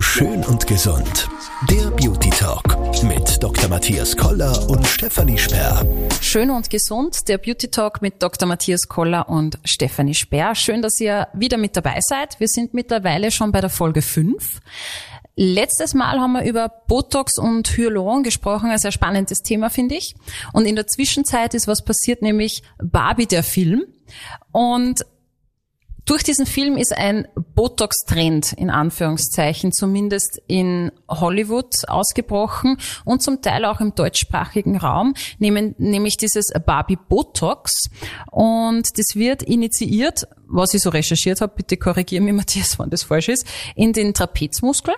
Schön 0.00 0.44
und 0.46 0.66
gesund. 0.66 1.28
Der 1.70 1.90
Beauty 1.90 2.30
Talk 2.30 2.76
mit 3.04 3.40
Dr. 3.40 3.68
Matthias 3.68 4.16
Koller 4.16 4.68
und 4.68 4.84
Stefanie 4.84 5.38
Sperr. 5.38 5.86
Schön 6.20 6.50
und 6.50 6.68
gesund, 6.70 7.28
der 7.28 7.38
Beauty 7.38 7.68
Talk 7.68 8.02
mit 8.02 8.20
Dr. 8.20 8.48
Matthias 8.48 8.88
Koller 8.88 9.28
und 9.28 9.60
Stefanie 9.64 10.14
Sperr. 10.14 10.56
Schön, 10.56 10.82
dass 10.82 10.98
ihr 10.98 11.28
wieder 11.34 11.56
mit 11.56 11.76
dabei 11.76 12.00
seid. 12.00 12.40
Wir 12.40 12.48
sind 12.48 12.74
mittlerweile 12.74 13.30
schon 13.30 13.52
bei 13.52 13.60
der 13.60 13.70
Folge 13.70 14.02
5. 14.02 14.58
Letztes 15.36 15.94
Mal 15.94 16.18
haben 16.18 16.32
wir 16.32 16.42
über 16.42 16.68
Botox 16.88 17.38
und 17.38 17.76
Hyaluron 17.76 18.24
gesprochen, 18.24 18.70
ein 18.70 18.78
sehr 18.78 18.90
spannendes 18.90 19.38
Thema, 19.38 19.70
finde 19.70 19.94
ich. 19.94 20.16
Und 20.52 20.66
in 20.66 20.74
der 20.74 20.88
Zwischenzeit 20.88 21.54
ist 21.54 21.68
was 21.68 21.84
passiert, 21.84 22.22
nämlich 22.22 22.64
Barbie, 22.82 23.26
der 23.26 23.44
Film. 23.44 23.84
Und 24.50 25.06
durch 26.04 26.22
diesen 26.24 26.46
Film 26.46 26.76
ist 26.76 26.96
ein 26.96 27.28
Botox-Trend 27.54 28.52
in 28.54 28.70
Anführungszeichen 28.70 29.72
zumindest 29.72 30.40
in 30.48 30.90
Hollywood 31.08 31.88
ausgebrochen 31.88 32.78
und 33.04 33.22
zum 33.22 33.40
Teil 33.40 33.64
auch 33.64 33.80
im 33.80 33.94
deutschsprachigen 33.94 34.76
Raum, 34.76 35.14
nämlich 35.38 36.16
dieses 36.16 36.46
Barbie 36.66 36.98
Botox. 37.08 37.88
Und 38.30 38.98
das 38.98 39.14
wird 39.14 39.42
initiiert, 39.42 40.26
was 40.48 40.74
ich 40.74 40.82
so 40.82 40.90
recherchiert 40.90 41.40
habe, 41.40 41.54
bitte 41.56 41.76
korrigieren 41.76 42.24
mich 42.24 42.34
Matthias, 42.34 42.78
wenn 42.78 42.90
das 42.90 43.04
falsch 43.04 43.28
ist, 43.28 43.46
in 43.76 43.92
den 43.92 44.12
Trapezmuskel. 44.12 44.94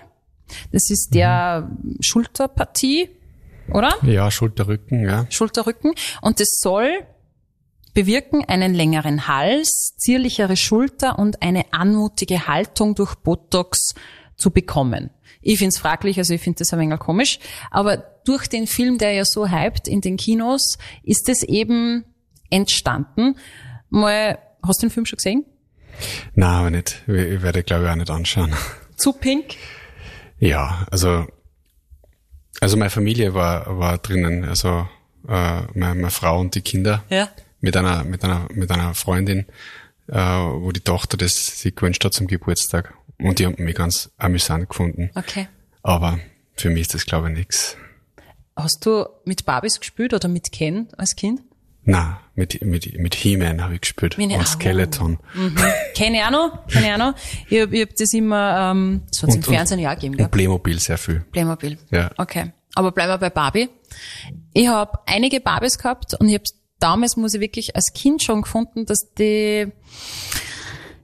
Das 0.71 0.89
ist 0.89 1.13
der 1.13 1.69
mhm. 1.83 1.97
Schulterpartie, 2.01 3.09
oder? 3.71 3.93
Ja, 4.03 4.29
Schulterrücken, 4.31 5.03
ja. 5.03 5.25
Schulterrücken. 5.29 5.93
Und 6.21 6.39
das 6.39 6.59
soll 6.61 7.05
bewirken 7.95 8.43
einen 8.45 8.75
längeren 8.75 9.27
Hals, 9.27 9.95
zierlichere 9.97 10.57
Schulter 10.57 11.17
und 11.17 11.41
eine 11.41 11.73
anmutige 11.73 12.45
Haltung 12.45 12.93
durch 12.93 13.15
Botox 13.15 13.95
zu 14.35 14.51
bekommen. 14.51 15.09
Ich 15.41 15.59
find's 15.59 15.79
fraglich, 15.79 16.17
also 16.17 16.33
ich 16.33 16.41
finde 16.41 16.59
das 16.59 16.73
ein 16.73 16.79
wenig 16.79 16.99
komisch. 16.99 17.39
Aber 17.71 17.97
durch 18.25 18.47
den 18.47 18.67
Film, 18.67 18.97
der 18.97 19.13
ja 19.13 19.23
so 19.25 19.49
hypt 19.49 19.87
in 19.87 20.01
den 20.01 20.17
Kinos, 20.17 20.77
ist 21.03 21.29
es 21.29 21.41
eben 21.43 22.03
entstanden. 22.49 23.37
Mal, 23.89 24.39
hast 24.61 24.83
du 24.83 24.87
den 24.87 24.91
Film 24.91 25.05
schon 25.05 25.17
gesehen? 25.17 25.45
Nein, 26.33 26.49
aber 26.49 26.71
nicht. 26.71 27.03
Ich 27.07 27.41
werde, 27.41 27.63
glaube 27.63 27.85
ich, 27.85 27.89
auch 27.89 27.95
nicht 27.95 28.09
anschauen. 28.09 28.53
Zu 28.97 29.13
pink? 29.13 29.55
Ja, 30.37 30.85
also, 30.91 31.27
also 32.59 32.75
meine 32.75 32.89
Familie 32.89 33.33
war, 33.33 33.79
war 33.79 33.97
drinnen, 33.99 34.43
also 34.43 34.85
äh, 35.29 35.61
meine, 35.73 35.95
meine 35.95 36.11
Frau 36.11 36.41
und 36.41 36.55
die 36.55 36.61
Kinder. 36.61 37.03
Ja 37.09 37.29
mit 37.65 37.75
einer, 37.75 38.03
mit 38.03 38.23
einer, 38.23 38.47
mit 38.53 38.71
einer 38.71 38.93
Freundin, 38.93 39.47
äh, 40.07 40.15
wo 40.15 40.71
die 40.71 40.81
Tochter 40.81 41.17
das 41.17 41.61
sich 41.61 41.75
gewünscht 41.75 42.05
hat 42.05 42.13
zum 42.13 42.27
Geburtstag. 42.27 42.93
Und 43.17 43.39
die 43.39 43.45
haben 43.47 43.55
mich 43.57 43.75
ganz 43.75 44.11
amüsant 44.17 44.69
gefunden. 44.69 45.09
Okay. 45.15 45.47
Aber 45.81 46.19
für 46.55 46.69
mich 46.69 46.81
ist 46.81 46.93
das, 46.93 47.05
glaube 47.05 47.29
ich, 47.29 47.37
nix. 47.37 47.75
Hast 48.55 48.85
du 48.85 49.05
mit 49.25 49.45
Barbies 49.45 49.79
gespielt 49.79 50.13
oder 50.13 50.27
mit 50.27 50.51
Ken 50.51 50.87
als 50.97 51.15
Kind? 51.15 51.41
Na, 51.83 52.19
mit, 52.35 52.61
mit, 52.63 52.97
mit 52.97 53.15
He-Man 53.15 53.63
habe 53.63 53.75
ich 53.75 53.81
gespielt. 53.81 54.17
Meine 54.17 54.37
und 54.37 54.47
Skeleton. 54.47 55.19
Mhm. 55.33 55.55
Kenne 55.95 56.17
ich 56.17 56.23
auch 56.23 56.31
noch, 56.31 56.67
kenne 56.67 56.87
ich 56.87 56.93
auch 56.93 56.97
noch. 56.97 57.15
Ich 57.49 57.61
habe 57.61 57.81
hab 57.81 57.95
das 57.95 58.13
immer, 58.13 58.71
ähm, 58.71 59.03
das 59.09 59.23
hat 59.23 59.35
im 59.35 59.43
Fernsehen 59.43 59.79
ja 59.79 59.93
gegeben, 59.93 60.17
gell? 60.17 60.25
Und 60.25 60.31
Playmobil 60.31 60.79
sehr 60.79 60.97
viel. 60.97 61.21
Playmobil. 61.31 61.77
Ja. 61.91 62.11
Okay. 62.17 62.53
Aber 62.75 62.91
bleiben 62.91 63.11
wir 63.11 63.17
bei 63.17 63.29
Barbie. 63.29 63.69
Ich 64.53 64.67
habe 64.67 64.99
einige 65.05 65.39
Barbies 65.39 65.77
gehabt 65.77 66.15
und 66.15 66.27
ich 66.27 66.35
habe 66.35 66.45
damals, 66.79 67.17
muss 67.17 67.33
ich 67.33 67.41
wirklich 67.41 67.75
als 67.75 67.93
Kind 67.93 68.23
schon 68.23 68.41
gefunden, 68.43 68.85
dass 68.85 69.13
die 69.17 69.71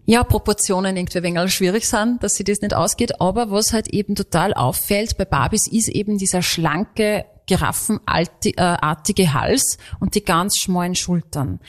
ja, 0.05 0.23
Proportionen 0.23 0.97
irgendwie 0.97 1.19
ein 1.19 1.23
wenig 1.23 1.53
schwierig 1.53 1.87
sind, 1.87 2.23
dass 2.23 2.33
sie 2.33 2.43
das 2.43 2.61
nicht 2.61 2.73
ausgeht. 2.73 3.21
Aber 3.21 3.51
was 3.51 3.71
halt 3.71 3.87
eben 3.89 4.15
total 4.15 4.53
auffällt 4.53 5.17
bei 5.17 5.25
Barbies 5.25 5.67
ist 5.71 5.89
eben 5.89 6.17
dieser 6.17 6.41
schlanke, 6.41 7.25
giraffenartige 7.45 9.33
Hals 9.33 9.77
und 9.99 10.15
die 10.15 10.23
ganz 10.23 10.57
schmalen 10.57 10.95
Schultern. 10.95 11.59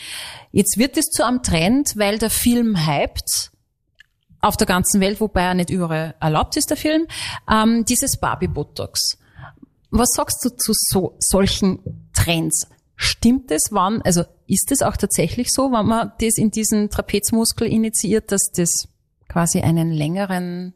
Jetzt 0.51 0.79
wird 0.79 0.97
es 0.97 1.07
zu 1.07 1.27
einem 1.27 1.43
Trend, 1.43 1.95
weil 1.97 2.19
der 2.19 2.31
Film 2.31 2.87
hypt 2.87 3.51
auf 4.41 4.57
der 4.57 4.67
ganzen 4.67 5.01
Welt, 5.01 5.21
wobei 5.21 5.43
er 5.43 5.55
nicht 5.55 5.71
überall 5.71 6.15
erlaubt 6.21 6.57
ist, 6.57 6.71
der 6.71 6.77
Film, 6.77 7.07
ähm, 7.51 7.85
dieses 7.85 8.19
Barbie-Botox. 8.19 9.19
Was 9.91 10.09
sagst 10.15 10.45
du 10.45 10.49
zu 10.51 10.73
so, 10.75 11.17
solchen 11.21 12.09
Trends? 12.13 12.67
Stimmt 13.03 13.51
es, 13.51 13.63
wann, 13.73 14.01
also 14.03 14.23
ist 14.47 14.71
es 14.71 14.81
auch 14.81 14.97
tatsächlich 14.97 15.51
so, 15.51 15.73
wenn 15.73 15.87
man 15.87 16.13
das 16.21 16.39
in 16.39 16.53
diesen 16.53 16.89
Trapezmuskel 16.89 17.67
initiiert, 17.67 18.31
dass 18.31 18.43
das 18.55 18.71
quasi 19.29 19.61
einen 19.61 19.91
längeren 19.91 20.73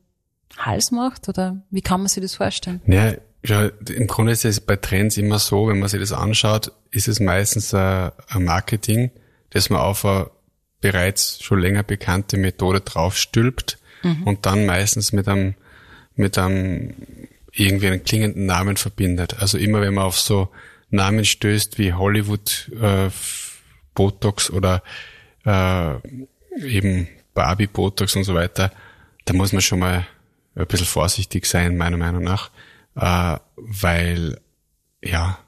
Hals 0.59 0.91
macht? 0.91 1.28
Oder 1.28 1.62
wie 1.70 1.82
kann 1.82 2.00
man 2.00 2.09
sich 2.09 2.20
das 2.20 2.34
vorstellen? 2.34 2.81
Ja, 2.86 3.12
ja 3.44 3.70
im 3.88 4.09
Grunde 4.09 4.32
ist 4.32 4.44
es 4.44 4.59
bei 4.59 4.75
Trends 4.75 5.16
immer 5.16 5.38
so, 5.38 5.69
wenn 5.69 5.78
man 5.78 5.88
sich 5.88 6.00
das 6.00 6.12
anschaut, 6.12 6.72
ist 6.91 7.06
es 7.06 7.20
meistens 7.20 7.72
ein, 7.72 8.10
ein 8.28 8.42
Marketing, 8.44 9.12
das 9.50 9.70
man 9.70 9.81
auf 9.81 10.04
eine 10.04 10.28
bereits 10.81 11.41
schon 11.44 11.60
länger 11.60 11.84
bekannte 11.84 12.38
Methode 12.38 12.81
draufstülpt 12.81 13.78
mhm. 14.03 14.25
und 14.25 14.47
dann 14.47 14.66
meistens 14.66 15.12
mit 15.12 15.28
einem, 15.28 15.54
mit 16.16 16.38
einem 16.38 16.92
irgendwie 17.53 17.86
einen 17.86 18.03
klingenden 18.03 18.47
Namen 18.47 18.76
verbindet. 18.76 19.41
Also 19.41 19.59
immer 19.59 19.81
wenn 19.81 19.94
man 19.94 20.04
auf 20.04 20.19
so 20.19 20.48
Namen 20.91 21.24
stößt 21.24 21.78
wie 21.78 21.92
Hollywood 21.92 22.70
äh, 22.80 23.10
Botox 23.94 24.50
oder 24.50 24.82
äh, 25.44 25.94
eben 26.64 27.08
Barbie 27.34 27.66
Botox 27.66 28.16
und 28.16 28.24
so 28.24 28.34
weiter, 28.34 28.72
da 29.24 29.34
muss 29.34 29.52
man 29.52 29.62
schon 29.62 29.80
mal 29.80 30.06
ein 30.54 30.66
bisschen 30.66 30.86
vorsichtig 30.86 31.47
sein, 31.47 31.76
meiner 31.76 31.97
Meinung 31.97 32.24
nach, 32.24 32.50
äh, 32.94 33.38
weil 33.56 34.41
ja, 35.02 35.38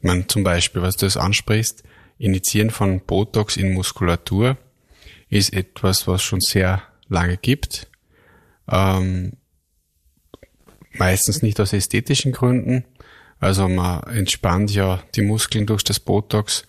man 0.00 0.28
zum 0.28 0.44
Beispiel, 0.44 0.82
was 0.82 0.96
du 0.96 1.06
das 1.06 1.16
ansprichst, 1.16 1.84
Initiieren 2.20 2.68
von 2.68 3.00
Botox 3.00 3.56
in 3.56 3.72
Muskulatur 3.72 4.58
ist 5.30 5.54
etwas, 5.54 6.06
was 6.06 6.22
schon 6.22 6.40
sehr 6.40 6.82
lange 7.08 7.38
gibt. 7.38 7.88
Ähm, 8.68 9.38
meistens 10.92 11.40
nicht 11.40 11.58
aus 11.60 11.72
ästhetischen 11.72 12.32
Gründen, 12.32 12.84
also 13.40 13.68
man 13.68 14.02
entspannt 14.04 14.72
ja 14.72 15.02
die 15.14 15.22
Muskeln 15.22 15.66
durch 15.66 15.82
das 15.82 15.98
Botox 15.98 16.64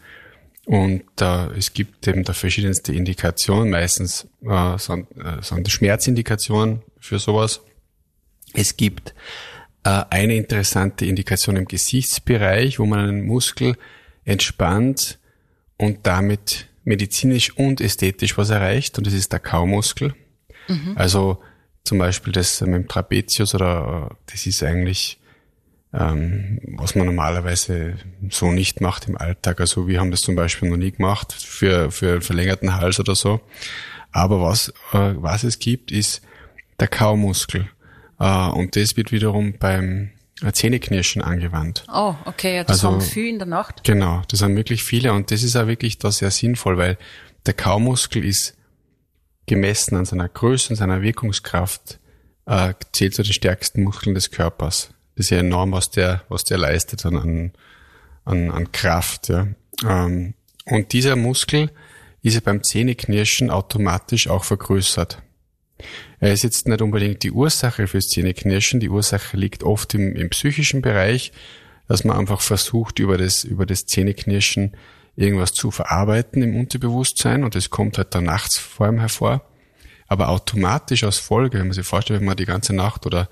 und 0.65 1.03
äh, 1.19 1.47
es 1.57 1.73
gibt 1.73 2.07
eben 2.07 2.23
da 2.23 2.33
verschiedenste 2.33 2.93
Indikationen. 2.93 3.69
Meistens 3.71 4.27
äh, 4.41 4.77
sind, 4.77 5.07
äh, 5.17 5.41
sind 5.41 5.69
Schmerzindikationen 5.69 6.81
für 6.97 7.19
sowas. 7.19 7.61
Es 8.53 8.77
gibt 8.77 9.13
äh, 9.83 10.03
eine 10.09 10.35
interessante 10.35 11.05
Indikation 11.05 11.57
im 11.57 11.65
Gesichtsbereich, 11.65 12.79
wo 12.79 12.85
man 12.85 12.99
einen 12.99 13.25
Muskel 13.25 13.75
entspannt 14.23 15.19
und 15.77 15.99
damit 16.03 16.67
medizinisch 16.83 17.55
und 17.57 17.81
ästhetisch 17.81 18.37
was 18.37 18.49
erreicht. 18.49 18.97
Und 18.97 19.07
das 19.07 19.13
ist 19.13 19.31
der 19.33 19.39
Kaumuskel. 19.39 20.13
Mhm. 20.67 20.93
Also 20.95 21.41
zum 21.83 21.97
Beispiel 21.97 22.31
das 22.31 22.61
mit 22.61 22.73
dem 22.73 22.87
Trapezius 22.87 23.55
oder 23.55 24.11
äh, 24.11 24.15
das 24.27 24.45
ist 24.45 24.63
eigentlich 24.63 25.19
ähm, 25.93 26.59
was 26.77 26.95
man 26.95 27.05
normalerweise 27.05 27.95
so 28.29 28.51
nicht 28.51 28.81
macht 28.81 29.07
im 29.07 29.17
Alltag. 29.17 29.59
Also 29.59 29.87
wir 29.87 29.99
haben 29.99 30.11
das 30.11 30.21
zum 30.21 30.35
Beispiel 30.35 30.69
noch 30.69 30.77
nie 30.77 30.91
gemacht 30.91 31.33
für, 31.33 31.91
für 31.91 32.21
verlängerten 32.21 32.75
Hals 32.75 32.99
oder 32.99 33.15
so. 33.15 33.41
Aber 34.11 34.41
was, 34.41 34.69
äh, 34.93 35.13
was 35.15 35.43
es 35.43 35.59
gibt, 35.59 35.91
ist 35.91 36.21
der 36.79 36.87
Kaumuskel. 36.87 37.69
Äh, 38.19 38.47
und 38.49 38.75
das 38.75 38.95
wird 38.95 39.11
wiederum 39.11 39.53
beim 39.57 40.11
Zähneknirschen 40.53 41.21
angewandt. 41.21 41.85
Oh, 41.93 42.15
okay, 42.25 42.55
ja, 42.57 42.63
das 42.63 42.83
also, 42.83 42.95
haben 42.95 43.01
viele 43.01 43.29
in 43.29 43.37
der 43.37 43.47
Nacht. 43.47 43.83
Genau, 43.83 44.23
das 44.27 44.41
haben 44.41 44.55
wirklich 44.55 44.83
viele 44.83 45.13
und 45.13 45.29
das 45.29 45.43
ist 45.43 45.55
auch 45.55 45.67
wirklich 45.67 45.99
da 45.99 46.11
sehr 46.11 46.31
sinnvoll, 46.31 46.77
weil 46.77 46.97
der 47.45 47.53
Kaumuskel 47.53 48.25
ist 48.25 48.57
gemessen 49.45 49.95
an 49.95 50.05
seiner 50.05 50.29
Größe 50.29 50.69
und 50.71 50.77
seiner 50.77 51.01
Wirkungskraft, 51.01 51.99
äh, 52.47 52.73
zählt 52.91 53.13
zu 53.13 53.21
den 53.21 53.33
stärksten 53.33 53.83
Muskeln 53.83 54.15
des 54.15 54.31
Körpers. 54.31 54.89
Das 55.15 55.25
ist 55.25 55.29
ja 55.31 55.39
enorm, 55.39 55.71
was 55.71 55.89
der, 55.89 56.23
was 56.29 56.43
der 56.43 56.57
leistet 56.57 57.05
an, 57.05 57.51
an, 58.25 58.51
an 58.51 58.71
Kraft. 58.71 59.29
Ja. 59.29 59.47
Ähm, 59.87 60.33
und 60.65 60.93
dieser 60.93 61.15
Muskel 61.15 61.71
ist 62.21 62.35
ja 62.35 62.41
beim 62.43 62.63
Zähneknirschen 62.63 63.49
automatisch 63.49 64.27
auch 64.27 64.43
vergrößert. 64.43 65.21
Er 66.19 66.31
ist 66.31 66.43
jetzt 66.43 66.67
nicht 66.67 66.81
unbedingt 66.81 67.23
die 67.23 67.31
Ursache 67.31 67.87
fürs 67.87 68.07
Zähneknirschen. 68.07 68.79
Die 68.79 68.89
Ursache 68.89 69.35
liegt 69.35 69.63
oft 69.63 69.93
im, 69.95 70.15
im 70.15 70.29
psychischen 70.29 70.81
Bereich, 70.81 71.31
dass 71.87 72.03
man 72.03 72.17
einfach 72.17 72.41
versucht, 72.41 72.99
über 72.99 73.17
das, 73.17 73.43
über 73.43 73.65
das 73.65 73.85
Zähneknirschen 73.85 74.77
irgendwas 75.15 75.53
zu 75.53 75.71
verarbeiten 75.71 76.41
im 76.41 76.55
Unterbewusstsein 76.55 77.43
und 77.43 77.55
es 77.55 77.69
kommt 77.69 77.97
halt 77.97 78.15
dann 78.15 78.25
nachts 78.25 78.57
vor 78.57 78.85
allem 78.85 78.99
hervor. 78.99 79.41
Aber 80.07 80.29
automatisch 80.29 81.03
als 81.03 81.17
Folge, 81.17 81.59
wenn 81.59 81.67
man 81.67 81.73
sich 81.73 81.85
vorstellt, 81.85 82.19
wenn 82.19 82.27
man 82.27 82.37
die 82.37 82.45
ganze 82.45 82.73
Nacht 82.73 83.05
oder 83.05 83.29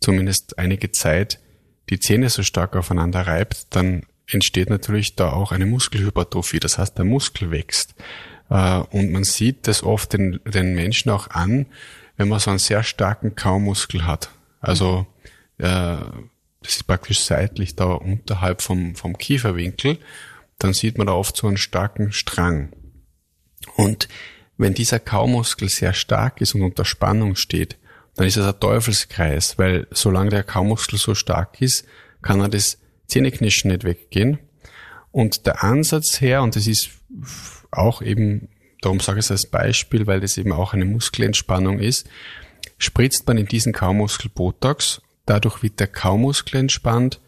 zumindest 0.00 0.58
einige 0.58 0.92
Zeit 0.92 1.40
die 1.90 2.00
Zähne 2.00 2.28
so 2.28 2.42
stark 2.42 2.76
aufeinander 2.76 3.26
reibt, 3.26 3.74
dann 3.74 4.04
entsteht 4.26 4.70
natürlich 4.70 5.16
da 5.16 5.32
auch 5.32 5.52
eine 5.52 5.66
Muskelhypertrophie. 5.66 6.60
Das 6.60 6.78
heißt, 6.78 6.98
der 6.98 7.04
Muskel 7.04 7.50
wächst. 7.50 7.94
Äh, 8.50 8.80
und 8.90 9.10
man 9.10 9.24
sieht 9.24 9.66
das 9.66 9.82
oft 9.82 10.12
den, 10.12 10.40
den 10.44 10.74
Menschen 10.74 11.10
auch 11.10 11.28
an, 11.30 11.66
wenn 12.16 12.28
man 12.28 12.40
so 12.40 12.50
einen 12.50 12.58
sehr 12.58 12.82
starken 12.82 13.34
Kaumuskel 13.34 14.06
hat. 14.06 14.30
Also 14.60 15.06
äh, 15.58 15.96
das 16.62 16.76
ist 16.76 16.86
praktisch 16.86 17.20
seitlich 17.20 17.76
da 17.76 17.92
unterhalb 17.92 18.62
vom, 18.62 18.94
vom 18.96 19.16
Kieferwinkel, 19.16 19.98
dann 20.58 20.74
sieht 20.74 20.98
man 20.98 21.06
da 21.06 21.12
oft 21.12 21.36
so 21.36 21.46
einen 21.46 21.56
starken 21.56 22.12
Strang. 22.12 22.72
Und 23.76 24.08
wenn 24.56 24.74
dieser 24.74 24.98
Kaumuskel 24.98 25.68
sehr 25.68 25.92
stark 25.92 26.40
ist 26.40 26.54
und 26.54 26.62
unter 26.62 26.84
Spannung 26.84 27.36
steht, 27.36 27.78
dann 28.18 28.26
ist 28.26 28.36
es 28.36 28.44
ein 28.44 28.58
Teufelskreis, 28.58 29.58
weil 29.58 29.86
solange 29.92 30.30
der 30.30 30.42
Kaumuskel 30.42 30.98
so 30.98 31.14
stark 31.14 31.62
ist, 31.62 31.86
kann 32.20 32.40
er 32.40 32.48
das 32.48 32.78
Zähneknirschen 33.06 33.70
nicht 33.70 33.84
weggehen. 33.84 34.40
Und 35.12 35.46
der 35.46 35.62
Ansatz 35.62 36.20
her, 36.20 36.42
und 36.42 36.56
das 36.56 36.66
ist 36.66 36.90
auch 37.70 38.02
eben, 38.02 38.48
darum 38.80 38.98
sage 38.98 39.20
ich 39.20 39.26
es 39.26 39.30
als 39.30 39.46
Beispiel, 39.46 40.08
weil 40.08 40.18
das 40.18 40.36
eben 40.36 40.52
auch 40.52 40.74
eine 40.74 40.84
Muskelentspannung 40.84 41.78
ist, 41.78 42.08
spritzt 42.76 43.24
man 43.28 43.38
in 43.38 43.46
diesen 43.46 43.72
Kaumuskel 43.72 44.32
Botox, 44.34 45.00
dadurch 45.24 45.62
wird 45.62 45.78
der 45.78 45.86
Kaumuskel 45.86 46.58
entspannt, 46.58 47.20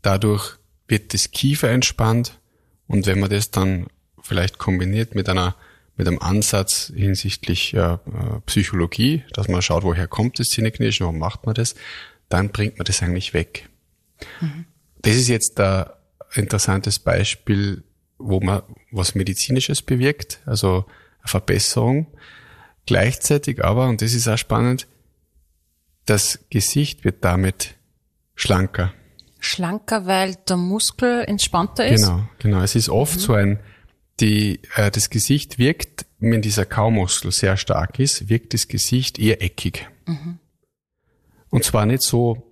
dadurch 0.00 0.56
wird 0.88 1.12
das 1.12 1.32
Kiefer 1.32 1.68
entspannt 1.68 2.38
und 2.86 3.06
wenn 3.06 3.20
man 3.20 3.28
das 3.28 3.50
dann 3.50 3.88
vielleicht 4.22 4.56
kombiniert 4.56 5.14
mit 5.14 5.28
einer 5.28 5.54
mit 6.00 6.08
einem 6.08 6.18
Ansatz 6.18 6.90
hinsichtlich 6.96 7.74
äh, 7.74 7.98
Psychologie, 8.46 9.22
dass 9.34 9.48
man 9.48 9.60
schaut, 9.60 9.82
woher 9.82 10.08
kommt 10.08 10.38
das 10.38 10.48
Zähneknirschen, 10.48 11.04
warum 11.04 11.18
macht 11.18 11.44
man 11.44 11.54
das, 11.54 11.74
dann 12.30 12.48
bringt 12.48 12.78
man 12.78 12.86
das 12.86 13.02
eigentlich 13.02 13.34
weg. 13.34 13.68
Mhm. 14.40 14.64
Das 15.02 15.14
ist 15.14 15.28
jetzt 15.28 15.60
ein 15.60 15.90
interessantes 16.32 17.00
Beispiel, 17.00 17.84
wo 18.16 18.40
man 18.40 18.62
was 18.90 19.14
Medizinisches 19.14 19.82
bewirkt, 19.82 20.40
also 20.46 20.86
eine 21.18 21.28
Verbesserung. 21.28 22.06
Gleichzeitig 22.86 23.62
aber, 23.62 23.86
und 23.86 24.00
das 24.00 24.14
ist 24.14 24.26
auch 24.26 24.38
spannend, 24.38 24.86
das 26.06 26.46
Gesicht 26.48 27.04
wird 27.04 27.22
damit 27.24 27.74
schlanker. 28.34 28.94
Schlanker, 29.38 30.06
weil 30.06 30.36
der 30.48 30.56
Muskel 30.56 31.24
entspannter 31.26 31.86
ist? 31.86 32.06
Genau, 32.06 32.26
genau. 32.38 32.62
Es 32.62 32.74
ist 32.74 32.88
oft 32.88 33.16
mhm. 33.16 33.20
so 33.20 33.34
ein, 33.34 33.60
die, 34.20 34.60
äh, 34.76 34.90
das 34.90 35.10
Gesicht 35.10 35.58
wirkt, 35.58 36.06
wenn 36.18 36.42
dieser 36.42 36.66
Kaumuskel 36.66 37.32
sehr 37.32 37.56
stark 37.56 37.98
ist, 37.98 38.28
wirkt 38.28 38.54
das 38.54 38.68
Gesicht 38.68 39.18
eher 39.18 39.42
eckig. 39.42 39.88
Mhm. 40.06 40.38
Und 41.48 41.64
zwar 41.64 41.86
nicht 41.86 42.02
so, 42.02 42.46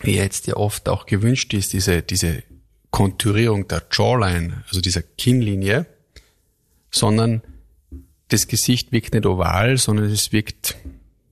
wie 0.00 0.16
jetzt 0.16 0.46
ja 0.46 0.56
oft 0.56 0.88
auch 0.88 1.06
gewünscht 1.06 1.54
ist, 1.54 1.72
diese, 1.72 2.02
diese 2.02 2.42
Konturierung 2.90 3.68
der 3.68 3.82
Jawline, 3.90 4.64
also 4.68 4.80
dieser 4.80 5.02
Kinnlinie, 5.02 5.86
sondern 6.90 7.42
das 8.28 8.48
Gesicht 8.48 8.92
wirkt 8.92 9.14
nicht 9.14 9.26
oval, 9.26 9.76
sondern 9.76 10.06
es 10.06 10.32
wirkt 10.32 10.76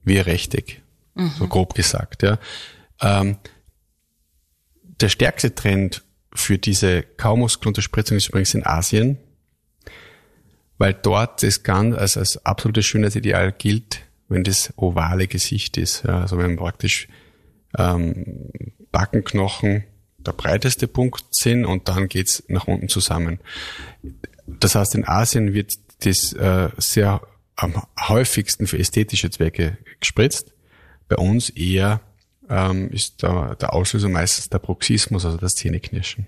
wie 0.03 0.17
Rechteck, 0.17 0.81
mhm. 1.15 1.31
so 1.37 1.47
grob 1.47 1.73
gesagt. 1.73 2.23
Ja. 2.23 2.37
Ähm, 3.01 3.37
der 5.01 5.09
stärkste 5.09 5.55
Trend 5.55 6.03
für 6.33 6.57
diese 6.57 7.03
Kaumuskelunterspritzung 7.03 8.17
ist 8.17 8.29
übrigens 8.29 8.53
in 8.53 8.65
Asien, 8.65 9.17
weil 10.83 10.93
dort 10.93 11.43
das 11.43 11.63
ganz 11.63 11.95
als, 11.95 12.17
als 12.17 12.45
absolutes 12.45 12.85
Schönheitsideal 12.85 13.53
gilt, 13.53 14.01
wenn 14.27 14.43
das 14.43 14.73
ovale 14.75 15.27
Gesicht 15.27 15.77
ist. 15.77 16.03
Ja, 16.03 16.19
also 16.19 16.37
wenn 16.37 16.57
praktisch 16.57 17.07
ähm, 17.77 18.51
Backenknochen 18.91 19.85
der 20.17 20.33
breiteste 20.33 20.89
Punkt 20.89 21.23
sind 21.31 21.63
und 21.63 21.87
dann 21.87 22.09
geht's 22.09 22.43
nach 22.49 22.67
unten 22.67 22.89
zusammen. 22.89 23.39
Das 24.45 24.75
heißt, 24.75 24.95
in 24.95 25.07
Asien 25.07 25.53
wird 25.53 25.71
das 26.01 26.33
äh, 26.33 26.67
sehr 26.77 27.21
am 27.55 27.81
häufigsten 28.09 28.67
für 28.67 28.77
ästhetische 28.77 29.29
Zwecke 29.29 29.77
gespritzt. 30.01 30.51
Bei 31.07 31.15
uns 31.15 31.49
eher 31.49 32.01
ähm, 32.49 32.89
ist 32.89 33.23
der, 33.23 33.55
der 33.55 33.71
Auslöser 33.71 34.09
meistens 34.09 34.49
der 34.49 34.59
Bruxismus, 34.59 35.23
also 35.23 35.37
das 35.37 35.53
Zähneknirschen. 35.53 36.27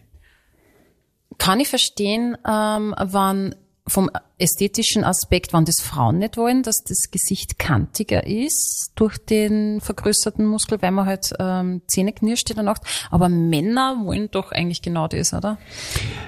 Kann 1.37 1.59
ich 1.59 1.67
verstehen, 1.67 2.37
ähm, 2.47 2.95
wann 2.97 3.53
vom 3.87 4.09
ästhetischen 4.39 5.03
Aspekt, 5.03 5.53
wann 5.53 5.65
das 5.65 5.75
Frauen 5.81 6.17
nicht 6.17 6.37
wollen, 6.37 6.63
dass 6.63 6.83
das 6.83 7.11
Gesicht 7.11 7.59
kantiger 7.59 8.25
ist 8.25 8.91
durch 8.95 9.17
den 9.17 9.79
vergrößerten 9.79 10.45
Muskel, 10.45 10.81
weil 10.81 10.91
man 10.91 11.05
halt 11.05 11.33
ähm, 11.39 11.81
Zähne 11.87 12.11
knirscht 12.11 12.49
in 12.49 12.55
der 12.55 12.63
Nacht. 12.65 12.81
Aber 13.11 13.29
Männer 13.29 14.01
wollen 14.03 14.29
doch 14.31 14.51
eigentlich 14.51 14.81
genau 14.81 15.07
das, 15.07 15.33
oder? 15.33 15.59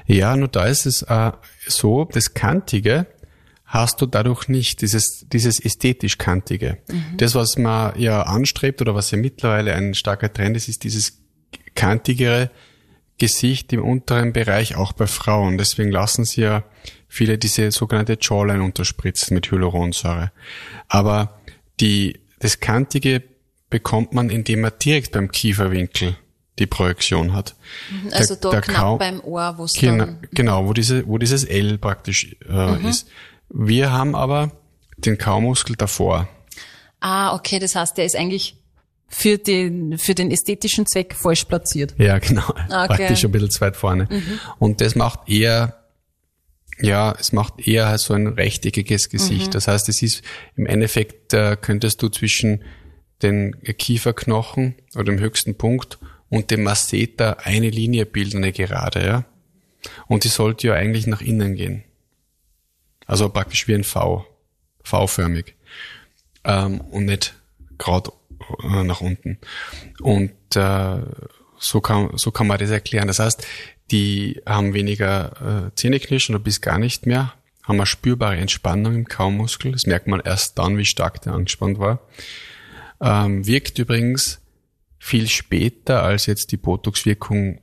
Ja, 0.06 0.36
nur 0.36 0.50
da 0.50 0.65
ist 0.65 0.86
es 0.86 1.01
äh, 1.01 1.31
so, 1.68 2.06
das 2.06 2.33
Kantige 2.36 3.07
hast 3.65 4.01
du 4.01 4.06
dadurch 4.06 4.48
nicht, 4.48 4.81
dieses, 4.81 5.25
dieses 5.27 5.60
ästhetisch 5.60 6.18
Kantige. 6.18 6.77
Mhm. 6.89 7.18
Das, 7.18 7.36
was 7.36 7.57
man 7.57 8.00
ja 8.00 8.21
anstrebt 8.21 8.81
oder 8.81 8.95
was 8.95 9.12
ja 9.12 9.18
mittlerweile 9.18 9.74
ein 9.74 9.94
starker 9.94 10.31
Trend 10.31 10.56
ist, 10.56 10.69
ist 10.69 10.83
dieses 10.83 11.19
kantigere 11.75 12.50
Gesicht 13.18 13.74
im 13.74 13.83
unteren 13.83 14.31
Bereich, 14.31 14.75
auch 14.75 14.94
bei 14.94 15.07
Frauen. 15.07 15.57
Deswegen 15.57 15.92
lassen 15.92 16.24
sie 16.24 16.42
ja 16.42 16.63
viele 17.07 17.38
diese 17.38 17.71
sogenannte 17.71 18.18
Jawline 18.19 18.63
unterspritzen 18.63 19.33
mit 19.33 19.51
Hyaluronsäure. 19.51 20.31
Aber 20.88 21.39
die, 21.80 22.19
das 22.39 22.59
Kantige 22.59 23.24
bekommt 23.69 24.13
man, 24.13 24.30
indem 24.30 24.62
man 24.62 24.71
direkt 24.81 25.12
beim 25.12 25.31
Kieferwinkel 25.31 26.18
die 26.59 26.65
Projektion 26.65 27.33
hat. 27.33 27.56
Mhm, 27.92 28.13
also 28.13 28.36
der, 28.36 28.42
da 28.42 28.50
der 28.51 28.62
knapp 28.62 28.77
Kau 28.77 28.98
beim 28.98 29.19
Ohr, 29.21 29.56
wo 29.57 29.65
es 29.65 29.74
genau. 29.74 30.07
Genau, 30.31 30.68
wo, 30.68 30.74
diese, 30.74 31.07
wo 31.07 31.18
dieses 31.18 31.44
L 31.44 31.77
praktisch 31.77 32.36
äh, 32.50 32.77
mhm. 32.77 32.88
ist. 32.88 33.07
Wir 33.50 33.92
haben 33.92 34.15
aber 34.15 34.51
den 34.98 35.18
Kaumuskel 35.18 35.75
davor. 35.75 36.27
Ah, 37.00 37.36
okay, 37.36 37.60
das 37.60 37.75
heißt, 37.75 37.98
der 37.98 38.06
ist 38.06 38.15
eigentlich 38.15 38.56
für 39.07 39.38
den, 39.38 39.98
für 39.98 40.15
den 40.15 40.31
ästhetischen 40.31 40.86
Zweck 40.86 41.15
falsch 41.15 41.45
platziert. 41.45 41.95
Ja, 41.98 42.19
genau. 42.19 42.48
Okay. 42.50 42.88
Praktisch 42.88 43.24
ein 43.24 43.31
bisschen 43.31 43.51
zu 43.51 43.62
weit 43.62 43.77
vorne. 43.77 44.07
Mhm. 44.10 44.39
Und 44.60 44.81
das 44.81 44.95
macht 44.95 45.30
eher, 45.30 45.77
ja, 46.79 47.15
es 47.19 47.31
macht 47.31 47.68
eher 47.68 47.97
so 47.97 48.13
ein 48.13 48.27
rechteckiges 48.27 49.09
Gesicht. 49.09 49.47
Mhm. 49.47 49.51
Das 49.51 49.68
heißt, 49.68 49.89
es 49.89 50.01
ist 50.01 50.24
im 50.56 50.65
Endeffekt, 50.65 51.33
äh, 51.33 51.57
könntest 51.59 52.01
du 52.01 52.09
zwischen 52.09 52.63
den 53.21 53.59
Kieferknochen 53.63 54.75
oder 54.94 55.06
dem 55.06 55.19
höchsten 55.19 55.57
Punkt 55.57 55.97
und 56.29 56.51
dem 56.51 56.63
Masseter 56.63 57.45
eine 57.45 57.69
Linie 57.69 58.06
bilden, 58.06 58.38
eine 58.38 58.51
gerade, 58.51 59.06
ja. 59.06 59.25
Und 60.07 60.24
die 60.24 60.29
sollte 60.29 60.68
ja 60.68 60.74
eigentlich 60.74 61.07
nach 61.07 61.21
innen 61.21 61.56
gehen. 61.56 61.83
Also 63.06 63.29
praktisch 63.29 63.68
wie 63.68 63.74
ein 63.74 63.83
V, 63.83 64.25
V-förmig. 64.83 65.56
Ähm, 66.44 66.81
und 66.81 67.06
nicht 67.06 67.35
gerade 67.77 68.12
äh, 68.63 68.83
nach 68.83 69.01
unten. 69.01 69.39
Und 70.01 70.33
äh, 70.56 71.01
so, 71.57 71.81
kann, 71.81 72.12
so 72.15 72.31
kann 72.31 72.48
man 72.48 72.60
das 72.60 72.69
erklären. 72.69 73.07
Das 73.07 73.19
heißt, 73.19 73.46
die 73.91 74.41
haben 74.46 74.74
weniger 74.74 75.67
äh, 75.67 75.75
Zähneknirschen 75.75 76.36
oder 76.36 76.44
bis 76.44 76.62
gar 76.62 76.77
nicht 76.77 77.06
mehr, 77.06 77.34
haben 77.63 77.77
eine 77.77 77.86
spürbare 77.86 78.38
Entspannung 78.38 78.96
im 78.96 79.08
Kaumuskel. 79.08 79.72
Das 79.72 79.86
merkt 79.86 80.08
man 80.08 80.20
erst 80.20 80.58
dann, 80.58 80.77
wie 80.77 80.86
stark 80.86 81.22
der 81.22 81.34
angespannt 81.34 81.79
war. 81.79 82.00
Ähm, 83.00 83.46
wirkt 83.46 83.77
übrigens 83.79 84.41
viel 85.00 85.27
später 85.27 86.03
als 86.03 86.25
jetzt 86.25 86.51
die 86.51 86.58
Botox-Wirkung 86.58 87.62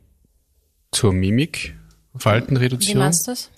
zur 0.92 1.12
Mimik. 1.12 1.74
Faltenreduktion. 2.16 2.94
Wie 2.94 2.98
meinst 2.98 3.26
du 3.26 3.32
das? 3.32 3.50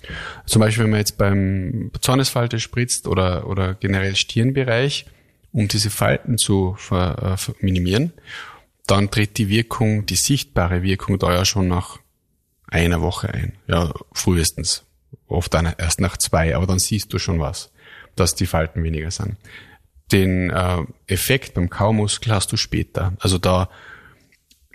Zum 0.46 0.60
Beispiel, 0.60 0.84
wenn 0.84 0.90
man 0.90 1.00
jetzt 1.00 1.18
beim 1.18 1.90
Zornesfalte 2.00 2.58
spritzt 2.58 3.06
oder, 3.06 3.46
oder 3.48 3.74
generell 3.74 4.16
Stirnbereich, 4.16 5.04
um 5.52 5.68
diese 5.68 5.90
Falten 5.90 6.38
zu 6.38 6.74
ver, 6.78 7.36
äh, 7.38 7.52
minimieren, 7.64 8.12
dann 8.86 9.10
tritt 9.10 9.36
die 9.36 9.48
Wirkung, 9.48 10.06
die 10.06 10.16
sichtbare 10.16 10.82
Wirkung 10.82 11.18
da 11.18 11.34
ja 11.34 11.44
schon 11.44 11.68
nach 11.68 11.98
einer 12.66 13.00
Woche 13.00 13.32
ein. 13.32 13.52
Ja, 13.66 13.92
frühestens. 14.12 14.84
Oft 15.28 15.54
dann 15.54 15.72
erst 15.78 16.00
nach 16.00 16.16
zwei, 16.16 16.54
aber 16.54 16.66
dann 16.66 16.78
siehst 16.78 17.12
du 17.12 17.18
schon 17.18 17.40
was, 17.40 17.70
dass 18.14 18.34
die 18.34 18.46
Falten 18.46 18.82
weniger 18.82 19.10
sind. 19.10 19.36
Den 20.12 20.50
äh, 20.50 20.84
Effekt 21.06 21.54
beim 21.54 21.70
Kaumuskel 21.70 22.32
hast 22.32 22.52
du 22.52 22.56
später. 22.56 23.14
Also 23.18 23.38
da 23.38 23.68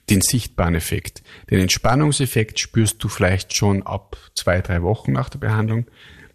den 0.09 0.21
sichtbaren 0.21 0.75
Effekt. 0.75 1.23
Den 1.49 1.59
Entspannungseffekt 1.59 2.59
spürst 2.59 3.01
du 3.01 3.07
vielleicht 3.07 3.55
schon 3.55 3.83
ab 3.83 4.17
zwei, 4.35 4.61
drei 4.61 4.81
Wochen 4.81 5.13
nach 5.13 5.29
der 5.29 5.39
Behandlung 5.39 5.85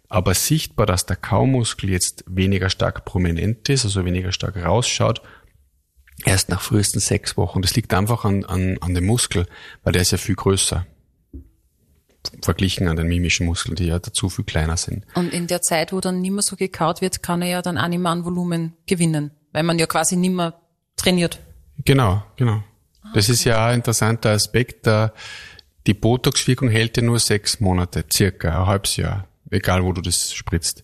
aber 0.09 0.33
sichtbar, 0.33 0.85
dass 0.85 1.05
der 1.05 1.17
Kaumuskel 1.17 1.89
jetzt 1.89 2.23
weniger 2.27 2.69
stark 2.69 3.05
prominent 3.05 3.67
ist, 3.69 3.85
also 3.85 4.05
weniger 4.05 4.31
stark 4.31 4.57
rausschaut, 4.57 5.21
erst 6.25 6.49
nach 6.49 6.61
frühestens 6.61 7.07
sechs 7.07 7.35
Wochen. 7.37 7.61
Das 7.61 7.75
liegt 7.75 7.93
einfach 7.93 8.25
an, 8.25 8.45
an, 8.45 8.77
an 8.79 8.93
dem 8.93 9.05
Muskel, 9.05 9.47
weil 9.83 9.93
der 9.93 10.01
ist 10.01 10.11
ja 10.11 10.17
viel 10.17 10.35
größer. 10.35 10.85
Verglichen 12.41 12.87
an 12.87 12.97
den 12.97 13.07
mimischen 13.07 13.45
Muskeln, 13.45 13.75
die 13.75 13.85
ja 13.85 13.99
dazu 13.99 14.29
viel 14.29 14.45
kleiner 14.45 14.77
sind. 14.77 15.05
Und 15.15 15.33
in 15.33 15.47
der 15.47 15.61
Zeit, 15.61 15.93
wo 15.93 16.01
dann 16.01 16.19
nicht 16.19 16.31
mehr 16.31 16.41
so 16.41 16.55
gekaut 16.55 17.01
wird, 17.01 17.23
kann 17.23 17.41
er 17.41 17.47
ja 17.47 17.61
dann 17.61 17.77
auch 17.77 17.87
nicht 17.87 17.99
mehr 17.99 18.11
an 18.11 18.25
Volumen 18.25 18.73
gewinnen, 18.85 19.31
weil 19.53 19.63
man 19.63 19.79
ja 19.79 19.85
quasi 19.85 20.15
nicht 20.15 20.33
mehr 20.33 20.53
trainiert. 20.97 21.39
Genau, 21.85 22.23
genau. 22.35 22.63
Ah, 23.03 23.11
das 23.13 23.29
ist 23.29 23.43
ja 23.43 23.67
ein 23.67 23.75
interessanter 23.75 24.31
Aspekt. 24.31 24.89
Die 25.85 25.93
Botox-Wirkung 25.93 26.69
hält 26.69 26.97
ja 26.97 27.03
nur 27.03 27.19
sechs 27.19 27.59
Monate, 27.59 28.03
circa 28.11 28.61
ein 28.61 28.67
halbes 28.67 28.97
Jahr 28.97 29.27
egal 29.49 29.83
wo 29.83 29.93
du 29.93 30.01
das 30.01 30.33
spritzt. 30.33 30.83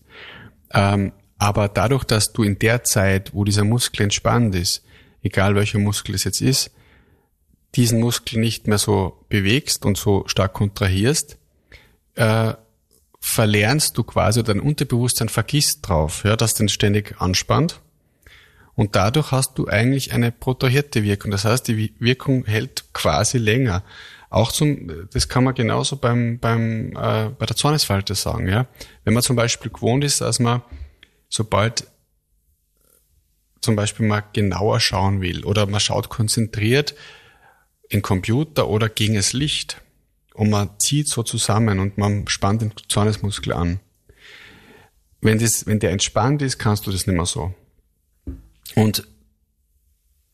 Ähm, 0.72 1.12
Aber 1.38 1.68
dadurch, 1.68 2.04
dass 2.04 2.32
du 2.32 2.42
in 2.42 2.58
der 2.58 2.84
Zeit, 2.84 3.34
wo 3.34 3.44
dieser 3.44 3.64
Muskel 3.64 4.02
entspannt 4.02 4.54
ist, 4.54 4.84
egal 5.22 5.54
welcher 5.54 5.78
Muskel 5.78 6.14
es 6.14 6.24
jetzt 6.24 6.40
ist, 6.40 6.70
diesen 7.76 8.00
Muskel 8.00 8.38
nicht 8.40 8.66
mehr 8.66 8.78
so 8.78 9.24
bewegst 9.28 9.84
und 9.84 9.96
so 9.96 10.24
stark 10.26 10.52
kontrahierst, 10.54 11.38
äh, 12.14 12.54
verlernst 13.20 13.96
du 13.96 14.04
quasi 14.04 14.42
dein 14.42 14.60
Unterbewusstsein 14.60 15.28
vergisst 15.28 15.88
drauf, 15.88 16.24
ja, 16.24 16.36
dass 16.36 16.54
den 16.54 16.68
ständig 16.68 17.20
anspannt. 17.20 17.80
Und 18.74 18.96
dadurch 18.96 19.30
hast 19.30 19.56
du 19.56 19.68
eigentlich 19.68 20.12
eine 20.12 20.32
protrahierte 20.32 21.04
Wirkung. 21.04 21.30
Das 21.30 21.44
heißt, 21.44 21.68
die 21.68 21.94
Wirkung 21.98 22.44
hält 22.44 22.92
quasi 22.92 23.38
länger. 23.38 23.82
Auch 24.30 24.50
zum, 24.50 25.08
das 25.12 25.28
kann 25.28 25.44
man 25.44 25.54
genauso 25.54 25.96
beim, 25.96 26.38
beim, 26.38 26.88
äh, 26.96 27.30
bei 27.38 27.46
der 27.46 27.56
Zornesfalte 27.56 28.14
sagen, 28.14 28.48
ja. 28.48 28.66
Wenn 29.04 29.14
man 29.14 29.22
zum 29.22 29.36
Beispiel 29.36 29.70
gewohnt 29.70 30.02
ist, 30.02 30.20
dass 30.20 30.40
man, 30.40 30.62
sobald 31.28 31.86
zum 33.60 33.76
Beispiel 33.76 34.06
mal 34.06 34.24
genauer 34.32 34.80
schauen 34.80 35.22
will 35.22 35.44
oder 35.44 35.66
man 35.66 35.80
schaut 35.80 36.08
konzentriert 36.08 36.94
in 37.94 38.02
Computer 38.02 38.68
oder 38.68 38.88
gegen 38.88 39.14
das 39.14 39.32
Licht 39.32 39.80
und 40.34 40.50
man 40.50 40.70
zieht 40.78 41.08
so 41.08 41.22
zusammen 41.22 41.78
und 41.78 41.96
man 41.96 42.26
spannt 42.26 42.62
den 42.62 42.72
Zornesmuskel 42.88 43.52
an. 43.52 43.80
Wenn, 45.20 45.38
das, 45.38 45.66
wenn 45.66 45.78
der 45.78 45.92
entspannt 45.92 46.42
ist, 46.42 46.58
kannst 46.58 46.86
du 46.86 46.90
das 46.90 47.06
nicht 47.06 47.16
mehr 47.16 47.24
so. 47.24 47.54
Und 48.74 49.06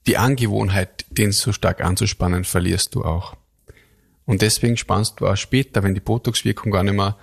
die 0.06 0.16
Angewohnheit, 0.16 1.04
den 1.10 1.32
so 1.32 1.52
stark 1.52 1.82
anzuspannen, 1.82 2.44
verlierst 2.44 2.94
du 2.94 3.04
auch. 3.04 3.36
Und 4.24 4.42
deswegen 4.42 4.76
spannst 4.76 5.20
du 5.20 5.26
auch 5.26 5.36
später, 5.36 5.82
wenn 5.82 5.94
die 5.94 6.00
Botox-Wirkung 6.00 6.72
gar 6.72 6.82
nicht 6.82 6.94
mehr 6.94 7.16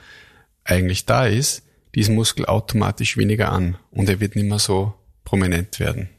eigentlich 0.64 1.06
da 1.06 1.26
ist, 1.26 1.64
diesen 1.96 2.16
Muskel 2.16 2.46
automatisch 2.46 3.18
weniger 3.18 3.52
an 3.52 3.78
und 3.90 4.08
er 4.08 4.20
wird 4.20 4.36
nicht 4.36 4.48
mehr 4.48 4.60
so 4.60 4.94
prominent 5.26 5.80
werden. 5.80 6.10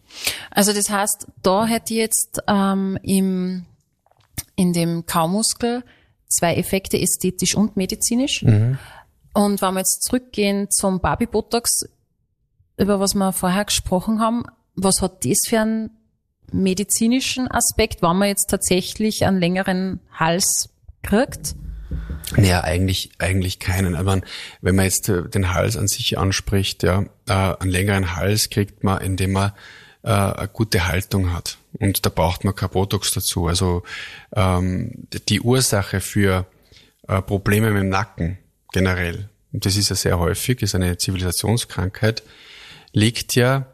Also 0.50 0.72
das 0.72 0.90
heißt, 0.90 1.28
da 1.42 1.66
hätte 1.66 1.94
ich 1.94 2.00
jetzt 2.00 2.40
ähm, 2.48 2.98
im, 3.02 3.66
in 4.56 4.72
dem 4.72 5.06
Kaumuskel 5.06 5.84
zwei 6.28 6.54
Effekte, 6.56 7.00
ästhetisch 7.00 7.54
und 7.54 7.76
medizinisch. 7.76 8.42
Mhm. 8.42 8.78
Und 9.34 9.62
wenn 9.62 9.74
wir 9.74 9.80
jetzt 9.80 10.02
zurückgehen 10.02 10.70
zum 10.70 11.00
Barbie-Botox, 11.00 11.88
über 12.76 13.00
was 13.00 13.14
wir 13.14 13.32
vorher 13.32 13.64
gesprochen 13.64 14.20
haben, 14.20 14.44
was 14.74 15.02
hat 15.02 15.24
das 15.24 15.38
für 15.46 15.60
einen 15.60 15.90
medizinischen 16.52 17.50
Aspekt, 17.50 18.02
wenn 18.02 18.16
man 18.16 18.28
jetzt 18.28 18.46
tatsächlich 18.50 19.26
einen 19.26 19.38
längeren 19.38 20.00
Hals 20.12 20.70
kriegt? 21.02 21.54
Naja, 22.36 22.62
eigentlich, 22.62 23.10
eigentlich 23.18 23.58
keinen. 23.58 23.94
Aber 23.94 24.20
wenn 24.60 24.76
man 24.76 24.84
jetzt 24.84 25.08
äh, 25.08 25.28
den 25.28 25.52
Hals 25.54 25.76
an 25.76 25.88
sich 25.88 26.18
anspricht, 26.18 26.82
ja, 26.82 27.04
äh, 27.26 27.32
einen 27.32 27.70
längeren 27.70 28.16
Hals 28.16 28.50
kriegt 28.50 28.84
man, 28.84 29.00
indem 29.00 29.32
man 29.32 29.52
äh, 30.02 30.10
eine 30.10 30.48
gute 30.48 30.86
Haltung 30.86 31.32
hat. 31.32 31.58
Und 31.80 32.04
da 32.04 32.10
braucht 32.10 32.44
man 32.44 32.54
kein 32.54 32.70
Botox 32.70 33.12
dazu. 33.12 33.46
Also 33.46 33.82
ähm, 34.34 35.06
die 35.28 35.40
Ursache 35.40 36.00
für 36.00 36.46
äh, 37.06 37.22
Probleme 37.22 37.70
mit 37.70 37.82
dem 37.82 37.88
Nacken 37.88 38.38
generell, 38.72 39.28
und 39.52 39.64
das 39.64 39.76
ist 39.76 39.88
ja 39.88 39.96
sehr 39.96 40.18
häufig, 40.18 40.62
ist 40.62 40.74
eine 40.74 40.98
Zivilisationskrankheit, 40.98 42.22
liegt 42.92 43.34
ja 43.34 43.66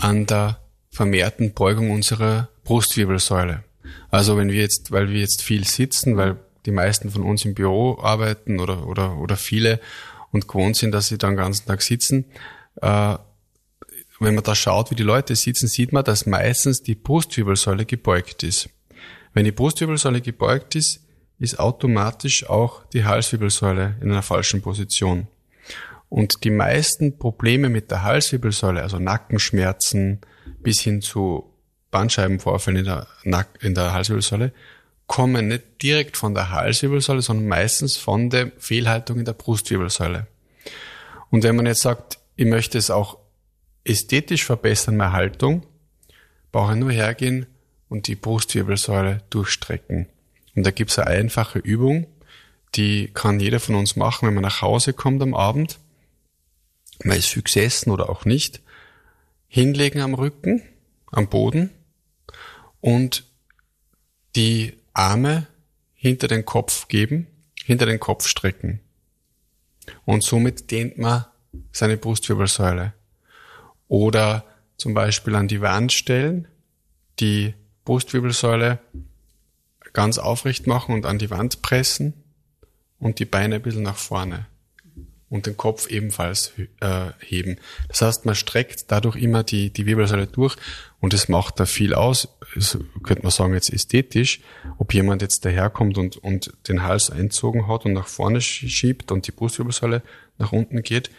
an 0.00 0.26
der 0.26 0.60
vermehrten 0.90 1.52
Beugung 1.52 1.90
unserer 1.90 2.48
Brustwirbelsäule. 2.64 3.64
Also 4.10 4.36
wenn 4.36 4.50
wir 4.50 4.60
jetzt, 4.60 4.90
weil 4.90 5.10
wir 5.10 5.20
jetzt 5.20 5.42
viel 5.42 5.64
sitzen, 5.64 6.16
weil 6.16 6.38
die 6.66 6.70
meisten 6.70 7.10
von 7.10 7.22
uns 7.22 7.44
im 7.44 7.54
Büro 7.54 7.98
arbeiten 8.00 8.60
oder, 8.60 8.86
oder, 8.86 9.16
oder 9.18 9.36
viele 9.36 9.80
und 10.30 10.48
gewohnt 10.48 10.76
sind, 10.76 10.92
dass 10.92 11.08
sie 11.08 11.18
da 11.18 11.28
den 11.28 11.36
ganzen 11.36 11.66
Tag 11.66 11.82
sitzen, 11.82 12.26
äh, 12.80 13.16
wenn 14.24 14.34
man 14.34 14.44
da 14.44 14.54
schaut, 14.54 14.90
wie 14.90 14.94
die 14.94 15.02
Leute 15.02 15.34
sitzen, 15.36 15.68
sieht 15.68 15.92
man, 15.92 16.04
dass 16.04 16.26
meistens 16.26 16.82
die 16.82 16.94
Brustwirbelsäule 16.94 17.86
gebeugt 17.86 18.42
ist. 18.42 18.68
Wenn 19.34 19.44
die 19.44 19.52
Brustwirbelsäule 19.52 20.20
gebeugt 20.20 20.74
ist, 20.74 21.00
ist 21.38 21.58
automatisch 21.58 22.48
auch 22.48 22.84
die 22.92 23.04
Halswirbelsäule 23.04 23.96
in 24.00 24.10
einer 24.10 24.22
falschen 24.22 24.62
Position. 24.62 25.26
Und 26.08 26.44
die 26.44 26.50
meisten 26.50 27.18
Probleme 27.18 27.68
mit 27.68 27.90
der 27.90 28.02
Halswirbelsäule, 28.02 28.82
also 28.82 28.98
Nackenschmerzen 28.98 30.20
bis 30.62 30.80
hin 30.80 31.00
zu 31.00 31.50
Bandscheibenvorfällen 31.90 32.80
in 32.80 32.84
der, 32.84 33.06
Nack 33.24 33.48
in 33.60 33.74
der 33.74 33.92
Halswirbelsäule, 33.92 34.52
kommen 35.06 35.48
nicht 35.48 35.82
direkt 35.82 36.16
von 36.16 36.34
der 36.34 36.50
Halswirbelsäule, 36.50 37.22
sondern 37.22 37.48
meistens 37.48 37.96
von 37.96 38.30
der 38.30 38.52
Fehlhaltung 38.58 39.18
in 39.18 39.24
der 39.24 39.32
Brustwirbelsäule. 39.32 40.26
Und 41.30 41.44
wenn 41.44 41.56
man 41.56 41.66
jetzt 41.66 41.82
sagt, 41.82 42.18
ich 42.36 42.46
möchte 42.46 42.78
es 42.78 42.90
auch 42.90 43.18
ästhetisch 43.84 44.44
verbessern, 44.44 44.96
meine 44.96 45.12
Haltung, 45.12 45.66
brauche 46.50 46.72
ich 46.72 46.78
nur 46.78 46.92
hergehen 46.92 47.46
und 47.88 48.06
die 48.06 48.14
Brustwirbelsäule 48.14 49.22
durchstrecken. 49.30 50.06
Und 50.54 50.64
da 50.64 50.70
gibt's 50.70 50.98
eine 50.98 51.08
einfache 51.08 51.58
Übung, 51.58 52.06
die 52.74 53.08
kann 53.12 53.40
jeder 53.40 53.60
von 53.60 53.74
uns 53.74 53.96
machen, 53.96 54.26
wenn 54.26 54.34
man 54.34 54.42
nach 54.42 54.62
Hause 54.62 54.92
kommt 54.92 55.22
am 55.22 55.34
Abend. 55.34 55.78
Man 57.04 57.18
ist 57.18 57.28
viel 57.28 57.42
gesessen 57.42 57.90
oder 57.90 58.08
auch 58.08 58.24
nicht. 58.24 58.60
Hinlegen 59.48 60.00
am 60.00 60.14
Rücken, 60.14 60.62
am 61.10 61.28
Boden 61.28 61.70
und 62.80 63.24
die 64.34 64.74
Arme 64.94 65.46
hinter 65.94 66.28
den 66.28 66.46
Kopf 66.46 66.88
geben, 66.88 67.26
hinter 67.62 67.84
den 67.86 68.00
Kopf 68.00 68.26
strecken. 68.26 68.80
Und 70.04 70.22
somit 70.22 70.70
dehnt 70.70 70.96
man 70.96 71.26
seine 71.70 71.98
Brustwirbelsäule. 71.98 72.94
Oder 73.92 74.46
zum 74.78 74.94
Beispiel 74.94 75.34
an 75.34 75.48
die 75.48 75.60
Wand 75.60 75.92
stellen, 75.92 76.48
die 77.20 77.52
Brustwirbelsäule 77.84 78.78
ganz 79.92 80.16
aufrecht 80.16 80.66
machen 80.66 80.94
und 80.94 81.04
an 81.04 81.18
die 81.18 81.28
Wand 81.28 81.60
pressen 81.60 82.14
und 82.98 83.18
die 83.18 83.26
Beine 83.26 83.56
ein 83.56 83.62
bisschen 83.62 83.82
nach 83.82 83.98
vorne 83.98 84.46
und 85.28 85.44
den 85.44 85.58
Kopf 85.58 85.90
ebenfalls 85.90 86.52
äh, 86.80 87.10
heben. 87.18 87.58
Das 87.88 88.00
heißt, 88.00 88.24
man 88.24 88.34
streckt 88.34 88.90
dadurch 88.90 89.16
immer 89.16 89.42
die, 89.42 89.68
die 89.68 89.84
Wirbelsäule 89.84 90.26
durch 90.26 90.56
und 91.00 91.12
es 91.12 91.28
macht 91.28 91.60
da 91.60 91.66
viel 91.66 91.92
aus. 91.92 92.28
Das 92.54 92.78
könnte 93.02 93.24
man 93.24 93.30
sagen 93.30 93.52
jetzt 93.52 93.70
ästhetisch, 93.70 94.40
ob 94.78 94.94
jemand 94.94 95.20
jetzt 95.20 95.44
daherkommt 95.44 95.98
und, 95.98 96.16
und 96.16 96.50
den 96.66 96.82
Hals 96.82 97.10
einzogen 97.10 97.68
hat 97.68 97.84
und 97.84 97.92
nach 97.92 98.08
vorne 98.08 98.40
schiebt 98.40 99.12
und 99.12 99.26
die 99.26 99.32
Brustwirbelsäule 99.32 100.00
nach 100.38 100.52
unten 100.52 100.82
geht 100.82 101.10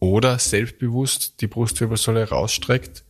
oder 0.00 0.38
selbstbewusst 0.38 1.40
die 1.40 1.46
Brustwirbelsäule 1.46 2.28
rausstreckt 2.28 3.04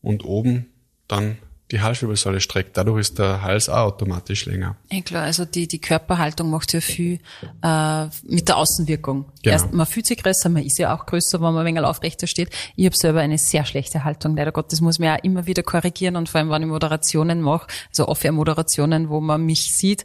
und 0.00 0.24
oben 0.24 0.66
dann 1.08 1.38
die 1.72 1.80
Halswirbelsäule 1.80 2.40
streckt. 2.40 2.76
Dadurch 2.76 3.00
ist 3.00 3.18
der 3.18 3.42
Hals 3.42 3.68
auch 3.68 3.86
automatisch 3.86 4.46
länger. 4.46 4.76
Ja 4.90 5.00
klar, 5.00 5.24
also 5.24 5.44
die, 5.44 5.66
die 5.66 5.80
Körperhaltung 5.80 6.48
macht 6.48 6.72
ja 6.72 6.80
viel 6.80 7.18
äh, 7.62 8.04
mit 8.22 8.48
der 8.48 8.56
Außenwirkung. 8.56 9.24
Genau. 9.42 9.52
Erst, 9.52 9.72
man 9.72 9.86
fühlt 9.86 10.06
sich 10.06 10.22
größer, 10.22 10.48
man 10.48 10.62
ist 10.62 10.78
ja 10.78 10.96
auch 10.96 11.06
größer, 11.06 11.40
wenn 11.40 11.52
man 11.52 11.58
ein 11.58 11.66
wenig 11.66 11.82
aufrechter 11.82 12.28
steht. 12.28 12.50
Ich 12.76 12.86
habe 12.86 12.94
selber 12.96 13.20
eine 13.20 13.38
sehr 13.38 13.64
schlechte 13.64 14.04
Haltung, 14.04 14.36
leider 14.36 14.52
Gott. 14.52 14.70
Das 14.70 14.80
muss 14.80 15.00
man 15.00 15.08
ja 15.08 15.16
immer 15.16 15.46
wieder 15.46 15.64
korrigieren 15.64 16.14
und 16.14 16.28
vor 16.28 16.40
allem, 16.40 16.50
wenn 16.50 16.62
ich 16.62 16.68
Moderationen 16.68 17.40
mache, 17.40 17.66
also 17.88 18.06
Off-Air-Moderationen, 18.06 19.08
wo 19.08 19.20
man 19.20 19.44
mich 19.44 19.74
sieht, 19.74 20.04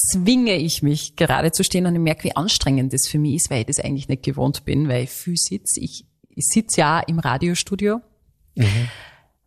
zwinge 0.00 0.56
ich 0.56 0.82
mich 0.82 1.16
gerade 1.16 1.52
zu 1.52 1.64
stehen 1.64 1.86
und 1.86 1.94
ich 1.94 2.00
merke, 2.00 2.24
wie 2.24 2.36
anstrengend 2.36 2.92
das 2.92 3.08
für 3.08 3.18
mich 3.18 3.34
ist, 3.34 3.50
weil 3.50 3.60
ich 3.60 3.66
das 3.66 3.80
eigentlich 3.80 4.08
nicht 4.08 4.22
gewohnt 4.22 4.64
bin, 4.64 4.88
weil 4.88 5.04
ich 5.04 5.10
viel 5.10 5.36
sitze. 5.36 5.80
Ich, 5.80 6.06
ich 6.28 6.46
sitze 6.46 6.80
ja 6.80 7.00
im 7.00 7.18
Radiostudio. 7.18 8.00
Mhm. 8.54 8.88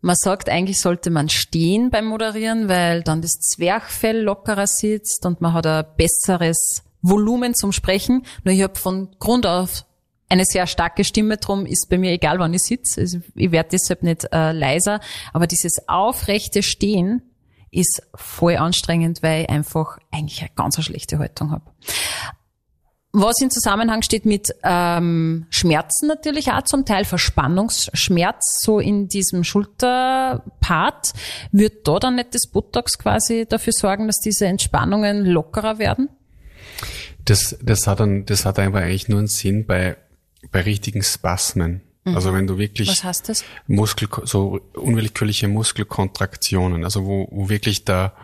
Man 0.00 0.16
sagt, 0.16 0.50
eigentlich 0.50 0.80
sollte 0.80 1.10
man 1.10 1.30
stehen 1.30 1.90
beim 1.90 2.04
Moderieren, 2.06 2.68
weil 2.68 3.02
dann 3.02 3.22
das 3.22 3.40
Zwerchfell 3.40 4.20
lockerer 4.20 4.66
sitzt 4.66 5.24
und 5.24 5.40
man 5.40 5.54
hat 5.54 5.66
ein 5.66 5.84
besseres 5.96 6.82
Volumen 7.00 7.54
zum 7.54 7.72
Sprechen. 7.72 8.24
Nur 8.44 8.54
ich 8.54 8.62
habe 8.62 8.76
von 8.76 9.16
Grund 9.18 9.46
auf 9.46 9.86
eine 10.28 10.44
sehr 10.44 10.66
starke 10.66 11.04
Stimme, 11.04 11.36
drum 11.36 11.64
ist 11.64 11.88
bei 11.88 11.98
mir 11.98 12.10
egal, 12.12 12.38
wann 12.38 12.54
ich 12.54 12.62
sitze. 12.62 13.00
Also 13.00 13.18
ich 13.34 13.50
werde 13.50 13.70
deshalb 13.72 14.02
nicht 14.02 14.26
äh, 14.32 14.52
leiser. 14.52 15.00
Aber 15.32 15.46
dieses 15.46 15.88
aufrechte 15.88 16.62
Stehen 16.62 17.22
ist 17.74 18.02
voll 18.14 18.56
anstrengend, 18.56 19.22
weil 19.22 19.42
ich 19.42 19.50
einfach 19.50 19.98
eigentlich 20.10 20.40
eine 20.40 20.50
ganz 20.54 20.82
schlechte 20.82 21.18
Haltung 21.18 21.50
habe. 21.50 21.70
Was 23.16 23.40
in 23.40 23.48
Zusammenhang 23.48 24.02
steht 24.02 24.26
mit 24.26 24.52
ähm, 24.64 25.46
Schmerzen 25.48 26.08
natürlich 26.08 26.50
auch 26.50 26.62
zum 26.62 26.84
Teil, 26.84 27.04
Verspannungsschmerz, 27.04 28.58
so 28.60 28.80
in 28.80 29.06
diesem 29.06 29.44
Schulterpart. 29.44 31.12
Wird 31.52 31.86
da 31.86 32.00
dann 32.00 32.16
nicht 32.16 32.34
das 32.34 32.48
Botox 32.48 32.98
quasi 32.98 33.46
dafür 33.48 33.72
sorgen, 33.72 34.08
dass 34.08 34.16
diese 34.16 34.46
Entspannungen 34.46 35.24
lockerer 35.26 35.78
werden? 35.78 36.08
Das, 37.24 37.56
das 37.62 37.86
hat 37.86 38.00
dann, 38.00 38.26
das 38.26 38.44
hat 38.44 38.58
einfach 38.58 38.80
eigentlich 38.80 39.08
nur 39.08 39.18
einen 39.18 39.28
Sinn 39.28 39.64
bei, 39.64 39.96
bei 40.50 40.62
richtigen 40.62 41.04
Spasmen. 41.04 41.82
Mhm. 42.04 42.14
Also 42.14 42.32
wenn 42.32 42.46
du 42.46 42.58
wirklich 42.58 42.88
Was 42.88 43.04
heißt 43.04 43.28
das? 43.28 43.44
Muskel, 43.66 44.08
so 44.24 44.60
unwillkürliche 44.74 45.48
Muskelkontraktionen, 45.48 46.84
also 46.84 47.04
wo, 47.04 47.28
wo 47.30 47.48
wirklich 47.48 47.84
da 47.84 48.14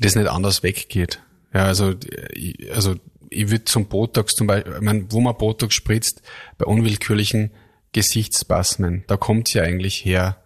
das 0.00 0.16
nicht 0.16 0.28
anders 0.28 0.62
weggeht. 0.62 1.22
Ja, 1.54 1.64
also, 1.64 1.94
also 2.74 2.96
ich 3.28 3.50
würde 3.50 3.64
zum 3.64 3.86
Botox 3.86 4.34
zum 4.34 4.46
Beispiel, 4.46 4.74
ich 4.74 4.80
meine, 4.80 5.10
wo 5.10 5.20
man 5.20 5.36
Botox 5.36 5.74
spritzt, 5.74 6.22
bei 6.58 6.64
unwillkürlichen 6.64 7.50
Gesichtsspasmen. 7.92 9.04
Da 9.06 9.16
kommt's 9.16 9.52
ja 9.52 9.62
eigentlich 9.62 10.04
her. 10.04 10.38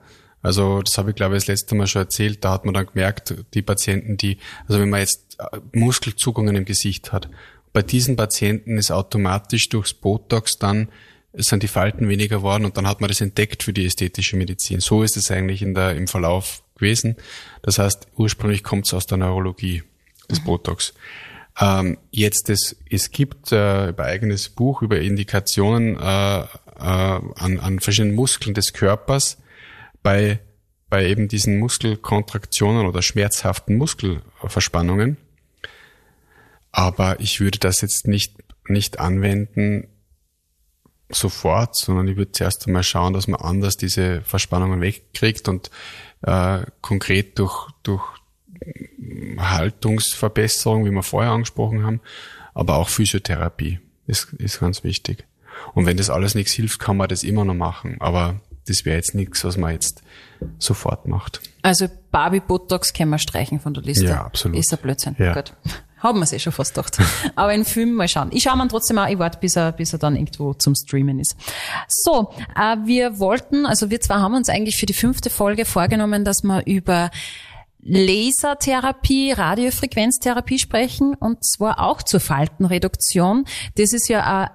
Also 0.43 0.83
das 0.83 0.99
habe 0.99 1.11
ich 1.11 1.17
glaube 1.17 1.37
ich 1.37 1.43
das 1.43 1.49
letzte 1.49 1.75
Mal 1.75 1.87
schon 1.87 2.03
erzählt. 2.03 2.45
Da 2.45 2.53
hat 2.53 2.65
man 2.65 2.75
dann 2.75 2.87
gemerkt, 2.87 3.35
die 3.55 3.63
Patienten, 3.63 4.17
die, 4.17 4.39
also 4.69 4.81
wenn 4.81 4.91
man 4.91 5.01
jetzt 5.01 5.37
äh, 5.39 5.59
Muskelzugungen 5.73 6.57
im 6.57 6.65
Gesicht 6.65 7.13
hat, 7.13 7.29
bei 7.73 7.83
diesen 7.83 8.17
Patienten 8.17 8.79
ist 8.79 8.91
automatisch 8.91 9.69
durchs 9.69 9.93
Botox 9.93 10.59
dann 10.59 10.89
sind 11.37 11.63
die 11.63 11.69
Falten 11.69 12.09
weniger 12.09 12.39
geworden 12.39 12.65
und 12.65 12.77
dann 12.77 12.87
hat 12.87 13.01
man 13.01 13.09
das 13.09 13.21
entdeckt 13.21 13.63
für 13.63 13.73
die 13.73 13.87
ästhetische 13.87 14.37
Medizin. 14.37 14.81
So 14.81 15.03
ist 15.03 15.17
es 15.17 15.31
eigentlich 15.31 15.63
in 15.63 15.75
der, 15.75 15.95
im 15.95 16.09
Verlauf 16.09 16.63
gewesen. 16.77 17.17
Das 17.63 17.79
heißt, 17.79 18.09
ursprünglich 18.17 18.63
kommt 18.63 18.87
es 18.87 18.95
aus 18.95 19.07
der 19.07 19.19
Neurologie, 19.19 19.83
das 20.29 20.41
mhm. 20.41 20.45
Botox. 20.45 20.95
Ähm, 21.59 21.99
jetzt, 22.11 22.51
es, 22.51 22.77
es 22.91 23.11
gibt 23.11 23.53
äh, 23.53 23.89
ein 23.89 23.99
eigenes 23.99 24.49
Buch 24.49 24.83
über 24.83 25.01
Indikationen 25.01 25.97
äh, 25.97 26.41
äh, 26.41 26.45
an, 26.79 27.61
an 27.61 27.81
verschiedenen 27.81 28.15
Muskeln 28.15 28.55
des 28.55 28.73
Körpers 28.73 29.39
bei, 30.03 30.39
bei 30.89 31.07
eben 31.07 31.29
diesen 31.29 31.59
Muskelkontraktionen 31.59 32.87
oder 32.87 33.03
schmerzhaften 33.03 33.77
Muskelverspannungen. 33.77 35.17
Aber 36.73 37.21
ich 37.21 37.41
würde 37.41 37.59
das 37.59 37.81
jetzt 37.81 38.07
nicht, 38.07 38.35
nicht 38.69 39.01
anwenden 39.01 39.89
sofort, 41.09 41.77
sondern 41.77 42.09
ich 42.09 42.17
würde 42.17 42.33
zuerst 42.33 42.67
einmal 42.67 42.83
schauen, 42.83 43.13
dass 43.13 43.29
man 43.29 43.41
anders 43.41 43.77
diese 43.77 44.23
Verspannungen 44.23 44.81
wegkriegt 44.81 45.49
und 45.49 45.71
äh, 46.23 46.61
konkret 46.81 47.39
durch, 47.39 47.69
durch 47.83 48.03
Haltungsverbesserung, 49.39 50.85
wie 50.85 50.91
wir 50.91 51.03
vorher 51.03 51.33
angesprochen 51.33 51.85
haben, 51.85 52.01
aber 52.55 52.77
auch 52.77 52.89
Physiotherapie 52.89 53.81
ist, 54.07 54.33
ist 54.35 54.61
ganz 54.61 54.83
wichtig. 54.83 55.27
Und 55.75 55.87
wenn 55.87 55.97
das 55.97 56.11
alles 56.11 56.35
nichts 56.35 56.53
hilft, 56.53 56.81
kann 56.81 56.97
man 56.97 57.09
das 57.09 57.23
immer 57.23 57.45
noch 57.45 57.55
machen. 57.55 57.97
Aber 58.01 58.41
das 58.67 58.85
wäre 58.85 58.97
jetzt 58.97 59.15
nichts, 59.15 59.45
was 59.45 59.57
man 59.57 59.73
jetzt 59.73 60.03
sofort 60.59 61.07
macht. 61.07 61.41
Also 61.63 61.89
Barbie 62.11 62.41
Botox 62.41 62.93
können 62.93 63.11
wir 63.11 63.19
streichen 63.19 63.61
von 63.61 63.75
der 63.75 63.83
Liste. 63.83 64.07
Ja, 64.07 64.25
absolut. 64.25 64.59
Ist 64.59 64.73
ein 64.73 64.79
Blödsinn. 64.81 65.17
Ja. 65.19 65.35
Gut. 65.35 65.55
Haben 65.99 66.19
wir 66.19 66.25
es 66.25 66.33
eh 66.33 66.39
schon 66.39 66.53
fast 66.53 66.75
gedacht. 66.75 66.99
Aber 67.37 67.55
in 67.55 67.65
Film 67.65 67.95
mal 67.95 68.09
schauen. 68.09 68.29
Ich 68.33 68.43
schaue 68.43 68.57
mir 68.57 68.69
trotzdem 68.69 68.99
auch, 68.99 69.09
ich 69.09 69.19
warte, 69.19 69.39
bis 69.39 69.57
er, 69.57 69.73
bis 69.73 69.93
er 69.93 69.99
dann 69.99 70.15
irgendwo 70.15 70.55
zum 70.55 70.75
Streamen 70.75 71.19
ist. 71.19 71.37
So, 71.89 72.31
äh, 72.55 72.77
wir 72.85 73.19
wollten, 73.19 73.67
also 73.67 73.91
wir 73.91 74.01
zwei 74.01 74.17
haben 74.17 74.35
uns 74.35 74.49
eigentlich 74.49 74.77
für 74.77 74.87
die 74.87 74.93
fünfte 74.93 75.31
Folge 75.31 75.65
vorgenommen, 75.65 76.25
dass 76.25 76.43
wir 76.43 76.67
über 76.67 77.11
Lasertherapie, 77.89 79.33
Radiofrequenztherapie 79.33 80.59
sprechen 80.59 81.15
und 81.15 81.45
zwar 81.45 81.81
auch 81.81 82.03
zur 82.03 82.21
Faltenreduktion. 82.21 83.45
Das 83.77 83.93
ist 83.93 84.09
ja 84.09 84.45
äh, 84.45 84.49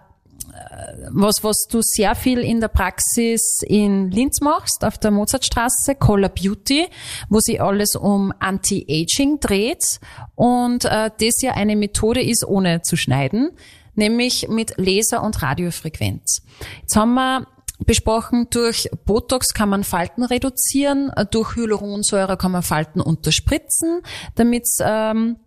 was, 1.12 1.44
was 1.44 1.68
du 1.70 1.80
sehr 1.82 2.16
viel 2.16 2.40
in 2.40 2.60
der 2.60 2.68
Praxis 2.68 3.62
in 3.66 4.12
Linz 4.12 4.42
machst, 4.42 4.84
auf 4.84 4.98
der 4.98 5.12
Mozartstraße, 5.12 5.96
Color 5.96 6.30
Beauty, 6.30 6.88
wo 7.30 7.40
sich 7.40 7.62
alles 7.62 7.96
um 7.96 8.34
Anti-Aging 8.40 9.40
dreht 9.40 10.00
und 10.36 10.86
äh, 10.86 11.12
das 11.20 11.42
ja 11.42 11.54
eine 11.54 11.76
Methode 11.76 12.22
ist, 12.22 12.46
ohne 12.46 12.82
zu 12.82 12.96
schneiden, 12.96 13.52
nämlich 13.96 14.48
mit 14.50 14.74
Laser- 14.78 15.24
und 15.24 15.42
Radiofrequenz. 15.42 16.42
Jetzt 16.82 16.96
haben 16.96 17.14
wir 17.14 17.48
besprochen, 17.86 18.48
durch 18.50 18.90
Botox 19.06 19.54
kann 19.54 19.70
man 19.70 19.84
Falten 19.84 20.24
reduzieren, 20.24 21.12
durch 21.32 21.56
Hyaluronsäure 21.56 22.38
kann 22.38 22.52
man 22.52 22.64
Falten 22.64 23.02
unterspritzen, 23.02 24.02
damit 24.36 24.66
ähm, 24.80 25.38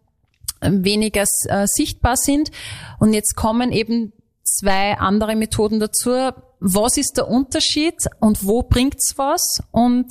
weniger 0.61 1.25
äh, 1.45 1.67
sichtbar 1.67 2.17
sind. 2.17 2.51
Und 2.99 3.13
jetzt 3.13 3.37
kommen 3.37 3.71
eben 3.71 4.13
zwei 4.59 4.99
andere 4.99 5.37
Methoden 5.37 5.81
dazu. 5.81 6.31
Was 6.61 6.97
ist 6.97 7.15
der 7.17 7.29
Unterschied 7.29 7.97
und 8.21 8.45
wo 8.45 8.63
bringt's 8.63 9.15
was 9.17 9.63
und 9.71 10.07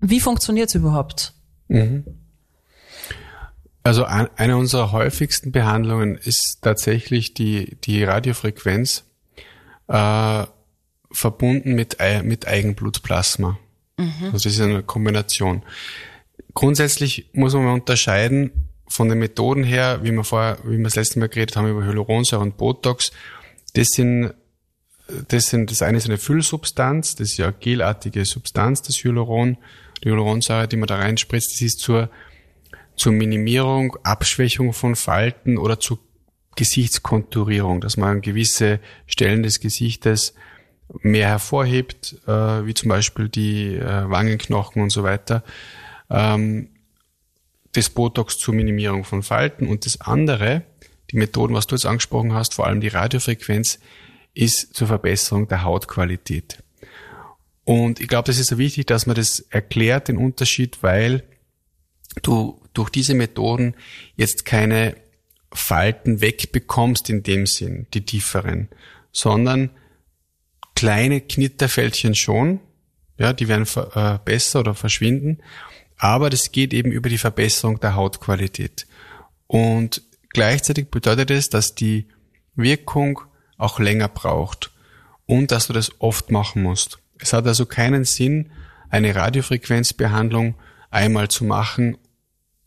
wie 0.00 0.20
funktioniert's 0.20 0.74
überhaupt? 0.74 1.32
Mhm. 1.68 2.04
Also 3.82 4.04
eine 4.04 4.56
unserer 4.56 4.92
häufigsten 4.92 5.52
Behandlungen 5.52 6.16
ist 6.16 6.60
tatsächlich 6.62 7.34
die, 7.34 7.76
die 7.84 8.02
Radiofrequenz 8.02 9.04
äh, 9.88 10.44
verbunden 11.12 11.74
mit, 11.74 11.98
mit 12.22 12.48
Eigenblutplasma. 12.48 13.58
Mhm. 13.98 14.12
Also 14.32 14.32
das 14.32 14.46
ist 14.46 14.60
eine 14.60 14.82
Kombination. 14.82 15.62
Grundsätzlich 16.54 17.30
muss 17.34 17.52
man 17.54 17.66
unterscheiden 17.68 18.68
von 18.88 19.08
den 19.08 19.18
Methoden 19.18 19.64
her, 19.64 20.00
wie 20.02 20.12
wir 20.12 20.24
vorher, 20.24 20.58
wie 20.64 20.78
wir 20.78 20.84
das 20.84 20.96
letzte 20.96 21.18
Mal 21.18 21.28
geredet 21.28 21.56
haben 21.56 21.68
über 21.68 21.84
Hyaluronsäure 21.84 22.42
und 22.42 22.56
Botox, 22.56 23.12
das 23.74 23.88
sind, 23.88 24.34
das 25.28 25.46
sind, 25.46 25.70
das 25.70 25.82
eine 25.82 25.98
ist 25.98 26.06
eine 26.06 26.18
Füllsubstanz, 26.18 27.14
das 27.16 27.32
ist 27.32 27.36
ja 27.36 27.50
gelartige 27.50 28.24
Substanz, 28.24 28.82
das 28.82 28.96
Hyaluron, 28.96 29.58
die 30.02 30.08
Hyaluronsäure, 30.08 30.66
die 30.66 30.76
man 30.76 30.86
da 30.86 30.96
reinspritzt, 30.96 31.52
das 31.52 31.60
ist 31.60 31.80
zur, 31.80 32.08
zur 32.96 33.12
Minimierung, 33.12 33.96
Abschwächung 34.02 34.72
von 34.72 34.96
Falten 34.96 35.58
oder 35.58 35.78
zur 35.78 35.98
Gesichtskonturierung, 36.56 37.80
dass 37.80 37.96
man 37.96 38.20
gewisse 38.20 38.80
Stellen 39.06 39.42
des 39.42 39.60
Gesichtes 39.60 40.34
mehr 41.00 41.28
hervorhebt, 41.28 42.16
äh, 42.26 42.66
wie 42.66 42.74
zum 42.74 42.88
Beispiel 42.88 43.28
die 43.28 43.74
äh, 43.74 44.08
Wangenknochen 44.08 44.82
und 44.82 44.90
so 44.90 45.02
weiter. 45.02 45.42
Ähm, 46.10 46.68
das 47.72 47.90
Botox 47.90 48.38
zur 48.38 48.54
Minimierung 48.54 49.04
von 49.04 49.22
Falten 49.22 49.66
und 49.66 49.84
das 49.84 50.00
andere 50.00 50.62
die 51.14 51.18
Methoden, 51.18 51.54
was 51.54 51.66
du 51.66 51.76
jetzt 51.76 51.86
angesprochen 51.86 52.34
hast, 52.34 52.54
vor 52.54 52.66
allem 52.66 52.80
die 52.80 52.88
Radiofrequenz, 52.88 53.78
ist 54.34 54.74
zur 54.74 54.88
Verbesserung 54.88 55.46
der 55.48 55.62
Hautqualität. 55.62 56.62
Und 57.64 58.00
ich 58.00 58.08
glaube, 58.08 58.26
das 58.26 58.38
ist 58.38 58.48
so 58.48 58.58
wichtig, 58.58 58.86
dass 58.86 59.06
man 59.06 59.16
das 59.16 59.40
erklärt, 59.40 60.08
den 60.08 60.18
Unterschied, 60.18 60.82
weil 60.82 61.22
du 62.22 62.60
durch 62.74 62.90
diese 62.90 63.14
Methoden 63.14 63.74
jetzt 64.16 64.44
keine 64.44 64.96
Falten 65.52 66.20
wegbekommst 66.20 67.08
in 67.08 67.22
dem 67.22 67.46
Sinn, 67.46 67.86
die 67.94 68.04
tieferen, 68.04 68.68
sondern 69.12 69.70
kleine 70.74 71.20
Knitterfältchen 71.20 72.16
schon, 72.16 72.58
ja, 73.18 73.32
die 73.32 73.46
werden 73.46 73.66
äh, 73.94 74.18
besser 74.24 74.60
oder 74.60 74.74
verschwinden, 74.74 75.38
aber 75.96 76.28
das 76.28 76.50
geht 76.50 76.74
eben 76.74 76.90
über 76.90 77.08
die 77.08 77.18
Verbesserung 77.18 77.78
der 77.78 77.94
Hautqualität. 77.94 78.88
Und 79.46 80.02
Gleichzeitig 80.34 80.90
bedeutet 80.90 81.30
es, 81.30 81.48
dass 81.48 81.74
die 81.74 82.06
Wirkung 82.56 83.20
auch 83.56 83.78
länger 83.78 84.08
braucht 84.08 84.72
und 85.26 85.50
dass 85.50 85.68
du 85.68 85.72
das 85.72 86.00
oft 86.00 86.30
machen 86.30 86.62
musst. 86.62 86.98
Es 87.18 87.32
hat 87.32 87.46
also 87.46 87.64
keinen 87.64 88.04
Sinn, 88.04 88.50
eine 88.90 89.14
Radiofrequenzbehandlung 89.14 90.56
einmal 90.90 91.28
zu 91.28 91.44
machen 91.44 91.96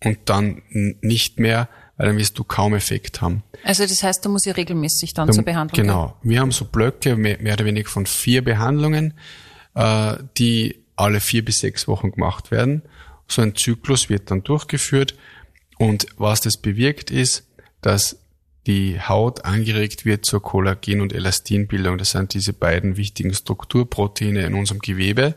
und 0.04 0.18
dann 0.26 0.64
nicht 1.02 1.40
mehr, 1.40 1.70
weil 1.98 2.08
dann 2.08 2.18
wirst 2.18 2.38
du 2.40 2.44
kaum 2.44 2.74
Effekt 2.74 3.22
haben. 3.22 3.44
Also 3.64 3.84
das 3.84 4.02
heißt, 4.02 4.24
du 4.24 4.30
musst 4.30 4.46
ja 4.46 4.54
regelmäßig 4.54 5.14
dann, 5.14 5.28
dann 5.28 5.36
zur 5.36 5.44
Behandlung 5.44 5.86
Genau. 5.86 6.18
Gehen. 6.22 6.32
Wir 6.32 6.40
haben 6.40 6.52
so 6.52 6.66
Blöcke, 6.66 7.16
mehr, 7.16 7.38
mehr, 7.42 7.54
oder 7.54 7.66
weniger 7.66 7.90
von 7.90 8.06
vier 8.06 8.44
Behandlungen, 8.44 9.14
äh, 9.76 10.16
die 10.38 10.84
alle 10.96 11.20
vier 11.20 11.44
bis 11.44 11.60
sechs 11.60 11.88
Wochen 11.88 12.12
gemacht 12.12 12.52
werden. 12.52 12.84
So 13.28 13.42
ein 13.42 13.56
Zyklus 13.56 14.10
wird 14.10 14.32
dann 14.32 14.44
durchgeführt 14.44 15.16
und 15.78 16.08
was 16.18 16.42
das 16.42 16.58
bewirkt 16.58 17.12
ist, 17.12 17.47
dass 17.88 18.18
die 18.66 19.00
Haut 19.00 19.46
angeregt 19.46 20.04
wird 20.04 20.26
zur 20.26 20.44
Kollagen- 20.44 21.00
und 21.00 21.14
Elastinbildung. 21.14 21.98
Das 21.98 22.12
sind 22.12 22.34
diese 22.34 22.52
beiden 22.52 22.98
wichtigen 22.98 23.34
Strukturproteine 23.34 24.46
in 24.46 24.56
unserem 24.56 24.80
Gewebe, 24.80 25.36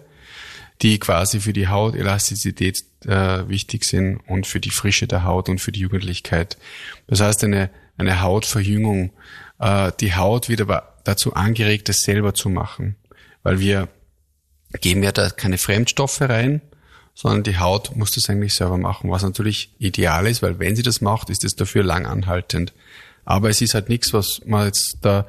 die 0.83 0.99
quasi 0.99 1.39
für 1.39 1.53
die 1.53 1.69
Hautelastizität 1.69 2.83
äh, 3.07 3.49
wichtig 3.49 3.85
sind 3.85 4.17
und 4.27 4.49
für 4.49 4.59
die 4.59 4.71
Frische 4.71 5.07
der 5.07 5.23
Haut 5.23 5.49
und 5.49 5.61
für 5.61 5.71
die 5.71 5.79
Jugendlichkeit. 5.79 6.59
Das 7.07 7.21
heißt, 7.21 7.45
eine, 7.45 7.71
eine 7.97 8.21
Hautverjüngung. 8.21 9.13
Äh, 9.61 9.93
die 10.01 10.17
Haut 10.17 10.49
wird 10.49 10.61
aber 10.61 10.95
dazu 11.05 11.35
angeregt, 11.35 11.89
es 11.89 12.03
selber 12.03 12.35
zu 12.35 12.49
machen, 12.49 12.97
weil 13.45 13.61
wir 13.61 13.87
geben 14.81 15.05
ja 15.05 15.13
da 15.13 15.31
keine 15.31 15.59
Fremdstoffe 15.59 16.21
rein, 16.21 16.63
sondern 17.21 17.43
die 17.43 17.59
Haut 17.59 17.95
muss 17.97 18.13
das 18.13 18.31
eigentlich 18.31 18.55
selber 18.55 18.79
machen, 18.79 19.11
was 19.11 19.23
natürlich 19.23 19.75
ideal 19.79 20.27
ist, 20.27 20.41
weil 20.41 20.59
wenn 20.59 20.75
sie 20.75 20.83
das 20.83 21.03
macht, 21.03 21.29
ist 21.29 21.45
es 21.45 21.55
dafür 21.55 21.85
lang 21.85 22.07
anhaltend. 22.07 22.73
Aber 23.27 23.51
es 23.51 23.61
ist 23.61 23.75
halt 23.75 23.91
nichts, 23.91 24.15
was 24.15 24.41
man 24.47 24.65
jetzt 24.65 24.97
da 25.03 25.27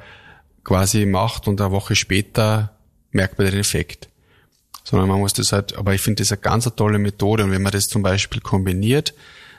quasi 0.64 1.04
macht 1.04 1.48
und 1.48 1.60
eine 1.60 1.70
Woche 1.70 1.94
später 1.94 2.74
merkt 3.10 3.36
man 3.36 3.48
den 3.48 3.60
Effekt. 3.60 4.08
Sondern 4.84 5.06
man 5.06 5.18
muss 5.18 5.34
das 5.34 5.52
halt, 5.52 5.76
aber 5.76 5.92
ich 5.92 6.00
finde 6.00 6.22
das 6.22 6.32
eine 6.32 6.40
ganz 6.40 6.64
tolle 6.74 6.98
Methode 6.98 7.44
und 7.44 7.50
wenn 7.50 7.60
man 7.60 7.72
das 7.72 7.88
zum 7.88 8.02
Beispiel 8.02 8.40
kombiniert 8.40 9.12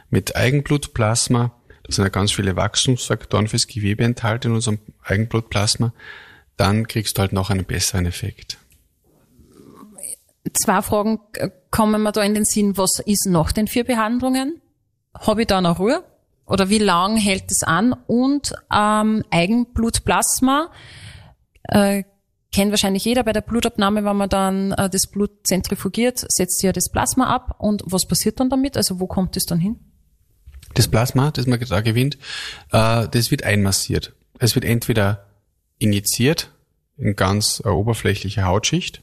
mit 0.09 0.35
Eigenblutplasma, 0.35 1.51
da 1.83 1.93
sind 1.93 2.03
ja 2.03 2.09
ganz 2.09 2.31
viele 2.31 2.55
Wachstumsfaktoren 2.55 3.47
fürs 3.47 3.67
Gewebe 3.67 4.03
enthalten 4.03 4.47
in 4.47 4.55
unserem 4.55 4.79
Eigenblutplasma, 5.03 5.93
dann 6.57 6.87
kriegst 6.87 7.15
du 7.15 7.21
halt 7.21 7.31
noch 7.31 7.51
einen 7.51 7.65
besseren 7.65 8.07
Effekt 8.07 8.57
zwei 10.53 10.81
Fragen 10.81 11.19
kommen 11.71 12.03
mir 12.03 12.11
da 12.11 12.21
in 12.21 12.33
den 12.33 12.45
Sinn. 12.45 12.77
Was 12.77 12.99
ist 13.05 13.27
nach 13.27 13.51
den 13.51 13.67
vier 13.67 13.83
Behandlungen? 13.83 14.61
Habe 15.13 15.41
ich 15.41 15.47
da 15.47 15.61
noch 15.61 15.79
Ruhe? 15.79 16.03
Oder 16.45 16.69
wie 16.69 16.79
lang 16.79 17.17
hält 17.17 17.51
es 17.51 17.63
an? 17.63 17.93
Und 18.07 18.53
ähm, 18.73 19.23
Eigenblutplasma, 19.31 20.69
äh, 21.63 22.03
kennt 22.53 22.71
wahrscheinlich 22.71 23.03
jeder 23.03 23.23
bei 23.23 23.33
der 23.33 23.41
Blutabnahme, 23.41 24.05
wenn 24.05 24.15
man 24.15 24.29
dann 24.29 24.71
äh, 24.73 24.89
das 24.89 25.07
Blut 25.07 25.31
zentrifugiert, 25.45 26.23
setzt 26.29 26.61
ja 26.63 26.71
das 26.71 26.89
Plasma 26.89 27.33
ab 27.33 27.55
und 27.59 27.83
was 27.85 28.05
passiert 28.07 28.39
dann 28.39 28.49
damit? 28.49 28.77
Also 28.77 28.99
wo 28.99 29.07
kommt 29.07 29.35
es 29.35 29.45
dann 29.45 29.59
hin? 29.59 29.79
Das 30.75 30.87
Plasma, 30.87 31.31
das 31.31 31.45
man 31.47 31.59
da 31.59 31.81
gewinnt, 31.81 32.17
äh, 32.71 33.07
das 33.09 33.31
wird 33.31 33.43
einmassiert. 33.43 34.13
Es 34.39 34.55
wird 34.55 34.65
entweder 34.65 35.25
injiziert 35.77 36.51
in 36.97 37.15
ganz 37.15 37.61
äh, 37.65 37.69
oberflächliche 37.69 38.45
Hautschicht. 38.45 39.01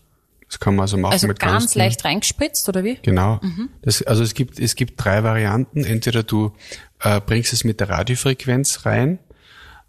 Das 0.50 0.58
kann 0.58 0.74
man 0.74 0.82
also 0.82 0.96
machen 0.96 1.12
Also 1.12 1.28
mit 1.28 1.38
ganz, 1.38 1.64
ganz 1.64 1.74
leicht 1.76 2.04
reingespritzt, 2.04 2.68
oder 2.68 2.82
wie? 2.82 2.98
Genau. 3.02 3.40
Das, 3.82 4.02
also 4.02 4.24
es 4.24 4.34
gibt, 4.34 4.58
es 4.58 4.74
gibt 4.74 5.02
drei 5.02 5.22
Varianten. 5.22 5.84
Entweder 5.84 6.24
du 6.24 6.52
äh, 6.98 7.20
bringst 7.20 7.52
es 7.52 7.62
mit 7.62 7.78
der 7.78 7.88
Radiofrequenz 7.88 8.84
rein, 8.84 9.20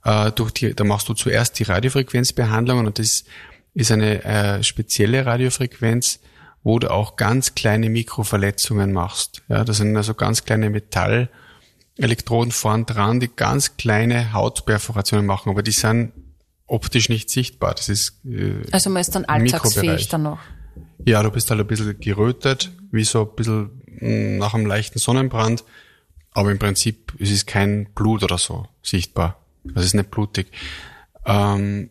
äh, 0.06 0.32
durch 0.32 0.52
die, 0.52 0.76
da 0.76 0.84
machst 0.84 1.10
du 1.10 1.16
zuerst 1.16 1.58
die 1.58 1.64
Radiofrequenzbehandlungen 1.64 2.86
und 2.86 3.00
das 3.00 3.26
ist 3.74 3.92
eine 3.92 4.24
äh, 4.24 4.64
spezielle 4.64 5.26
Radiofrequenz, 5.26 6.20
wo 6.62 6.78
du 6.78 6.92
auch 6.92 7.16
ganz 7.16 7.56
kleine 7.56 7.90
Mikroverletzungen 7.90 8.94
machst. 8.94 9.42
Ja, 9.48 9.64
das 9.64 9.78
sind 9.78 9.98
also 9.98 10.14
ganz 10.14 10.46
kleine 10.46 10.70
Metallelektroden 10.70 12.52
vorn 12.52 12.86
dran, 12.86 13.20
die 13.20 13.32
ganz 13.36 13.78
kleine 13.78 14.34
Hautperforationen 14.34 15.26
machen, 15.26 15.50
aber 15.50 15.64
die 15.64 15.72
sind 15.72 16.12
optisch 16.72 17.10
nicht 17.10 17.30
sichtbar. 17.30 17.76
Das 17.76 17.90
ist 17.90 18.22
äh, 18.26 18.62
Also 18.72 18.90
man 18.90 19.02
ist 19.02 19.14
dann 19.16 19.26
alltagsfähig 19.26 20.08
dann 20.08 20.24
noch. 20.24 20.40
Ja, 21.06 21.22
du 21.24 21.32
bist 21.32 21.50
halt 21.50 21.60
ein 21.60 21.68
bisschen 21.68 22.00
gerötet, 22.00 22.72
wie 22.92 23.04
so 23.04 23.22
ein 23.30 23.36
bisschen 23.36 23.82
mh, 24.00 24.38
nach 24.38 24.54
einem 24.54 24.66
leichten 24.66 25.00
Sonnenbrand. 25.00 25.64
Aber 26.32 26.52
im 26.52 26.60
Prinzip 26.60 27.14
es 27.20 27.30
ist 27.30 27.46
kein 27.46 27.90
Blut 27.94 28.24
oder 28.24 28.38
so 28.38 28.68
sichtbar. 28.82 29.40
Es 29.76 29.86
ist 29.86 29.94
nicht 29.94 30.12
blutig. 30.12 30.48
Ähm, 31.26 31.90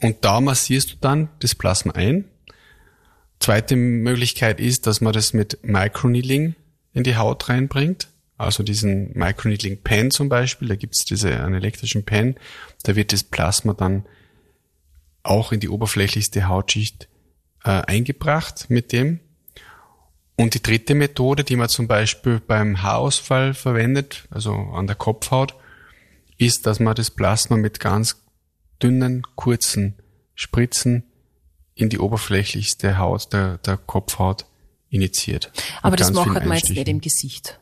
und 0.00 0.16
da 0.24 0.40
massierst 0.40 0.92
du 0.92 0.96
dann 1.00 1.28
das 1.38 1.54
Plasma 1.54 1.92
ein. 1.92 2.24
Zweite 3.38 3.76
Möglichkeit 3.76 4.60
ist, 4.60 4.86
dass 4.86 5.00
man 5.00 5.12
das 5.12 5.32
mit 5.32 5.58
Microneedling 5.62 6.56
in 6.92 7.04
die 7.04 7.16
Haut 7.16 7.48
reinbringt. 7.48 8.08
Also 8.40 8.62
diesen 8.62 9.12
Microneedling 9.12 9.82
Pen 9.82 10.10
zum 10.10 10.30
Beispiel, 10.30 10.68
da 10.68 10.74
gibt's 10.74 11.04
diese 11.04 11.44
einen 11.44 11.56
elektrischen 11.56 12.04
Pen, 12.04 12.36
da 12.84 12.96
wird 12.96 13.12
das 13.12 13.22
Plasma 13.22 13.74
dann 13.74 14.06
auch 15.22 15.52
in 15.52 15.60
die 15.60 15.68
oberflächlichste 15.68 16.48
Hautschicht 16.48 17.08
äh, 17.64 17.82
eingebracht 17.82 18.70
mit 18.70 18.92
dem. 18.92 19.20
Und 20.36 20.54
die 20.54 20.62
dritte 20.62 20.94
Methode, 20.94 21.44
die 21.44 21.56
man 21.56 21.68
zum 21.68 21.86
Beispiel 21.86 22.40
beim 22.40 22.82
Haarausfall 22.82 23.52
verwendet, 23.52 24.26
also 24.30 24.54
an 24.54 24.86
der 24.86 24.96
Kopfhaut, 24.96 25.54
ist, 26.38 26.66
dass 26.66 26.80
man 26.80 26.94
das 26.94 27.10
Plasma 27.10 27.58
mit 27.58 27.78
ganz 27.78 28.22
dünnen, 28.82 29.22
kurzen 29.34 29.96
Spritzen 30.34 31.04
in 31.74 31.90
die 31.90 31.98
oberflächlichste 31.98 32.96
Haut 32.96 33.34
der, 33.34 33.58
der 33.58 33.76
Kopfhaut 33.76 34.46
initiiert. 34.88 35.52
Aber 35.82 35.96
das 35.96 36.10
macht 36.10 36.28
man 36.28 36.56
jetzt 36.56 36.70
nicht 36.70 36.88
im 36.88 37.02
Gesicht. 37.02 37.60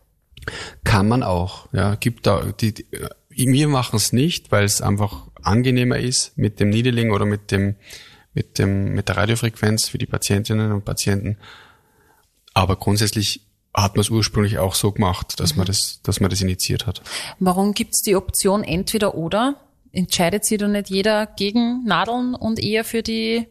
Kann 0.84 1.08
man 1.08 1.22
auch, 1.22 1.68
ja. 1.72 1.94
Gibt 1.96 2.26
da, 2.26 2.52
die, 2.60 2.74
die 2.74 2.86
äh, 2.92 3.08
wir 3.30 3.68
machen 3.68 3.96
es 3.96 4.12
nicht, 4.12 4.50
weil 4.50 4.64
es 4.64 4.82
einfach 4.82 5.26
angenehmer 5.42 5.98
ist 5.98 6.36
mit 6.36 6.60
dem 6.60 6.70
Needling 6.70 7.12
oder 7.12 7.24
mit 7.24 7.50
dem, 7.50 7.76
mit 8.34 8.58
dem, 8.58 8.94
mit 8.94 9.08
der 9.08 9.16
Radiofrequenz 9.16 9.88
für 9.88 9.98
die 9.98 10.06
Patientinnen 10.06 10.72
und 10.72 10.84
Patienten. 10.84 11.38
Aber 12.54 12.76
grundsätzlich 12.76 13.42
hat 13.74 13.94
man 13.94 14.00
es 14.00 14.10
ursprünglich 14.10 14.58
auch 14.58 14.74
so 14.74 14.90
gemacht, 14.90 15.38
dass 15.38 15.54
man 15.54 15.66
das, 15.66 16.00
dass 16.02 16.20
man 16.20 16.30
das 16.30 16.40
initiiert 16.40 16.86
hat. 16.86 17.02
Warum 17.38 17.74
gibt's 17.74 18.02
die 18.02 18.16
Option 18.16 18.64
entweder 18.64 19.14
oder? 19.14 19.56
Entscheidet 19.92 20.44
sich 20.44 20.58
da 20.58 20.68
nicht 20.68 20.90
jeder 20.90 21.26
gegen 21.26 21.84
Nadeln 21.84 22.34
und 22.34 22.58
eher 22.58 22.84
für 22.84 23.02
die 23.02 23.46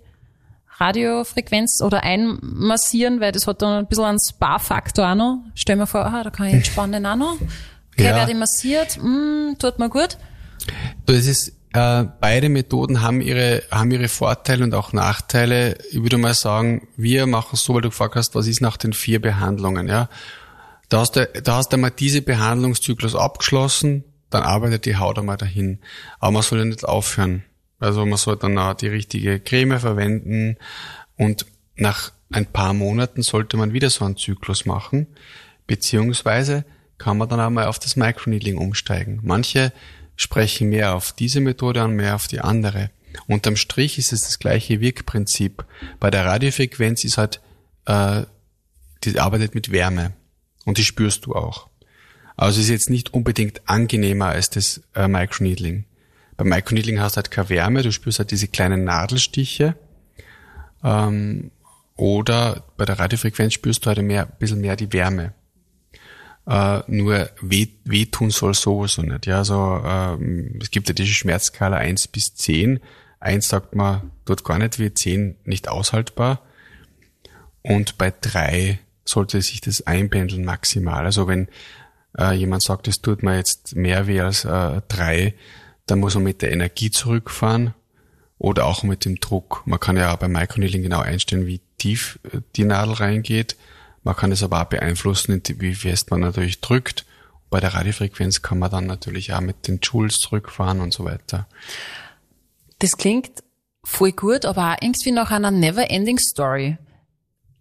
Radiofrequenz 0.80 1.82
oder 1.84 2.04
einmassieren, 2.04 3.20
weil 3.20 3.32
das 3.32 3.48
hat 3.48 3.62
dann 3.62 3.80
ein 3.80 3.88
bisschen 3.88 4.06
einen 4.06 4.20
Spa-Faktor 4.20 5.12
auch 5.12 5.16
noch. 5.16 5.40
Stell 5.56 5.76
mir 5.76 5.88
vor, 5.88 6.06
ah, 6.06 6.24
da 6.24 6.30
kann 6.30 6.48
ich 6.48 6.54
entspannen 6.54 7.06
auch 7.06 7.16
noch. 7.16 7.34
Okay, 7.94 8.06
Ja. 8.06 8.16
werde 8.16 8.32
ich 8.32 8.38
massiert, 8.38 8.98
mm, 9.02 9.58
tut 9.60 9.80
mir 9.80 9.90
gut. 9.90 10.18
Das 11.06 11.26
ist, 11.26 11.54
äh, 11.74 12.06
beide 12.20 12.50
Methoden 12.50 13.02
haben 13.02 13.22
ihre, 13.22 13.64
haben 13.72 13.90
ihre 13.92 14.08
Vorteile 14.08 14.64
und 14.64 14.74
auch 14.76 14.94
Nachteile. 14.94 15.78
Ich 15.92 16.02
würde 16.02 16.18
mal 16.18 16.34
sagen, 16.34 16.88
wir 16.96 17.26
machen 17.26 17.52
es 17.54 17.64
so, 17.64 17.74
weil 17.74 17.82
du 17.82 17.90
gefragt 17.90 18.16
hast, 18.16 18.36
was 18.36 18.46
ist 18.48 18.62
nach 18.62 18.78
den 18.78 18.94
vier 18.94 19.22
Behandlungen, 19.22 19.88
ja. 19.88 20.10
Da 20.90 21.00
hast 21.00 21.16
du, 21.16 21.26
da 21.44 21.56
hast 21.58 21.70
du 21.70 21.76
einmal 21.76 21.92
diese 21.92 22.22
Behandlungszyklus 22.22 23.16
abgeschlossen, 23.16 24.04
dann 24.30 24.44
arbeitet 24.44 24.86
die 24.86 24.96
Haut 24.98 25.18
einmal 25.20 25.38
dahin. 25.38 25.80
Aber 26.20 26.32
man 26.32 26.44
soll 26.44 26.60
ja 26.60 26.66
nicht 26.66 26.86
aufhören. 26.86 27.44
Also 27.80 28.06
man 28.06 28.18
soll 28.18 28.38
dann 28.38 28.58
auch 28.58 28.74
die 28.74 28.88
richtige 28.88 29.40
Creme 29.40 29.80
verwenden 29.80 30.58
und 31.16 31.46
nach 31.76 32.12
ein 32.32 32.46
paar 32.46 32.74
Monaten 32.74 33.22
sollte 33.22 33.58
man 33.58 33.74
wieder 33.74 33.90
so 33.90 34.04
einen 34.04 34.18
Zyklus 34.18 34.66
machen, 34.66 35.08
beziehungsweise 35.68 36.66
kann 36.98 37.18
man 37.18 37.30
dann 37.30 37.40
auch 37.40 37.50
mal 37.50 37.68
auf 37.68 37.80
das 37.80 37.96
Microneedling 37.96 38.58
umsteigen. 38.58 39.20
Manche 39.24 39.72
sprechen 40.16 40.70
mehr 40.70 40.96
auf 40.96 41.12
diese 41.14 41.40
Methode 41.40 41.82
an, 41.82 41.92
mehr 41.92 42.16
auf 42.16 42.28
die 42.28 42.40
andere. 42.40 42.90
Unterm 43.28 43.56
Strich 43.56 43.98
ist 43.98 44.12
es 44.12 44.22
das 44.22 44.40
gleiche 44.40 44.82
Wirkprinzip. 44.82 45.66
Bei 46.00 46.10
der 46.12 46.26
Radiofrequenz 46.26 47.04
ist 47.04 47.18
halt, 47.18 47.42
äh, 47.86 48.24
die 49.04 49.20
arbeitet 49.20 49.56
mit 49.56 49.72
Wärme 49.72 50.14
und 50.66 50.78
die 50.78 50.84
spürst 50.84 51.26
du 51.26 51.34
auch. 51.34 51.70
Also 52.36 52.60
ist 52.60 52.70
jetzt 52.70 52.90
nicht 52.90 53.14
unbedingt 53.14 53.62
angenehmer 53.68 54.28
als 54.28 54.50
das 54.50 54.82
äh, 54.96 55.08
Microneedling. 55.08 55.86
Beim 56.38 56.50
Microneedling 56.50 57.00
hast 57.00 57.14
du 57.14 57.18
halt 57.18 57.32
keine 57.32 57.50
Wärme, 57.50 57.82
du 57.82 57.92
spürst 57.92 58.20
halt 58.20 58.32
diese 58.32 58.48
kleinen 58.48 58.84
Nadelstiche. 58.84 59.76
Ähm, 60.84 61.52
oder 61.96 62.64
bei 62.78 62.86
der 62.86 63.00
Radiofrequenz 63.00 63.54
spürst 63.54 63.86
du 63.86 63.88
halt 63.88 64.02
mehr, 64.04 64.28
ein 64.28 64.38
bisschen 64.38 64.62
mehr 64.62 64.76
die 64.76 64.94
Wärme. 64.94 65.34
Äh, 66.46 66.82
nur 66.88 67.30
weh, 67.42 67.68
wehtun 67.84 68.30
soll 68.30 68.54
sowieso 68.54 69.02
nicht. 69.02 69.26
Ja, 69.26 69.40
also 69.40 69.82
ähm, 69.84 70.60
es 70.62 70.70
gibt 70.70 70.88
ja 70.88 70.94
diese 70.94 71.12
Schmerzskala 71.12 71.78
1 71.78 72.08
bis 72.10 72.36
10. 72.36 72.80
1 73.20 73.48
sagt 73.48 73.76
man, 73.76 74.12
tut 74.26 74.46
gar 74.46 74.60
nicht 74.60 74.78
weh, 74.78 74.94
10 74.94 75.38
nicht 75.44 75.68
aushaltbar. 75.68 76.42
Und 77.64 77.98
bei 77.98 78.14
3 78.22 78.80
sollte 79.04 79.42
sich 79.42 79.60
das 79.60 79.86
einpendeln 79.88 80.46
maximal. 80.46 81.04
Also 81.06 81.28
wenn 81.28 81.48
äh, 82.18 82.34
jemand 82.34 82.64
sagt, 82.64 82.88
es 82.88 83.02
tut 83.02 83.24
mir 83.24 83.38
jetzt 83.38 83.76
mehr 83.76 84.08
weh 84.08 84.22
als 84.22 84.46
äh, 84.46 84.82
3, 84.88 85.34
dann 85.88 86.00
muss 86.00 86.16
man 86.16 86.24
mit 86.24 86.42
der 86.42 86.52
Energie 86.52 86.92
zurückfahren 86.92 87.74
oder 88.38 88.66
auch 88.66 88.84
mit 88.84 89.06
dem 89.06 89.20
Druck. 89.20 89.64
Man 89.66 89.80
kann 89.80 89.98
ja 89.98 90.14
auch 90.14 90.18
beim 90.18 90.34
Microneedling 90.34 90.84
genau 90.84 91.00
einstellen, 91.00 91.48
wie 91.48 91.62
tief 91.78 92.20
äh, 92.32 92.42
die 92.56 92.66
Nadel 92.66 92.94
reingeht. 92.94 93.56
Man 94.04 94.16
kann 94.16 94.32
es 94.32 94.44
aber 94.44 94.62
auch 94.62 94.66
beeinflussen, 94.66 95.42
wie 95.58 95.76
fest 95.76 96.12
man 96.12 96.22
natürlich 96.22 96.62
drückt. 96.62 97.06
Bei 97.50 97.60
der 97.60 97.74
Radiofrequenz 97.74 98.42
kann 98.42 98.60
man 98.60 98.72
dann 98.72 98.86
natürlich 98.86 99.34
auch 99.34 99.42
mit 99.42 99.68
den 99.68 99.80
Joules 99.82 100.16
zurückfahren 100.16 100.82
und 100.82 100.94
so 100.94 101.06
weiter. 101.06 101.48
Das 102.80 102.98
klingt 102.98 103.44
voll 103.84 104.12
gut, 104.12 104.46
aber 104.46 104.74
auch 104.74 104.78
irgendwie 104.82 105.12
nach 105.12 105.32
einer 105.32 105.52
never-ending 105.52 106.20
Story. 106.20 106.78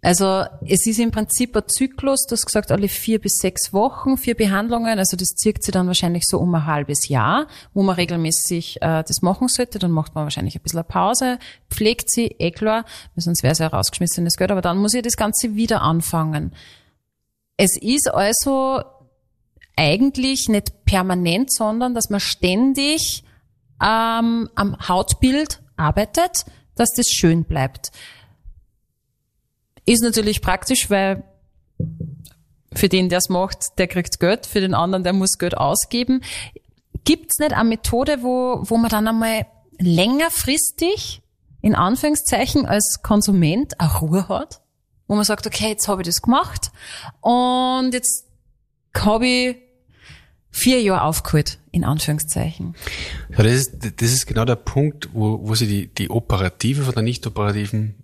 Also 0.06 0.44
es 0.64 0.86
ist 0.86 1.00
im 1.00 1.10
Prinzip 1.10 1.56
ein 1.56 1.64
Zyklus, 1.66 2.26
du 2.28 2.34
hast 2.34 2.46
gesagt, 2.46 2.70
alle 2.70 2.86
vier 2.86 3.20
bis 3.20 3.38
sechs 3.38 3.72
Wochen, 3.72 4.16
vier 4.16 4.36
Behandlungen, 4.36 5.00
also 5.00 5.16
das 5.16 5.30
zirkt 5.30 5.64
sich 5.64 5.72
dann 5.72 5.88
wahrscheinlich 5.88 6.22
so 6.28 6.38
um 6.38 6.54
ein 6.54 6.64
halbes 6.64 7.08
Jahr, 7.08 7.48
wo 7.74 7.82
man 7.82 7.96
regelmäßig 7.96 8.76
äh, 8.82 9.02
das 9.02 9.22
machen 9.22 9.48
sollte, 9.48 9.80
dann 9.80 9.90
macht 9.90 10.14
man 10.14 10.22
wahrscheinlich 10.22 10.54
ein 10.54 10.62
bisschen 10.62 10.78
eine 10.78 10.84
Pause, 10.84 11.40
pflegt 11.70 12.08
sie, 12.08 12.26
eh 12.38 12.52
klar, 12.52 12.84
sonst 13.16 13.42
wäre 13.42 13.50
es 13.50 13.58
ja 13.58 13.66
rausgeschmissenes 13.66 14.36
Geld, 14.36 14.52
aber 14.52 14.62
dann 14.62 14.78
muss 14.78 14.94
ich 14.94 15.02
das 15.02 15.16
Ganze 15.16 15.56
wieder 15.56 15.82
anfangen. 15.82 16.54
Es 17.56 17.76
ist 17.76 18.08
also 18.08 18.82
eigentlich 19.74 20.48
nicht 20.48 20.84
permanent, 20.84 21.52
sondern 21.52 21.94
dass 21.96 22.10
man 22.10 22.20
ständig 22.20 23.24
ähm, 23.82 24.50
am 24.54 24.76
Hautbild 24.86 25.60
arbeitet, 25.76 26.44
dass 26.76 26.92
das 26.92 27.08
schön 27.08 27.42
bleibt. 27.42 27.90
Ist 29.86 30.02
natürlich 30.02 30.42
praktisch, 30.42 30.90
weil 30.90 31.22
für 32.74 32.88
den, 32.88 33.08
der 33.08 33.18
es 33.18 33.28
macht, 33.28 33.78
der 33.78 33.86
kriegt 33.86 34.20
Geld, 34.20 34.46
für 34.46 34.60
den 34.60 34.74
anderen, 34.74 35.04
der 35.04 35.12
muss 35.12 35.38
Geld 35.38 35.56
ausgeben. 35.56 36.22
Gibt's 37.04 37.38
nicht 37.38 37.52
eine 37.52 37.68
Methode, 37.68 38.22
wo, 38.22 38.60
wo 38.62 38.76
man 38.76 38.90
dann 38.90 39.08
einmal 39.08 39.46
längerfristig, 39.78 41.22
in 41.62 41.74
Anführungszeichen, 41.74 42.66
als 42.66 43.00
Konsument 43.02 43.80
auch 43.80 44.02
Ruhe 44.02 44.28
hat? 44.28 44.60
Wo 45.06 45.14
man 45.14 45.24
sagt, 45.24 45.46
okay, 45.46 45.68
jetzt 45.68 45.88
habe 45.88 46.02
ich 46.02 46.08
das 46.08 46.20
gemacht 46.20 46.72
und 47.20 47.92
jetzt 47.92 48.26
habe 48.96 49.26
ich 49.26 49.56
vier 50.50 50.80
Jahre 50.82 51.02
aufgeholt, 51.02 51.58
in 51.70 51.84
Anführungszeichen. 51.84 52.74
Ja, 53.30 53.44
das 53.44 53.52
ist, 53.52 54.00
das 54.00 54.10
ist 54.10 54.26
genau 54.26 54.44
der 54.44 54.56
Punkt, 54.56 55.10
wo, 55.12 55.38
wo 55.42 55.54
sie 55.54 55.66
die, 55.66 55.86
die 55.88 56.10
operative 56.10 56.82
von 56.82 56.94
der 56.94 57.02
nicht 57.02 57.26
operativen 57.26 57.95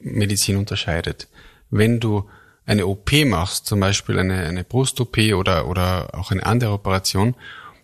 Medizin 0.00 0.56
unterscheidet. 0.56 1.28
Wenn 1.70 2.00
du 2.00 2.28
eine 2.66 2.86
OP 2.86 3.12
machst, 3.24 3.66
zum 3.66 3.80
Beispiel 3.80 4.18
eine, 4.18 4.44
eine 4.46 4.64
Brust-OP 4.64 5.18
oder, 5.34 5.68
oder 5.68 6.10
auch 6.12 6.30
eine 6.30 6.44
andere 6.44 6.72
Operation, 6.72 7.34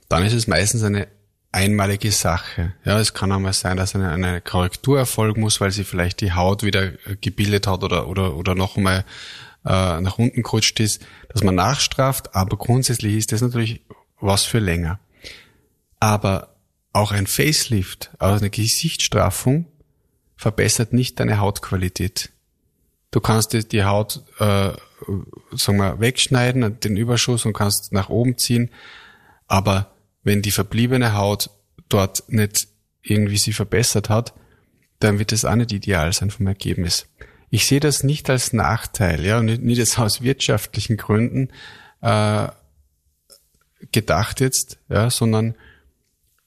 dann 0.08 0.24
ist 0.24 0.34
es 0.34 0.46
meistens 0.46 0.82
eine 0.82 1.08
einmalige 1.52 2.10
Sache. 2.10 2.74
Ja, 2.84 2.98
es 2.98 3.14
kann 3.14 3.32
einmal 3.32 3.52
sein, 3.52 3.76
dass 3.76 3.94
eine, 3.94 4.10
eine 4.10 4.40
Korrektur 4.40 4.98
erfolgen 4.98 5.40
muss, 5.40 5.60
weil 5.60 5.70
sie 5.70 5.84
vielleicht 5.84 6.20
die 6.20 6.32
Haut 6.32 6.62
wieder 6.62 6.92
äh, 7.06 7.16
gebildet 7.20 7.66
hat 7.66 7.82
oder, 7.82 8.08
oder, 8.08 8.36
oder 8.36 8.54
noch 8.54 8.76
einmal 8.76 9.04
äh, 9.64 10.00
nach 10.00 10.18
unten 10.18 10.42
gerutscht 10.42 10.80
ist, 10.80 11.06
dass 11.32 11.42
man 11.42 11.54
nachstraft. 11.54 12.34
Aber 12.34 12.56
grundsätzlich 12.56 13.14
ist 13.14 13.32
das 13.32 13.40
natürlich 13.40 13.82
was 14.20 14.44
für 14.44 14.58
länger. 14.58 14.98
Aber 16.00 16.56
auch 16.92 17.12
ein 17.12 17.26
Facelift, 17.26 18.10
also 18.18 18.40
eine 18.40 18.50
Gesichtsstraffung, 18.50 19.66
verbessert 20.44 20.92
nicht 20.92 21.20
deine 21.20 21.38
Hautqualität. 21.38 22.28
Du 23.10 23.20
kannst 23.20 23.54
die 23.72 23.84
Haut, 23.84 24.22
äh, 24.40 24.72
sagen 25.52 25.78
wir, 25.78 26.00
wegschneiden, 26.00 26.80
den 26.80 26.98
Überschuss 26.98 27.46
und 27.46 27.54
kannst 27.54 27.92
nach 27.92 28.10
oben 28.10 28.36
ziehen. 28.36 28.70
Aber 29.46 29.94
wenn 30.22 30.42
die 30.42 30.50
verbliebene 30.50 31.14
Haut 31.14 31.48
dort 31.88 32.24
nicht 32.28 32.68
irgendwie 33.00 33.38
sie 33.38 33.54
verbessert 33.54 34.10
hat, 34.10 34.34
dann 34.98 35.18
wird 35.18 35.32
es 35.32 35.46
auch 35.46 35.54
nicht 35.54 35.72
ideal 35.72 36.12
sein 36.12 36.30
vom 36.30 36.46
Ergebnis. 36.46 37.06
Ich 37.48 37.64
sehe 37.64 37.80
das 37.80 38.04
nicht 38.04 38.28
als 38.28 38.52
Nachteil, 38.52 39.24
ja, 39.24 39.40
nicht, 39.40 39.62
nicht 39.62 39.78
jetzt 39.78 39.98
aus 39.98 40.20
wirtschaftlichen 40.20 40.98
Gründen 40.98 41.48
äh, 42.02 42.48
gedacht 43.92 44.40
jetzt, 44.40 44.76
ja, 44.90 45.08
sondern 45.08 45.54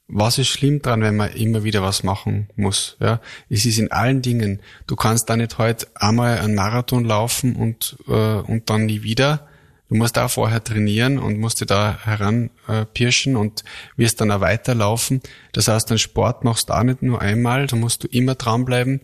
was 0.07 0.37
ist 0.37 0.47
schlimm 0.47 0.81
dran, 0.81 1.01
wenn 1.01 1.17
man 1.17 1.33
immer 1.33 1.63
wieder 1.63 1.81
was 1.81 2.03
machen 2.03 2.49
muss? 2.55 2.95
Ja, 2.99 3.19
es 3.49 3.65
ist 3.65 3.77
in 3.77 3.91
allen 3.91 4.21
Dingen. 4.21 4.61
Du 4.87 4.95
kannst 4.95 5.29
da 5.29 5.35
nicht 5.35 5.57
heute 5.57 5.87
einmal 5.95 6.39
einen 6.39 6.55
Marathon 6.55 7.03
laufen 7.03 7.55
und 7.55 7.97
äh, 8.07 8.11
und 8.11 8.69
dann 8.69 8.85
nie 8.85 9.03
wieder. 9.03 9.47
Du 9.89 9.95
musst 9.95 10.17
auch 10.17 10.29
vorher 10.29 10.63
trainieren 10.63 11.17
und 11.17 11.39
musst 11.39 11.61
dir 11.61 11.65
da 11.65 11.97
heranpirschen 12.03 13.35
äh, 13.35 13.37
und 13.37 13.63
wirst 13.95 14.19
dann 14.19 14.31
auch 14.31 14.41
weiterlaufen. 14.41 15.21
Das 15.53 15.69
heißt, 15.69 15.89
den 15.89 15.97
Sport 15.97 16.43
machst 16.43 16.69
du 16.69 16.73
auch 16.73 16.83
nicht 16.83 17.01
nur 17.01 17.21
einmal, 17.21 17.67
da 17.67 17.77
musst 17.77 18.03
du 18.03 18.07
immer 18.07 18.35
dranbleiben. 18.35 18.99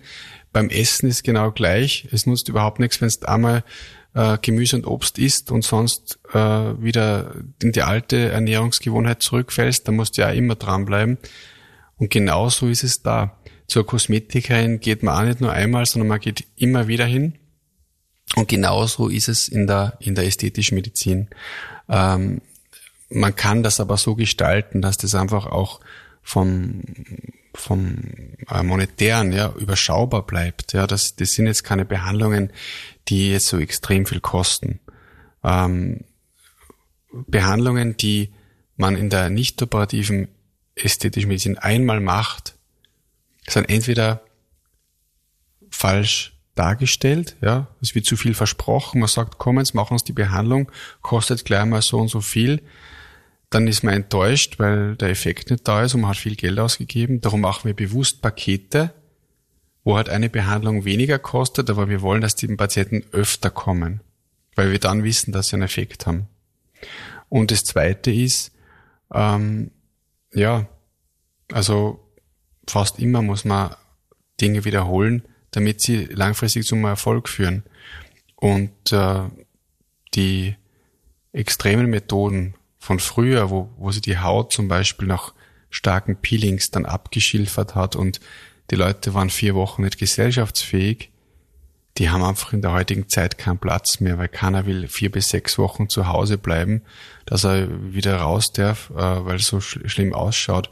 Beim 0.52 0.70
Essen 0.70 1.08
ist 1.08 1.24
genau 1.24 1.52
gleich. 1.52 2.08
Es 2.12 2.26
nutzt 2.26 2.50
überhaupt 2.50 2.80
nichts, 2.80 3.02
wenn 3.02 3.10
du 3.10 3.28
einmal 3.28 3.64
äh, 4.14 4.38
Gemüse 4.42 4.76
und 4.76 4.86
Obst 4.86 5.18
isst 5.18 5.52
und 5.52 5.64
sonst 5.64 6.20
äh, 6.34 6.38
wieder 6.38 7.36
in 7.62 7.72
die 7.72 7.82
alte 7.82 8.30
Ernährungsgewohnheit 8.30 9.22
zurückfällst, 9.22 9.88
dann 9.88 9.96
musst 9.96 10.18
du 10.18 10.22
ja 10.22 10.30
immer 10.30 10.56
dranbleiben. 10.56 11.18
Und 11.98 12.10
genauso 12.10 12.68
ist 12.68 12.84
es 12.84 13.02
da. 13.02 13.38
Zur 13.68 13.86
Kosmetikerin 13.86 14.80
geht 14.80 15.04
man 15.04 15.16
auch 15.18 15.28
nicht 15.28 15.42
nur 15.42 15.52
einmal, 15.52 15.86
sondern 15.86 16.10
man 16.10 16.20
geht 16.20 16.46
immer 16.56 16.88
wieder 16.88 17.06
hin. 17.06 17.40
Und 18.36 18.48
genauso 18.48 19.10
ist 19.10 19.30
es 19.30 19.48
in 19.48 19.68
der, 19.68 19.98
in 20.00 20.16
der 20.16 20.26
ästhetischen 20.26 20.76
Medizin. 20.76 21.30
Ähm, 21.90 22.42
man 23.10 23.36
kann 23.36 23.64
das 23.64 23.80
aber 23.80 23.98
so 23.98 24.16
gestalten, 24.16 24.82
dass 24.82 24.98
das 24.98 25.16
einfach 25.16 25.46
auch 25.46 25.80
vom, 26.24 26.82
vom 27.54 27.98
äh, 28.50 28.64
monetären 28.64 29.32
ja 29.32 29.54
überschaubar 29.58 30.26
bleibt. 30.26 30.74
Ja, 30.74 30.88
das, 30.88 31.16
das 31.16 31.32
sind 31.32 31.46
jetzt 31.46 31.64
keine 31.64 31.86
Behandlungen, 31.86 32.52
die 33.10 33.32
jetzt 33.32 33.48
so 33.48 33.60
extrem 33.60 34.06
viel 34.06 34.22
kosten. 34.22 34.80
Ähm, 35.44 36.06
Behandlungen, 37.12 37.98
die 37.98 38.34
man 38.76 38.96
in 38.96 39.10
der 39.10 39.30
nicht 39.30 39.62
operativen 39.62 40.30
ästhetischen 40.76 41.28
Medizin 41.28 41.58
einmal 41.58 42.00
macht, 42.00 42.56
sind 43.48 43.70
entweder 43.70 44.22
falsch 45.70 46.34
dargestellt, 46.56 47.36
ja, 47.42 47.68
es 47.82 47.96
wird 47.96 48.06
zu 48.06 48.16
viel 48.16 48.34
versprochen, 48.34 49.00
man 49.00 49.10
sagt, 49.10 49.38
komm, 49.38 49.58
jetzt 49.58 49.74
machen 49.74 49.94
uns 49.94 50.04
die 50.04 50.14
Behandlung, 50.14 50.72
kostet 51.02 51.46
gleich 51.46 51.66
mal 51.66 51.82
so 51.82 52.00
und 52.00 52.10
so 52.10 52.22
viel, 52.22 52.62
dann 53.50 53.68
ist 53.68 53.84
man 53.84 53.96
enttäuscht, 53.96 54.60
weil 54.60 54.96
der 54.96 55.10
Effekt 55.10 55.50
nicht 55.50 55.68
da 55.68 55.84
ist 55.84 55.96
und 55.96 56.02
man 56.02 56.12
hat 56.12 56.18
viel 56.18 56.36
Geld 56.36 56.60
ausgegeben, 56.60 57.22
darum 57.22 57.42
machen 57.42 57.66
wir 57.66 57.76
bewusst 57.76 58.22
Pakete, 58.22 58.94
wo 59.84 59.98
halt 59.98 60.10
eine 60.10 60.30
Behandlung 60.30 60.86
weniger 60.86 61.20
kostet, 61.20 61.70
aber 61.70 61.90
wir 61.90 62.02
wollen, 62.02 62.22
dass 62.22 62.36
die 62.36 62.48
Patienten 62.48 63.04
öfter 63.12 63.50
kommen, 63.50 64.02
weil 64.56 64.72
wir 64.72 64.80
dann 64.80 65.04
wissen, 65.04 65.32
dass 65.32 65.48
sie 65.48 65.56
einen 65.56 65.64
Effekt 65.64 66.08
haben. 66.08 66.28
Und 67.30 67.52
das 67.52 67.64
Zweite 67.64 68.12
ist, 68.12 68.52
ähm, 69.14 69.72
ja, 70.34 70.68
also 71.52 72.00
fast 72.68 73.00
immer 73.00 73.22
muss 73.22 73.46
man 73.46 73.76
Dinge 74.40 74.66
wiederholen, 74.66 75.24
damit 75.52 75.82
sie 75.82 76.06
langfristig 76.06 76.66
zum 76.66 76.84
Erfolg 76.86 77.30
führen. 77.30 77.64
Und 78.36 78.92
äh, 78.92 79.22
die 80.16 80.56
extremen 81.32 81.90
Methoden 81.90 82.56
von 82.80 83.00
früher, 83.00 83.50
wo, 83.50 83.70
wo 83.78 83.92
sie 83.92 84.02
die 84.02 84.20
Haut 84.20 84.52
zum 84.52 84.68
Beispiel 84.68 85.08
nach 85.08 85.34
starken 85.70 86.18
Peelings 86.18 86.70
dann 86.70 86.86
abgeschilfert 86.86 87.76
hat 87.76 87.96
und 87.96 88.20
die 88.72 88.76
Leute 88.76 89.14
waren 89.14 89.30
vier 89.30 89.56
Wochen 89.56 89.84
nicht 89.84 89.98
gesellschaftsfähig, 89.98 91.12
die 91.98 92.10
haben 92.10 92.24
einfach 92.24 92.54
in 92.54 92.62
der 92.62 92.72
heutigen 92.72 93.08
Zeit 93.08 93.38
keinen 93.38 93.60
Platz 93.60 94.00
mehr, 94.00 94.18
weil 94.18 94.28
keiner 94.28 94.66
will 94.66 94.88
vier 94.88 95.12
bis 95.12 95.30
sechs 95.30 95.58
Wochen 95.60 95.90
zu 95.90 96.08
Hause 96.08 96.38
bleiben, 96.38 96.82
dass 97.26 97.44
er 97.44 97.94
wieder 97.94 98.18
raus 98.18 98.52
darf, 98.52 98.90
äh, 98.92 99.26
weil 99.26 99.36
es 99.36 99.48
so 99.48 99.60
sch 99.60 99.80
schlimm 99.86 100.14
ausschaut. 100.14 100.72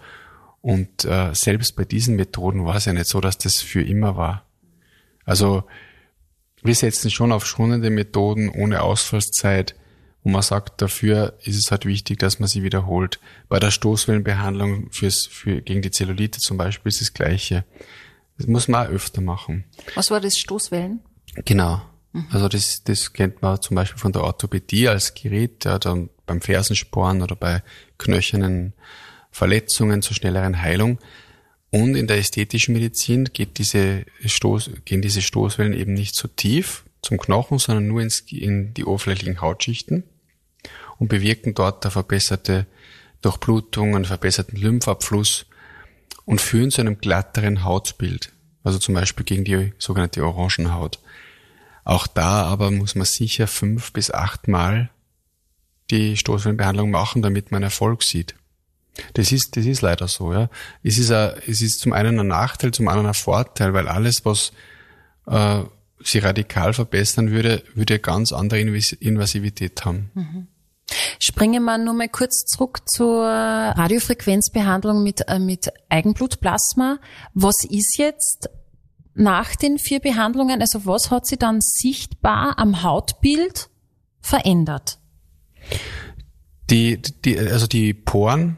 Und 0.61 1.05
äh, 1.05 1.33
selbst 1.33 1.75
bei 1.75 1.85
diesen 1.85 2.15
Methoden 2.15 2.65
war 2.65 2.75
es 2.75 2.85
ja 2.85 2.93
nicht 2.93 3.07
so, 3.07 3.21
dass 3.21 3.37
das 3.37 3.57
für 3.57 3.83
immer 3.83 4.15
war. 4.15 4.45
Also 5.25 5.63
wir 6.63 6.75
setzen 6.75 7.11
schon 7.11 7.31
auf 7.31 7.45
schonende 7.45 7.89
Methoden 7.89 8.49
ohne 8.49 8.81
Ausfallszeit, 8.81 9.75
wo 10.23 10.29
man 10.29 10.41
sagt, 10.41 10.81
dafür 10.81 11.37
ist 11.43 11.57
es 11.57 11.71
halt 11.71 11.85
wichtig, 11.85 12.19
dass 12.19 12.39
man 12.39 12.47
sie 12.47 12.63
wiederholt. 12.63 13.19
Bei 13.49 13.59
der 13.59 13.71
Stoßwellenbehandlung 13.71 14.91
fürs, 14.91 15.25
für, 15.25 15.61
gegen 15.61 15.81
die 15.81 15.91
Zellulite 15.91 16.39
zum 16.39 16.57
Beispiel 16.57 16.89
ist 16.89 17.01
das 17.01 17.13
Gleiche. 17.13 17.65
Das 18.37 18.47
muss 18.47 18.67
man 18.67 18.85
auch 18.85 18.91
öfter 18.91 19.21
machen. 19.21 19.65
Was 19.95 20.11
war 20.11 20.21
das 20.21 20.37
Stoßwellen? 20.37 20.99
Genau. 21.45 21.81
Mhm. 22.13 22.27
Also 22.31 22.47
das, 22.49 22.83
das 22.83 23.13
kennt 23.13 23.41
man 23.41 23.61
zum 23.61 23.75
Beispiel 23.75 23.99
von 23.99 24.11
der 24.11 24.23
Orthopädie 24.23 24.87
als 24.87 25.13
Gerät, 25.13 25.65
ja, 25.65 25.79
dann 25.79 26.09
beim 26.25 26.41
Fersensporn 26.41 27.21
oder 27.21 27.35
bei 27.35 27.63
knöchernen 27.97 28.73
Verletzungen 29.31 30.01
zur 30.01 30.15
schnelleren 30.15 30.61
Heilung. 30.61 30.99
Und 31.71 31.95
in 31.95 32.07
der 32.07 32.17
ästhetischen 32.17 32.73
Medizin 32.73 33.29
geht 33.31 33.57
diese 33.57 34.05
Stoß, 34.25 34.71
gehen 34.85 35.01
diese 35.01 35.21
Stoßwellen 35.21 35.73
eben 35.73 35.93
nicht 35.93 36.15
so 36.15 36.27
tief 36.27 36.83
zum 37.01 37.17
Knochen, 37.17 37.59
sondern 37.59 37.87
nur 37.87 38.01
ins, 38.01 38.19
in 38.29 38.73
die 38.73 38.85
oberflächlichen 38.85 39.41
Hautschichten 39.41 40.03
und 41.01 41.07
bewirken 41.07 41.55
dort 41.55 41.83
eine 41.83 41.89
verbesserte 41.89 42.67
Durchblutung, 43.23 43.95
einen 43.95 44.05
verbesserten 44.05 44.55
Lymphabfluss 44.55 45.47
und 46.25 46.39
führen 46.39 46.69
zu 46.69 46.81
einem 46.81 46.99
glatteren 46.99 47.63
Hautbild. 47.63 48.31
Also 48.63 48.77
zum 48.77 48.93
Beispiel 48.93 49.25
gegen 49.25 49.43
die 49.43 49.73
sogenannte 49.79 50.23
Orangenhaut. 50.23 50.99
Auch 51.83 52.05
da 52.05 52.43
aber 52.43 52.69
muss 52.69 52.93
man 52.93 53.05
sicher 53.05 53.47
fünf 53.47 53.93
bis 53.93 54.11
acht 54.11 54.47
Mal 54.47 54.91
die 55.89 56.17
Stoßwellenbehandlung 56.17 56.91
machen, 56.91 57.23
damit 57.23 57.51
man 57.51 57.63
Erfolg 57.63 58.03
sieht. 58.03 58.35
Das 59.15 59.31
ist, 59.31 59.57
das 59.57 59.65
ist 59.65 59.81
leider 59.81 60.07
so, 60.07 60.31
ja. 60.31 60.51
Es 60.83 60.99
ist, 60.99 61.09
a, 61.09 61.33
es 61.47 61.63
ist 61.63 61.79
zum 61.79 61.93
einen 61.93 62.19
ein 62.19 62.27
Nachteil, 62.27 62.71
zum 62.73 62.87
anderen 62.87 63.07
ein 63.07 63.15
Vorteil, 63.15 63.73
weil 63.73 63.87
alles, 63.87 64.23
was 64.23 64.51
äh, 65.25 65.63
sie 66.03 66.19
radikal 66.19 66.73
verbessern 66.73 67.31
würde, 67.31 67.63
würde 67.73 67.97
ganz 67.97 68.31
andere 68.33 68.59
Invasivität 68.59 69.83
haben. 69.83 70.11
Mhm. 70.13 70.47
Springen 71.19 71.63
wir 71.63 71.77
nur 71.77 71.93
mal 71.93 72.09
kurz 72.09 72.45
zurück 72.45 72.81
zur 72.85 73.25
Radiofrequenzbehandlung 73.25 75.03
mit, 75.03 75.27
äh, 75.27 75.39
mit 75.39 75.71
Eigenblutplasma. 75.89 76.99
Was 77.33 77.55
ist 77.69 77.97
jetzt 77.97 78.49
nach 79.13 79.55
den 79.55 79.77
vier 79.77 79.99
Behandlungen, 79.99 80.61
also 80.61 80.85
was 80.85 81.11
hat 81.11 81.27
sich 81.27 81.39
dann 81.39 81.59
sichtbar 81.61 82.57
am 82.57 82.83
Hautbild 82.83 83.69
verändert? 84.21 84.99
Die, 86.69 87.01
die, 87.01 87.37
also 87.37 87.67
die 87.67 87.93
Poren 87.93 88.57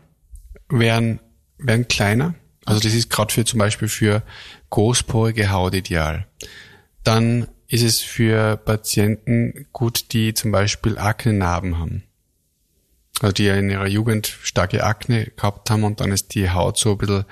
werden, 0.70 1.20
werden 1.58 1.88
kleiner. 1.88 2.36
Also 2.66 2.80
das 2.80 2.94
ist 2.94 3.10
gerade 3.10 3.34
für 3.34 3.46
zum 3.46 3.60
Beispiel 3.60 3.88
für 3.88 4.24
großporige 4.70 5.52
Haut 5.52 5.74
ideal. 5.74 6.28
Dann 7.04 7.48
ist 7.68 7.84
es 7.84 8.02
für 8.02 8.58
Patienten 8.58 9.68
gut, 9.74 10.14
die 10.14 10.34
zum 10.34 10.52
Beispiel 10.52 10.98
Aknenarben 10.98 11.80
haben. 11.80 12.04
Also 13.22 13.34
die 13.34 13.48
in 13.48 13.70
ihrer 13.70 13.88
Jugend 13.88 14.28
starke 14.28 14.84
Akne 14.84 15.32
gehabt 15.36 15.70
haben 15.70 15.84
und 15.84 16.02
dann 16.02 16.12
ist 16.12 16.36
die 16.36 16.50
Haut 16.50 16.78
so 16.78 16.94
ein 16.94 16.98
bisschen 16.98 17.26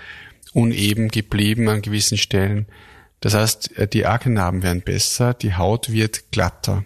uneben 0.54 1.10
geblieben 1.10 1.70
an 1.70 1.82
gewissen 1.82 2.18
Stellen. 2.18 2.68
Das 3.20 3.34
heißt, 3.34 3.72
die 3.94 4.06
Aknenarben 4.06 4.64
werden 4.64 4.82
besser, 4.82 5.34
die 5.34 5.56
Haut 5.56 5.92
wird 5.92 6.32
glatter. 6.32 6.84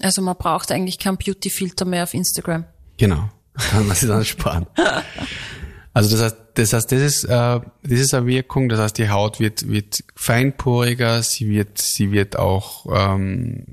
Also 0.00 0.22
man 0.22 0.36
braucht 0.36 0.70
eigentlich 0.72 0.98
keinen 0.98 1.16
Beauty-Filter 1.16 1.84
mehr 1.84 2.02
auf 2.02 2.14
Instagram. 2.14 2.64
Genau, 2.98 3.30
kann 3.54 3.86
man 3.86 3.96
sich 3.96 4.08
dann 4.08 4.24
sparen. 4.24 4.66
Also 5.96 6.14
das 6.14 6.24
heißt, 6.24 6.36
das 6.56 6.72
heißt, 6.74 6.92
das 6.92 7.00
ist, 7.00 7.24
äh, 7.24 7.28
das 7.30 7.64
ist 7.84 8.12
eine 8.12 8.26
Wirkung. 8.26 8.68
Das 8.68 8.78
heißt, 8.78 8.98
die 8.98 9.08
Haut 9.08 9.40
wird 9.40 9.66
wird 9.66 10.04
feinporiger, 10.14 11.22
sie 11.22 11.48
wird 11.48 11.78
sie 11.78 12.12
wird 12.12 12.38
auch 12.38 12.84
ähm, 12.94 13.64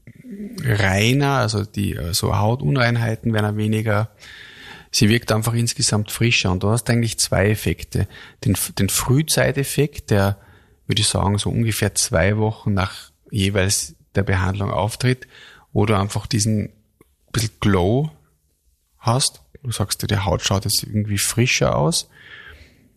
reiner, 0.63 1.39
also 1.39 1.65
die 1.65 1.99
so 2.13 2.37
Hautunreinheiten 2.37 3.33
werden 3.33 3.57
weniger. 3.57 4.11
Sie 4.93 5.09
wirkt 5.09 5.31
einfach 5.31 5.53
insgesamt 5.53 6.11
frischer. 6.11 6.51
Und 6.51 6.63
du 6.63 6.69
hast 6.69 6.89
eigentlich 6.89 7.19
zwei 7.19 7.49
Effekte. 7.49 8.07
Den, 8.45 8.55
den 8.77 8.89
Frühzeiteffekt, 8.89 10.11
der, 10.11 10.37
würde 10.87 11.01
ich 11.01 11.07
sagen, 11.07 11.37
so 11.37 11.49
ungefähr 11.49 11.95
zwei 11.95 12.37
Wochen 12.37 12.73
nach 12.73 13.11
jeweils 13.29 13.95
der 14.15 14.23
Behandlung 14.23 14.71
auftritt, 14.71 15.27
wo 15.73 15.85
du 15.85 15.97
einfach 15.97 16.27
diesen 16.27 16.69
bisschen 17.31 17.51
Glow 17.59 18.11
hast. 18.99 19.41
Du 19.63 19.71
sagst 19.71 20.03
dir, 20.03 20.07
die 20.07 20.19
Haut 20.19 20.43
schaut 20.43 20.65
jetzt 20.65 20.83
irgendwie 20.83 21.17
frischer 21.17 21.75
aus 21.75 22.09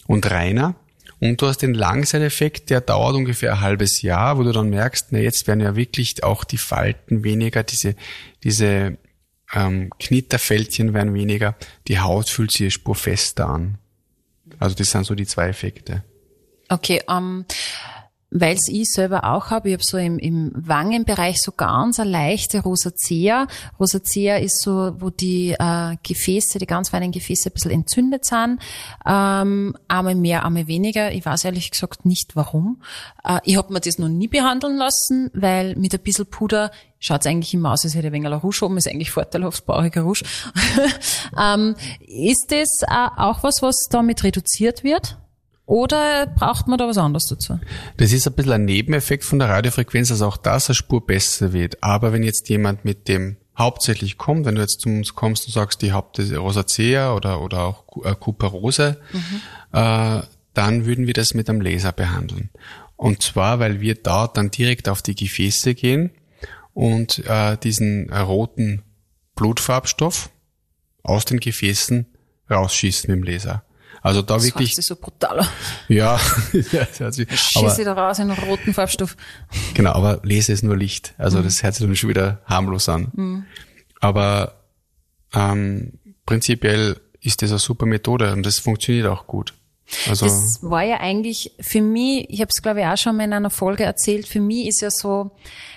und 0.07 0.31
reiner. 0.31 0.75
Und 1.19 1.41
du 1.41 1.47
hast 1.47 1.63
den 1.63 1.73
Langzeiteffekt, 1.73 2.69
der 2.69 2.83
dauert 2.83 3.17
ungefähr 3.17 3.55
ein 3.55 3.61
halbes 3.63 4.03
Jahr, 4.03 4.37
wo 4.37 4.43
du 4.43 4.53
dann 4.53 4.69
merkst, 4.69 5.07
na 5.11 5.19
jetzt 5.19 5.47
werden 5.47 5.61
ja 5.61 5.75
wirklich 5.75 6.23
auch 6.23 6.45
die 6.45 6.59
Falten 6.59 7.25
weniger, 7.25 7.63
diese, 7.63 7.95
diese 8.45 8.99
ähm, 9.55 9.91
Knitterfältchen 9.99 10.95
werden 10.95 11.15
weniger, 11.15 11.57
die 11.89 12.01
Haut 12.01 12.29
fühlt 12.29 12.51
sich 12.51 12.63
eine 12.63 12.71
Spur 12.71 12.95
fester 12.95 13.49
an. 13.49 13.79
Also 14.59 14.77
das 14.77 14.91
sind 14.91 15.05
so 15.05 15.15
die 15.15 15.27
zwei 15.27 15.49
Effekte. 15.49 16.05
Okay, 16.69 17.03
ähm, 17.09 17.45
weil 18.41 18.55
es 18.55 18.69
ich 18.69 18.91
selber 18.91 19.25
auch 19.25 19.51
habe. 19.51 19.69
Ich 19.69 19.75
habe 19.75 19.85
so 19.85 19.97
im, 19.97 20.19
im 20.19 20.53
Wangenbereich 20.55 21.41
so 21.41 21.53
ganz 21.53 21.99
eine 21.99 22.11
leichte 22.11 22.61
Rosacea. 22.61 23.47
Rosacea 23.79 24.37
ist 24.37 24.63
so, 24.63 24.95
wo 24.99 25.11
die 25.11 25.55
äh, 25.59 25.97
Gefäße, 26.03 26.59
die 26.59 26.67
ganz 26.67 26.91
feinen 26.91 27.13
Gefäße 27.13 27.51
ein 27.51 27.53
bisschen 27.53 27.71
entzündet 27.71 28.25
sind. 28.25 28.61
Ähm, 29.07 29.77
einmal 29.89 30.15
mehr, 30.15 30.45
einmal 30.45 30.67
weniger. 30.67 31.13
Ich 31.13 31.25
weiß 31.25 31.45
ehrlich 31.45 31.71
gesagt 31.71 32.05
nicht 32.05 32.37
warum. 32.37 32.83
Äh, 33.25 33.41
ich 33.45 33.57
habe 33.57 33.73
mir 33.73 33.81
das 33.81 33.99
noch 33.99 34.09
nie 34.09 34.29
behandeln 34.29 34.77
lassen, 34.77 35.31
weil 35.33 35.77
mit 35.77 35.95
ein 35.95 36.01
bisschen 36.01 36.27
Puder 36.27 36.71
schaut 36.99 37.21
es 37.21 37.27
eigentlich 37.27 37.55
immer 37.55 37.73
aus, 37.73 37.85
als 37.85 37.95
hätte 37.95 38.09
ich 38.09 38.15
ein 38.15 38.25
wenig 38.25 38.43
Rouge 38.43 38.65
oben, 38.65 38.77
ist 38.77 38.89
eigentlich 38.89 39.11
vorteilhaft, 39.11 39.65
brauche 39.67 39.89
ich 39.89 39.97
Rouge. 39.97 40.25
ähm, 41.41 41.75
ist 42.01 42.47
das 42.49 42.83
äh, 42.83 43.09
auch 43.17 43.43
was, 43.43 43.63
was 43.63 43.77
damit 43.91 44.25
reduziert 44.25 44.83
wird? 44.83 45.19
Oder 45.67 46.27
braucht 46.27 46.69
man 46.69 46.79
da 46.79 46.87
was 46.87 46.97
anderes 46.97 47.27
dazu? 47.27 47.59
Das 47.97 48.13
ist 48.13 48.27
ein 48.27 48.35
bisschen 48.35 48.53
ein 48.53 48.65
Nebeneffekt 48.65 49.25
von 49.25 49.41
der 49.41 49.49
Radiofrequenz, 49.49 50.09
dass 50.09 50.23
auch 50.23 50.37
das 50.37 50.69
eine 50.69 50.75
Spur 50.75 51.05
besser 51.05 51.53
wird. 51.53 51.83
Aber 51.83 52.13
wenn 52.13 52.23
jetzt 52.23 52.49
jemand 52.49 52.85
mit 52.85 53.09
dem 53.09 53.37
hauptsächlich 53.59 54.17
kommt, 54.17 54.47
wenn 54.47 54.55
du 54.55 54.61
jetzt 54.61 54.81
zu 54.83 54.89
uns 54.89 55.15
kommst 55.15 55.47
und 55.47 55.53
sagst, 55.53 55.83
die 55.83 55.93
Haupt 55.93 56.21
Rosacea 56.21 57.13
oder, 57.15 57.41
oder 57.41 57.65
auch 57.65 57.85
äh, 58.05 58.15
Kuperose, 58.15 59.01
mhm. 59.13 59.41
äh, 59.73 60.23
dann 60.55 60.87
würden 60.87 61.07
wir 61.07 61.15
das 61.15 61.35
mit 61.35 61.51
einem 61.51 61.61
Laser 61.61 61.93
behandeln. 61.93 62.51
Und 62.95 63.23
zwar, 63.23 63.59
weil 63.59 63.81
wir 63.81 63.97
da 63.97 64.29
dann 64.29 64.51
direkt 64.51 64.89
auf 64.89 65.03
die 65.03 65.17
Gefäße 65.17 65.75
gehen 65.75 66.13
und 66.75 67.27
äh, 67.27 67.57
diesen 67.59 68.13
roten 68.13 68.83
Blutfarbstoff 69.35 70.31
aus 71.03 71.25
den 71.25 71.41
Gefäßen 71.41 72.07
rausschießen 72.51 73.11
mit 73.11 73.21
dem 73.21 73.33
Laser. 73.33 73.66
Also 74.07 74.23
da 74.23 74.35
das 74.35 74.45
wirklich. 74.45 74.71
Das 74.71 74.79
ist 74.79 74.87
so 74.87 74.95
brutal. 74.95 75.45
Ja. 75.89 76.17
Schieße 76.53 77.85
da 77.85 77.93
raus 77.93 78.21
in 78.21 78.31
roten 78.31 78.73
Farbstoff. 78.73 79.17
Genau, 79.75 79.91
aber 79.93 80.21
Lese 80.23 80.53
ist 80.53 80.63
nur 80.63 80.77
Licht. 80.77 81.13
Also 81.19 81.39
mhm. 81.39 81.43
das 81.43 81.65
hört 81.65 81.75
sich 81.75 81.85
dann 81.85 81.97
schon 81.97 82.11
wieder 82.11 82.41
harmlos 82.47 82.89
an. 82.89 83.09
Mhm. 83.15 83.47
Aber 84.01 84.61
ähm, 85.35 85.95
prinzipiell 86.25 87.01
ist 87.21 87.43
das 87.43 87.51
eine 87.51 87.59
super 87.59 87.85
Methode 87.85 88.33
und 88.33 88.47
das 88.47 88.61
funktioniert 88.61 89.09
auch 89.09 89.27
gut. 89.27 89.55
Also 90.09 90.27
das 90.27 90.61
war 90.63 90.85
ja 90.85 91.01
eigentlich 91.01 91.57
für 91.59 91.81
mich, 91.81 92.27
ich 92.29 92.41
habe 92.41 92.51
es 92.55 92.63
glaube 92.63 92.83
ich 92.83 92.87
auch 92.87 92.97
schon 92.97 93.17
mal 93.17 93.25
in 93.25 93.33
einer 93.33 93.51
Folge 93.51 93.83
erzählt, 93.83 94.29
für 94.29 94.41
mich 94.41 94.69
ist 94.69 94.83
ja 94.83 94.91
so 94.91 95.33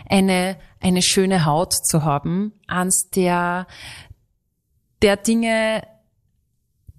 eine, 0.07 0.55
eine 0.79 1.01
schöne 1.01 1.45
Haut 1.45 1.73
zu 1.73 2.03
haben, 2.03 2.53
eins 2.67 3.09
der, 3.09 3.65
der 5.01 5.17
Dinge, 5.17 5.81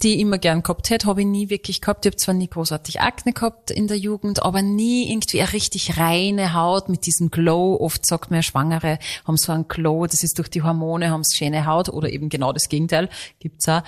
die 0.03 0.15
ich 0.15 0.21
immer 0.21 0.39
gern 0.39 0.63
gehabt 0.63 0.91
hätte, 0.91 1.07
habe 1.07 1.21
ich 1.21 1.27
nie 1.27 1.51
wirklich 1.51 1.81
gehabt. 1.81 2.07
Ich 2.07 2.11
habe 2.11 2.17
zwar 2.17 2.35
nie 2.35 2.49
großartig 2.49 3.01
Akne 3.01 3.33
gehabt 3.33 3.71
in 3.71 3.87
der 3.87 3.99
Jugend, 3.99 4.43
aber 4.43 4.63
nie 4.63 5.11
irgendwie 5.11 5.41
eine 5.41 5.53
richtig 5.53 5.99
reine 5.99 6.55
Haut 6.55 6.89
mit 6.89 7.07
diesem 7.07 7.31
Glow. 7.31 7.77
Oft 7.79 8.07
sagt 8.07 8.31
man, 8.31 8.43
Schwangere 8.43 8.99
haben 9.27 9.37
so 9.37 9.53
einen 9.53 9.69
Glow, 9.69 10.07
das 10.07 10.23
ist 10.23 10.39
durch 10.39 10.49
die 10.49 10.63
Hormone, 10.63 11.11
haben 11.11 11.25
sie 11.25 11.37
schöne 11.37 11.67
Haut 11.67 11.89
oder 11.89 12.11
eben 12.11 12.29
genau 12.29 12.53
das 12.53 12.69
Gegenteil 12.69 13.09
gibt's 13.39 13.69
auch. 13.69 13.83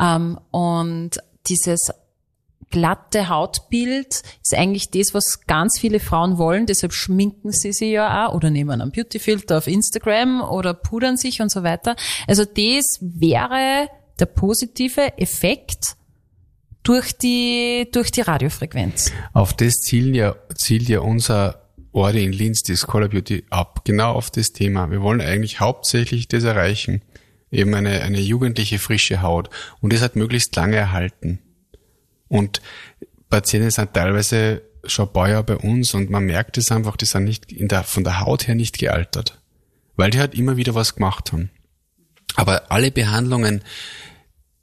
Ähm, 0.00 0.38
und 0.50 1.18
dieses 1.48 1.90
glatte 2.70 3.28
Hautbild 3.28 4.22
ist 4.42 4.54
eigentlich 4.54 4.90
das, 4.90 5.14
was 5.14 5.46
ganz 5.46 5.78
viele 5.78 6.00
Frauen 6.00 6.38
wollen. 6.38 6.66
Deshalb 6.66 6.92
schminken 6.92 7.52
sie 7.52 7.72
sich 7.72 7.90
ja 7.90 8.26
auch 8.26 8.34
oder 8.34 8.50
nehmen 8.50 8.80
einen 8.80 8.92
Beautyfilter 8.92 9.58
auf 9.58 9.66
Instagram 9.66 10.42
oder 10.42 10.74
pudern 10.74 11.16
sich 11.16 11.40
und 11.40 11.50
so 11.50 11.62
weiter. 11.62 11.96
Also 12.26 12.44
das 12.44 12.98
wäre 13.00 13.88
der 14.18 14.26
positive 14.26 15.18
Effekt 15.18 15.96
durch 16.82 17.12
die, 17.12 17.88
durch 17.92 18.10
die 18.10 18.22
Radiofrequenz. 18.22 19.12
Auf 19.32 19.54
das 19.54 19.74
zielt 19.80 20.14
ja, 20.14 20.36
zielt 20.54 20.88
ja 20.88 21.00
unser 21.00 21.68
Orde 21.92 22.20
in 22.20 22.32
Linz, 22.32 22.62
die 22.62 22.76
Scholar 22.76 23.08
Beauty, 23.08 23.44
ab. 23.50 23.84
Genau 23.84 24.12
auf 24.12 24.30
das 24.30 24.52
Thema. 24.52 24.90
Wir 24.90 25.02
wollen 25.02 25.20
eigentlich 25.20 25.60
hauptsächlich 25.60 26.28
das 26.28 26.44
erreichen. 26.44 27.02
Eben 27.50 27.74
eine, 27.74 28.02
eine 28.02 28.20
jugendliche 28.20 28.78
frische 28.78 29.22
Haut. 29.22 29.50
Und 29.80 29.92
das 29.92 30.02
hat 30.02 30.16
möglichst 30.16 30.54
lange 30.56 30.76
erhalten. 30.76 31.40
Und 32.28 32.60
Patienten 33.30 33.70
sind 33.70 33.94
teilweise 33.94 34.62
schon 34.84 35.08
Jahre 35.14 35.44
bei 35.44 35.56
uns 35.56 35.92
und 35.94 36.08
man 36.08 36.24
merkt 36.24 36.56
es 36.56 36.70
einfach, 36.70 36.96
die 36.96 37.04
sind 37.04 37.24
nicht 37.24 37.52
in 37.52 37.68
der, 37.68 37.84
von 37.84 38.04
der 38.04 38.20
Haut 38.20 38.46
her 38.46 38.54
nicht 38.54 38.78
gealtert. 38.78 39.40
Weil 39.96 40.10
die 40.10 40.20
halt 40.20 40.34
immer 40.34 40.56
wieder 40.56 40.74
was 40.74 40.94
gemacht 40.94 41.32
haben. 41.32 41.50
Aber 42.36 42.70
alle 42.70 42.90
Behandlungen, 42.90 43.62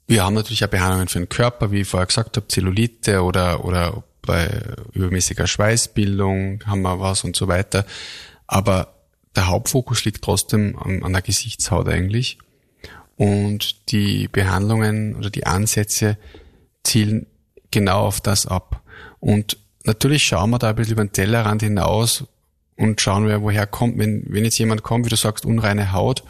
wir 0.07 0.23
haben 0.23 0.35
natürlich 0.35 0.63
auch 0.63 0.69
Behandlungen 0.69 1.07
für 1.07 1.19
den 1.19 1.29
Körper, 1.29 1.71
wie 1.71 1.81
ich 1.81 1.87
vorher 1.87 2.05
gesagt 2.05 2.37
habe, 2.37 2.47
Zellulite 2.47 3.23
oder, 3.23 3.65
oder 3.65 4.03
bei 4.21 4.61
übermäßiger 4.93 5.47
Schweißbildung 5.47 6.63
haben 6.65 6.81
wir 6.81 6.99
was 6.99 7.23
und 7.23 7.35
so 7.35 7.47
weiter. 7.47 7.85
Aber 8.47 8.93
der 9.35 9.47
Hauptfokus 9.47 10.05
liegt 10.05 10.23
trotzdem 10.23 10.77
an, 10.77 11.03
an 11.03 11.13
der 11.13 11.21
Gesichtshaut 11.21 11.87
eigentlich. 11.87 12.37
Und 13.17 13.91
die 13.91 14.27
Behandlungen 14.27 15.15
oder 15.15 15.29
die 15.29 15.45
Ansätze 15.45 16.17
zielen 16.83 17.27
genau 17.71 18.05
auf 18.05 18.21
das 18.21 18.45
ab. 18.45 18.81
Und 19.19 19.57
natürlich 19.83 20.23
schauen 20.23 20.49
wir 20.51 20.59
da 20.59 20.69
ein 20.69 20.75
bisschen 20.75 20.93
über 20.93 21.03
den 21.03 21.13
Tellerrand 21.13 21.61
hinaus 21.61 22.25
und 22.77 22.99
schauen 22.99 23.27
wir, 23.27 23.41
woher 23.41 23.67
kommt, 23.67 23.97
wenn, 23.97 24.25
wenn 24.27 24.43
jetzt 24.43 24.57
jemand 24.57 24.83
kommt, 24.83 25.05
wie 25.05 25.09
du 25.09 25.15
sagst, 25.15 25.45
unreine 25.45 25.93
Haut, 25.93 26.23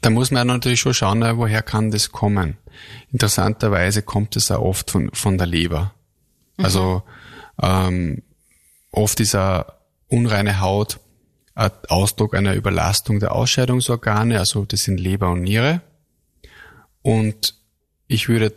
da 0.00 0.10
muss 0.10 0.30
man 0.30 0.46
natürlich 0.46 0.80
schon 0.80 0.94
schauen, 0.94 1.22
woher 1.36 1.62
kann 1.62 1.90
das 1.90 2.10
kommen. 2.12 2.56
Interessanterweise 3.12 4.02
kommt 4.02 4.36
es 4.36 4.50
auch 4.50 4.62
oft 4.62 4.90
von, 4.90 5.10
von 5.12 5.38
der 5.38 5.46
Leber. 5.46 5.94
Mhm. 6.56 6.64
Also 6.64 7.02
ähm, 7.60 8.22
oft 8.90 9.20
ist 9.20 9.34
eine 9.34 9.66
unreine 10.08 10.60
Haut 10.60 11.00
ein 11.60 11.70
Ausdruck 11.88 12.34
einer 12.34 12.54
Überlastung 12.54 13.20
der 13.20 13.32
Ausscheidungsorgane, 13.32 14.38
also 14.38 14.64
das 14.64 14.84
sind 14.84 14.98
Leber 14.98 15.30
und 15.30 15.42
Niere. 15.42 15.82
Und 17.02 17.54
ich 18.06 18.28
würde 18.28 18.54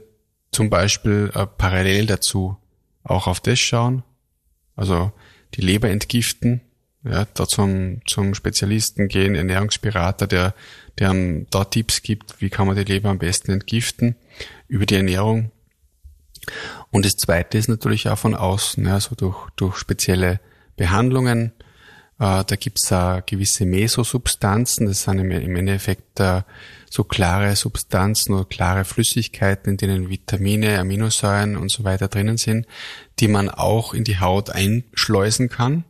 zum 0.51 0.69
Beispiel 0.69 1.29
äh, 1.34 1.45
parallel 1.45 2.06
dazu 2.06 2.58
auch 3.03 3.27
auf 3.27 3.39
das 3.39 3.60
schauen, 3.60 4.03
also 4.75 5.12
die 5.56 5.62
Leber 5.62 5.89
entgiften, 5.89 6.62
ja, 7.04 7.26
da 7.34 7.48
zum, 7.48 8.02
zum 8.08 8.34
Spezialisten 8.34 9.08
gehen, 9.08 9.36
Ernährungsberater, 9.36 10.28
der, 10.28 10.54
der 11.00 11.10
einem 11.10 11.48
da 11.50 11.66
Tipps 11.66 12.02
gibt, 12.02 12.42
wie 12.42 12.50
kann 12.50 12.68
man 12.68 12.76
die 12.76 12.84
Leber 12.84 13.10
am 13.10 13.20
besten 13.20 13.52
entgiften 13.52 14.16
über 14.68 14.86
die 14.86 14.96
Ernährung. 14.96 15.52
Und 16.92 17.06
das 17.06 17.13
zweite 17.13 17.58
ist 17.58 17.68
natürlich 17.68 18.08
auch 18.08 18.18
von 18.18 18.36
außen, 18.36 18.86
ja, 18.86 18.94
also 18.94 19.16
durch, 19.16 19.50
durch 19.56 19.78
spezielle 19.78 20.39
Behandlungen. 20.78 21.52
Äh, 22.20 22.44
da 22.46 22.56
gibt's 22.58 22.92
auch 22.92 23.26
gewisse 23.26 23.66
Mesosubstanzen, 23.66 24.88
das 24.88 25.04
sind 25.04 25.20
im, 25.20 25.32
im 25.32 25.56
Endeffekt 25.56 26.20
äh, 26.20 26.44
so 26.89 27.04
klare 27.04 27.56
Substanzen 27.56 28.34
oder 28.34 28.46
klare 28.46 28.86
Flüssigkeiten, 28.86 29.72
in 29.72 29.78
denen 29.78 30.10
Vitamine, 30.10 30.80
Aminosäuren 30.80 31.58
und 31.58 31.72
so 31.72 31.84
weiter 31.84 32.08
drinnen 32.08 32.38
sind, 32.38 32.68
die 33.20 33.28
man 33.28 33.50
auch 33.50 33.94
in 33.94 34.04
die 34.04 34.20
Haut 34.20 34.52
einschleusen 34.52 35.50
kann 35.50 35.86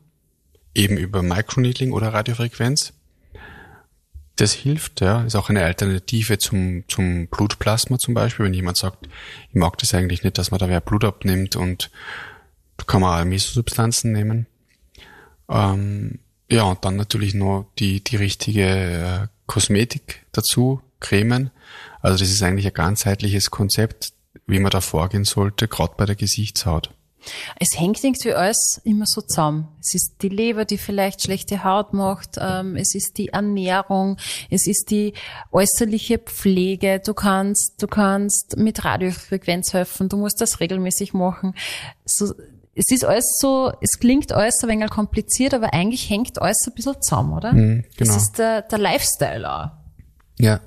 eben 0.76 0.98
über 0.98 1.22
Microneedling 1.22 1.92
oder 1.92 2.14
Radiofrequenz. 2.14 2.94
Das 4.36 4.54
hilft, 4.54 5.02
ja, 5.02 5.24
ist 5.24 5.36
auch 5.36 5.50
eine 5.50 5.64
Alternative 5.64 6.40
zum, 6.40 6.84
zum 6.88 7.28
Blutplasma 7.28 8.00
zum 8.00 8.16
Beispiel, 8.16 8.46
wenn 8.46 8.54
jemand 8.54 8.78
sagt, 8.78 9.08
ich 9.50 9.56
mag 9.56 9.78
das 9.78 9.94
eigentlich 9.94 10.24
nicht, 10.24 10.40
dass 10.40 10.50
man 10.50 10.60
da 10.60 10.66
mehr 10.66 10.82
Blut 10.82 11.04
abnimmt 11.04 11.56
und 11.56 11.92
da 12.78 12.84
kann 12.86 13.02
man 13.02 13.22
auch 13.22 13.26
Mesosubstanzen 13.26 14.12
nehmen. 14.12 14.48
Ähm, 15.50 16.20
ja, 16.50 16.64
und 16.64 16.84
dann 16.84 16.96
natürlich 16.96 17.36
nur 17.36 17.68
die, 17.78 18.04
die 18.04 18.16
richtige 18.16 18.64
äh, 18.64 19.28
Kosmetik 19.46 20.26
dazu, 20.32 20.82
Cremen. 21.00 21.52
Also 22.02 22.18
das 22.18 22.32
ist 22.32 22.42
eigentlich 22.42 22.66
ein 22.66 22.74
ganzheitliches 22.74 23.52
Konzept, 23.52 24.14
wie 24.48 24.60
man 24.60 24.72
da 24.72 24.82
vorgehen 24.82 25.26
sollte, 25.26 25.68
gerade 25.68 25.94
bei 25.96 26.06
der 26.06 26.16
Gesichtshaut. 26.16 26.90
Es 27.60 27.80
hängt 27.80 28.04
irgendwie 28.04 28.34
alles 28.34 28.82
immer 28.84 29.06
so 29.06 29.22
zusammen. 29.22 29.68
Es 29.80 29.94
ist 29.94 30.16
die 30.22 30.30
Leber, 30.30 30.66
die 30.66 30.78
vielleicht 30.78 31.22
schlechte 31.22 31.64
Haut 31.64 31.94
macht, 31.94 32.38
ähm, 32.40 32.76
es 32.76 32.96
ist 32.96 33.18
die 33.18 33.30
Ernährung, 33.30 34.18
es 34.50 34.68
ist 34.68 34.92
die 34.92 35.14
äußerliche 35.52 36.20
Pflege. 36.20 37.02
Du 37.04 37.14
kannst, 37.14 37.82
du 37.82 37.88
kannst 37.88 38.58
mit 38.58 38.84
Radiofrequenz 38.84 39.74
helfen, 39.74 40.10
du 40.10 40.18
musst 40.18 40.42
das 40.42 40.60
regelmäßig 40.60 41.14
machen. 41.14 41.56
So, 42.06 42.34
es 42.76 42.86
ist 42.90 43.06
alles 43.06 43.26
so, 43.40 43.72
es 43.82 44.00
klingt 44.00 44.32
alles 44.32 44.56
ein 44.64 44.70
wenig 44.70 44.90
kompliziert, 44.90 45.54
aber 45.54 45.74
eigentlich 45.74 46.10
hängt 46.10 46.42
alles 46.42 46.58
ein 46.66 46.74
bisschen 46.74 47.02
zusammen, 47.02 47.34
oder? 47.34 47.54
Mhm, 47.54 47.86
genau. 47.98 48.14
Das 48.14 48.24
ist 48.24 48.40
der, 48.40 48.64
der 48.64 48.80
Lifestyle 48.80 49.52
auch. 49.52 49.72
Ja. 50.40 50.60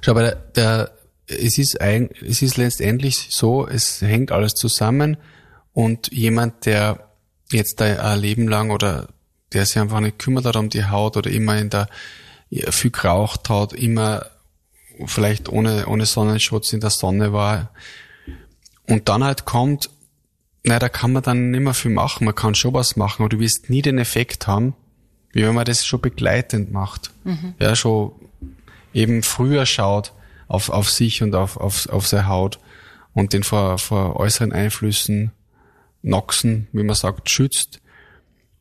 Schau, 0.00 0.12
aber 0.12 0.22
der, 0.22 0.34
der, 0.56 0.90
es 1.26 1.58
ist 1.58 1.80
ein, 1.80 2.10
es 2.26 2.42
ist 2.42 2.56
letztendlich 2.56 3.28
so, 3.30 3.66
es 3.66 4.00
hängt 4.00 4.32
alles 4.32 4.54
zusammen 4.54 5.16
und 5.72 6.12
jemand, 6.12 6.66
der 6.66 7.10
jetzt 7.50 7.80
da 7.80 7.84
ein 7.84 8.20
Leben 8.20 8.48
lang 8.48 8.70
oder 8.70 9.08
der 9.52 9.66
sich 9.66 9.78
einfach 9.78 10.00
nicht 10.00 10.18
kümmert 10.18 10.44
hat 10.44 10.56
um 10.56 10.68
die 10.68 10.84
Haut 10.84 11.16
oder 11.16 11.30
immer 11.30 11.58
in 11.58 11.70
der, 11.70 11.88
viel 12.70 12.90
geraucht 12.90 13.48
hat, 13.48 13.72
immer 13.72 14.26
vielleicht 15.06 15.48
ohne, 15.48 15.86
ohne 15.86 16.06
Sonnenschutz 16.06 16.72
in 16.72 16.80
der 16.80 16.90
Sonne 16.90 17.32
war 17.32 17.70
und 18.86 19.08
dann 19.08 19.24
halt 19.24 19.44
kommt, 19.44 19.90
na, 20.62 20.78
da 20.78 20.88
kann 20.88 21.12
man 21.12 21.22
dann 21.22 21.50
nicht 21.50 21.60
mehr 21.60 21.74
viel 21.74 21.90
machen, 21.90 22.24
man 22.24 22.34
kann 22.34 22.54
schon 22.54 22.74
was 22.74 22.96
machen, 22.96 23.22
aber 23.22 23.30
du 23.30 23.38
wirst 23.38 23.70
nie 23.70 23.82
den 23.82 23.98
Effekt 23.98 24.46
haben, 24.46 24.74
wie 25.32 25.42
wenn 25.42 25.54
man 25.54 25.64
das 25.64 25.86
schon 25.86 26.00
begleitend 26.00 26.70
macht. 26.72 27.12
Mhm. 27.24 27.54
Ja, 27.58 27.74
schon 27.76 28.12
eben 28.92 29.22
früher 29.22 29.64
schaut 29.64 30.12
auf, 30.48 30.68
auf 30.68 30.90
sich 30.90 31.22
und 31.22 31.34
auf, 31.34 31.56
auf, 31.56 31.88
auf 31.88 32.06
seine 32.06 32.26
Haut 32.26 32.58
und 33.14 33.32
den 33.32 33.42
vor, 33.42 33.78
vor 33.78 34.16
äußeren 34.16 34.52
Einflüssen, 34.52 35.32
Noxen, 36.02 36.68
wie 36.72 36.82
man 36.82 36.96
sagt, 36.96 37.30
schützt 37.30 37.80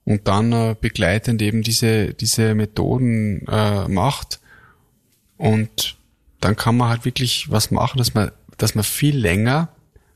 und 0.05 0.27
dann 0.27 0.51
äh, 0.51 0.75
begleitend 0.79 1.41
eben 1.41 1.61
diese, 1.61 2.13
diese 2.13 2.55
Methoden 2.55 3.45
äh, 3.47 3.87
macht 3.87 4.39
und 5.37 5.97
dann 6.41 6.55
kann 6.55 6.77
man 6.77 6.89
halt 6.89 7.05
wirklich 7.05 7.49
was 7.51 7.71
machen, 7.71 7.97
dass 7.97 8.13
man, 8.13 8.31
dass 8.57 8.75
man 8.75 8.83
viel 8.83 9.17
länger 9.17 9.69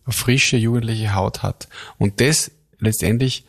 frische 0.07 0.57
jugendliche 0.57 1.15
Haut 1.15 1.43
hat. 1.43 1.69
Und 1.97 2.19
das 2.19 2.51
letztendlich 2.79 3.45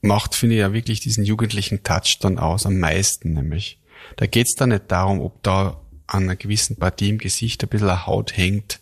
macht, 0.00 0.34
finde 0.34 0.56
ich, 0.56 0.60
ja 0.60 0.72
wirklich 0.72 1.00
diesen 1.00 1.24
jugendlichen 1.24 1.82
Touch 1.82 2.18
dann 2.20 2.38
aus, 2.38 2.66
am 2.66 2.78
meisten 2.78 3.32
nämlich. 3.32 3.78
Da 4.16 4.26
geht's 4.26 4.54
da 4.54 4.66
nicht 4.66 4.90
darum, 4.90 5.20
ob 5.20 5.42
da 5.42 5.80
an 6.06 6.24
einer 6.24 6.36
gewissen 6.36 6.76
Partie 6.76 7.08
im 7.08 7.18
Gesicht 7.18 7.62
ein 7.62 7.68
bisschen 7.68 7.88
eine 7.88 8.06
Haut 8.06 8.36
hängt. 8.36 8.80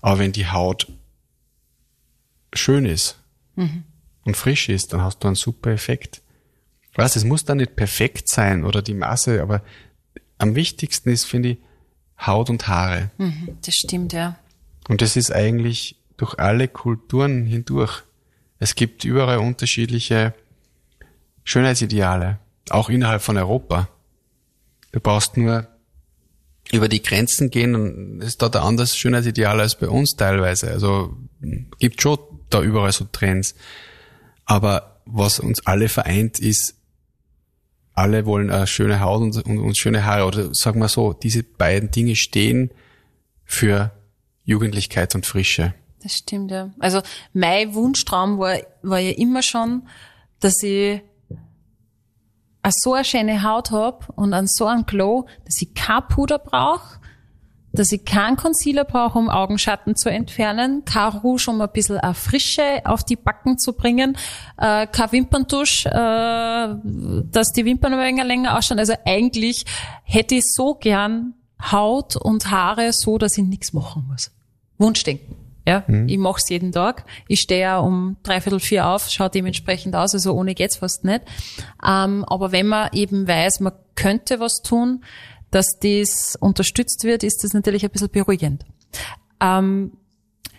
Aber 0.00 0.18
wenn 0.18 0.32
die 0.32 0.46
Haut 0.46 0.88
schön 2.52 2.86
ist 2.86 3.18
mhm. 3.56 3.84
und 4.24 4.36
frisch 4.36 4.68
ist, 4.68 4.92
dann 4.92 5.02
hast 5.02 5.20
du 5.20 5.28
einen 5.28 5.34
super 5.34 5.70
Effekt. 5.70 6.22
Weißt, 6.94 7.16
es 7.16 7.24
muss 7.24 7.44
dann 7.44 7.58
nicht 7.58 7.76
perfekt 7.76 8.28
sein 8.28 8.64
oder 8.64 8.82
die 8.82 8.94
Masse, 8.94 9.42
aber 9.42 9.62
am 10.38 10.54
wichtigsten 10.54 11.10
ist, 11.10 11.24
finde 11.24 11.50
ich, 11.50 11.58
Haut 12.26 12.50
und 12.50 12.66
Haare. 12.68 13.10
Mhm, 13.18 13.56
das 13.64 13.74
stimmt, 13.74 14.12
ja. 14.12 14.38
Und 14.88 15.00
das 15.00 15.16
ist 15.16 15.32
eigentlich 15.32 15.96
durch 16.16 16.38
alle 16.38 16.68
Kulturen 16.68 17.46
hindurch. 17.46 18.02
Es 18.58 18.74
gibt 18.74 19.04
überall 19.04 19.38
unterschiedliche 19.38 20.34
Schönheitsideale, 21.44 22.38
auch 22.68 22.90
innerhalb 22.90 23.22
von 23.22 23.36
Europa. 23.36 23.88
Du 24.92 25.00
brauchst 25.00 25.36
nur 25.36 25.66
über 26.72 26.88
die 26.88 27.02
Grenzen 27.02 27.50
gehen 27.50 27.74
und 27.74 28.20
ist 28.20 28.42
dort 28.42 28.56
ein 28.56 28.62
anderes 28.62 28.96
Schönheitsideal 28.96 29.60
als 29.60 29.74
bei 29.74 29.88
uns 29.88 30.16
teilweise. 30.16 30.70
Also 30.70 31.16
gibt 31.78 32.00
schon 32.00 32.18
da 32.48 32.62
überall 32.62 32.92
so 32.92 33.06
Trends. 33.10 33.54
Aber 34.44 35.00
was 35.06 35.40
uns 35.40 35.66
alle 35.66 35.88
vereint, 35.88 36.38
ist, 36.38 36.74
alle 37.94 38.26
wollen 38.26 38.50
eine 38.50 38.66
schöne 38.66 39.00
Haut 39.00 39.22
und, 39.22 39.36
und, 39.46 39.58
und 39.58 39.76
schöne 39.76 40.04
Haare. 40.04 40.26
Oder 40.26 40.54
sagen 40.54 40.80
wir 40.80 40.88
so, 40.88 41.12
diese 41.12 41.42
beiden 41.42 41.90
Dinge 41.90 42.16
stehen 42.16 42.70
für 43.44 43.92
Jugendlichkeit 44.44 45.14
und 45.14 45.26
Frische. 45.26 45.74
Das 46.02 46.14
stimmt, 46.14 46.50
ja. 46.50 46.70
Also 46.78 47.02
mein 47.32 47.74
Wunschtraum 47.74 48.38
war, 48.38 48.58
war 48.82 48.98
ja 48.98 49.12
immer 49.12 49.42
schon, 49.42 49.82
dass 50.40 50.62
ich 50.62 51.02
so 52.68 52.94
eine 52.94 53.04
schöne 53.04 53.42
Haut 53.42 53.70
hab 53.70 54.10
und 54.16 54.34
an 54.34 54.46
so 54.46 54.66
einen 54.66 54.86
Glow, 54.86 55.26
dass 55.44 55.60
ich 55.62 55.74
kein 55.74 56.06
Puder 56.08 56.38
brauche, 56.38 57.00
dass 57.72 57.92
ich 57.92 58.04
keinen 58.04 58.36
Concealer 58.36 58.84
brauche, 58.84 59.18
um 59.18 59.30
Augenschatten 59.30 59.96
zu 59.96 60.10
entfernen, 60.10 60.84
kein 60.84 61.08
Rouge, 61.08 61.50
um 61.50 61.60
ein 61.60 61.68
bisschen 61.72 61.98
eine 61.98 62.14
Frische 62.14 62.82
auf 62.84 63.04
die 63.04 63.16
Backen 63.16 63.58
zu 63.58 63.72
bringen, 63.72 64.16
äh, 64.58 64.86
kein 64.86 65.12
Wimperntusch, 65.12 65.86
äh, 65.86 65.90
dass 65.90 67.52
die 67.56 67.64
Wimpern 67.64 67.94
ein 67.94 68.00
wenig 68.00 68.24
länger 68.24 68.58
ausschauen. 68.58 68.78
Also 68.78 68.94
eigentlich 69.06 69.64
hätte 70.02 70.34
ich 70.34 70.44
so 70.44 70.74
gern 70.74 71.34
Haut 71.70 72.16
und 72.16 72.50
Haare 72.50 72.92
so, 72.92 73.18
dass 73.18 73.36
ich 73.38 73.44
nichts 73.44 73.72
machen 73.72 74.06
muss. 74.10 74.30
Wunschdenken. 74.78 75.39
Ja, 75.66 75.84
mhm. 75.86 76.08
ich 76.08 76.18
mache 76.18 76.38
es 76.38 76.48
jeden 76.48 76.72
Tag. 76.72 77.04
Ich 77.28 77.40
stehe 77.40 77.60
ja 77.60 77.78
um 77.78 78.16
dreiviertel 78.22 78.60
vier 78.60 78.86
auf, 78.86 79.08
schaut 79.10 79.34
dementsprechend 79.34 79.94
aus, 79.94 80.14
also 80.14 80.32
ohne 80.32 80.54
geht's 80.54 80.76
fast 80.76 81.04
nicht. 81.04 81.22
Ähm, 81.86 82.24
aber 82.26 82.52
wenn 82.52 82.66
man 82.66 82.90
eben 82.92 83.28
weiß, 83.28 83.60
man 83.60 83.72
könnte 83.94 84.40
was 84.40 84.62
tun, 84.62 85.04
dass 85.50 85.78
dies 85.82 86.36
unterstützt 86.40 87.04
wird, 87.04 87.22
ist 87.22 87.44
das 87.44 87.52
natürlich 87.52 87.84
ein 87.84 87.90
bisschen 87.90 88.10
beruhigend. 88.10 88.64
Ähm, 89.40 89.92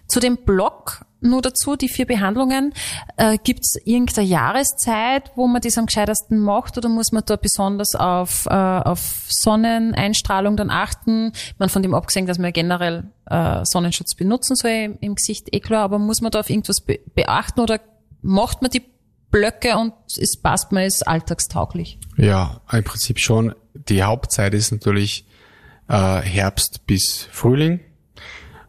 zu 0.08 0.20
dem 0.20 0.38
Blog 0.38 1.06
nur 1.22 1.42
dazu, 1.42 1.76
die 1.76 1.88
vier 1.88 2.06
Behandlungen. 2.06 2.74
Äh, 3.18 3.38
Gibt 3.44 3.62
es 3.62 3.76
irgendeine 3.86 4.28
Jahreszeit, 4.28 5.32
wo 5.36 5.48
man 5.48 5.62
das 5.62 5.78
am 5.78 5.86
gescheitersten 5.86 6.40
macht 6.40 6.78
oder 6.78 6.90
muss 6.90 7.12
man 7.12 7.24
da 7.26 7.36
besonders 7.36 7.96
auf, 7.96 8.46
äh, 8.48 8.54
auf 8.54 9.26
Sonneneinstrahlung 9.30 10.58
dann 10.58 10.70
achten? 10.70 11.32
Man 11.58 11.70
von 11.70 11.84
dem 11.84 11.94
abgesehen, 11.94 12.26
dass 12.26 12.40
man 12.40 12.52
generell 12.52 13.06
äh, 13.28 13.64
Sonnenschutz 13.64 14.16
benutzen 14.16 14.56
soll 14.56 14.72
im, 14.72 14.98
im, 15.00 15.16
Gesicht, 15.16 15.48
eh 15.54 15.60
klar, 15.60 15.84
aber 15.84 16.00
muss 16.00 16.22
man 16.22 16.32
da 16.32 16.40
auf 16.40 16.50
irgendwas 16.50 16.82
be 16.82 17.00
beachten 17.14 17.60
oder 17.60 17.80
macht 18.22 18.62
man 18.62 18.72
die 18.72 18.84
Blöcke 19.30 19.78
und 19.78 19.94
es 20.08 20.38
passt, 20.42 20.72
man 20.72 20.84
ist 20.84 21.08
alltagstauglich? 21.08 22.00
Ja, 22.18 22.62
im 22.72 22.84
Prinzip 22.84 23.20
schon. 23.20 23.56
Die 23.74 24.04
Hauptzeit 24.04 24.54
ist 24.54 24.72
natürlich 24.72 25.26
äh, 25.88 26.22
Herbst 26.22 26.86
bis 26.86 27.28
Frühling 27.32 27.80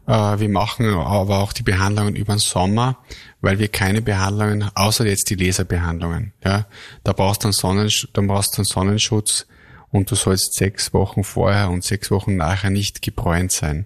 wir 0.05 0.49
machen 0.49 0.93
aber 0.93 1.39
auch 1.39 1.53
die 1.53 1.63
Behandlungen 1.63 2.15
über 2.15 2.33
den 2.33 2.39
Sommer, 2.39 2.97
weil 3.41 3.59
wir 3.59 3.69
keine 3.69 4.01
Behandlungen, 4.01 4.69
außer 4.75 5.05
jetzt 5.05 5.29
die 5.29 5.35
Laserbehandlungen, 5.35 6.33
ja, 6.43 6.65
da 7.03 7.13
brauchst 7.13 7.43
du 7.43 7.47
einen, 7.47 7.53
Sonnensch 7.53 8.07
da 8.13 8.21
brauchst 8.21 8.53
du 8.53 8.57
einen 8.57 8.65
Sonnenschutz 8.65 9.45
und 9.91 10.11
du 10.11 10.15
sollst 10.15 10.55
sechs 10.55 10.93
Wochen 10.93 11.23
vorher 11.23 11.69
und 11.69 11.83
sechs 11.83 12.11
Wochen 12.11 12.35
nachher 12.35 12.69
nicht 12.69 13.01
gebräunt 13.01 13.51
sein. 13.51 13.85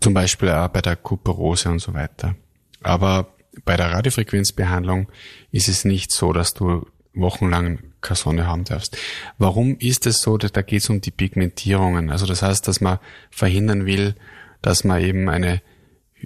Zum 0.00 0.14
Beispiel 0.14 0.50
auch 0.50 0.68
bei 0.68 0.82
der 0.82 0.96
Kuperose 0.96 1.70
und 1.70 1.78
so 1.80 1.94
weiter. 1.94 2.36
Aber 2.82 3.32
bei 3.64 3.76
der 3.76 3.92
Radiofrequenzbehandlung 3.92 5.08
ist 5.50 5.68
es 5.68 5.84
nicht 5.84 6.12
so, 6.12 6.32
dass 6.32 6.54
du 6.54 6.86
wochenlang 7.14 7.78
keine 8.00 8.16
Sonne 8.16 8.46
haben 8.46 8.64
darfst. 8.64 8.96
Warum 9.38 9.76
ist 9.78 10.06
es 10.06 10.20
so? 10.20 10.36
Da 10.38 10.62
geht 10.62 10.82
es 10.82 10.90
um 10.90 11.00
die 11.00 11.10
Pigmentierungen. 11.10 12.10
Also 12.10 12.26
das 12.26 12.42
heißt, 12.42 12.68
dass 12.68 12.80
man 12.80 12.98
verhindern 13.30 13.86
will, 13.86 14.14
dass 14.62 14.84
man 14.84 15.02
eben 15.02 15.28
eine 15.28 15.62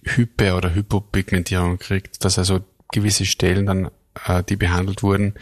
Hype- 0.06 0.54
oder 0.54 0.74
Hypopigmentierung 0.74 1.78
kriegt, 1.78 2.24
dass 2.24 2.38
also 2.38 2.60
gewisse 2.92 3.26
Stellen 3.26 3.66
dann, 3.66 3.90
äh, 4.26 4.42
die 4.42 4.56
behandelt 4.56 5.02
wurden, 5.02 5.34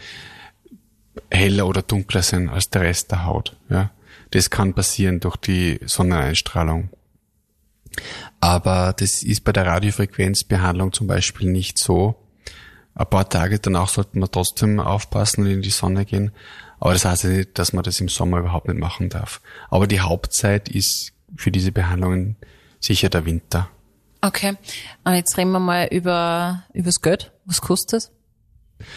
heller 1.31 1.67
oder 1.67 1.81
dunkler 1.81 2.21
sind 2.21 2.49
als 2.49 2.69
der 2.69 2.81
Rest 2.81 3.11
der 3.11 3.25
Haut. 3.25 3.57
Ja, 3.69 3.91
das 4.31 4.49
kann 4.49 4.73
passieren 4.73 5.19
durch 5.19 5.37
die 5.37 5.79
Sonneneinstrahlung. 5.85 6.89
Aber 8.39 8.93
das 8.97 9.21
ist 9.21 9.43
bei 9.43 9.51
der 9.51 9.67
Radiofrequenzbehandlung 9.67 10.93
zum 10.93 11.07
Beispiel 11.07 11.51
nicht 11.51 11.77
so. 11.77 12.15
Ein 12.95 13.09
paar 13.09 13.29
Tage 13.29 13.59
danach 13.59 13.89
sollte 13.89 14.17
man 14.19 14.29
trotzdem 14.31 14.79
aufpassen 14.79 15.41
und 15.41 15.51
in 15.51 15.61
die 15.61 15.69
Sonne 15.69 16.05
gehen. 16.05 16.31
Aber 16.79 16.93
das 16.93 17.05
heißt 17.05 17.25
nicht, 17.25 17.57
dass 17.57 17.73
man 17.73 17.83
das 17.83 17.99
im 18.01 18.09
Sommer 18.09 18.39
überhaupt 18.39 18.67
nicht 18.67 18.79
machen 18.79 19.09
darf. 19.09 19.41
Aber 19.69 19.87
die 19.87 20.01
Hauptzeit 20.01 20.69
ist 20.69 21.13
für 21.35 21.51
diese 21.51 21.71
Behandlungen 21.71 22.35
sicher 22.83 23.09
der 23.09 23.25
Winter. 23.25 23.69
Okay. 24.21 24.55
Und 25.03 25.13
jetzt 25.15 25.37
reden 25.37 25.51
wir 25.51 25.59
mal 25.59 25.87
über, 25.91 26.63
übers 26.73 27.01
Geld. 27.01 27.31
Was 27.45 27.61
kostet 27.61 27.93
das? 27.93 28.11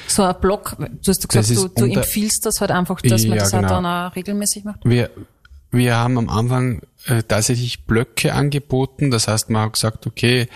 So 0.08 0.22
ein 0.22 0.34
Blog, 0.40 0.76
du 0.78 1.10
hast 1.10 1.28
gesagt, 1.28 1.50
du, 1.50 1.68
du 1.68 1.92
empfiehlst 1.92 2.44
das 2.44 2.60
halt 2.60 2.70
einfach, 2.70 3.00
dass 3.00 3.22
ja, 3.22 3.28
man 3.28 3.38
das 3.38 3.50
genau. 3.50 3.62
halt 3.62 3.70
dann 3.70 3.86
auch 3.86 4.16
regelmäßig 4.16 4.64
macht? 4.64 4.80
Wir, 4.84 5.10
wir 5.70 5.96
haben 5.96 6.18
am 6.18 6.28
Anfang 6.28 6.82
äh, 7.06 7.22
tatsächlich 7.22 7.84
Blöcke 7.84 8.34
angeboten. 8.34 9.10
Das 9.10 9.28
heißt, 9.28 9.50
man 9.50 9.62
hat 9.62 9.74
gesagt, 9.74 10.06
okay, 10.06 10.48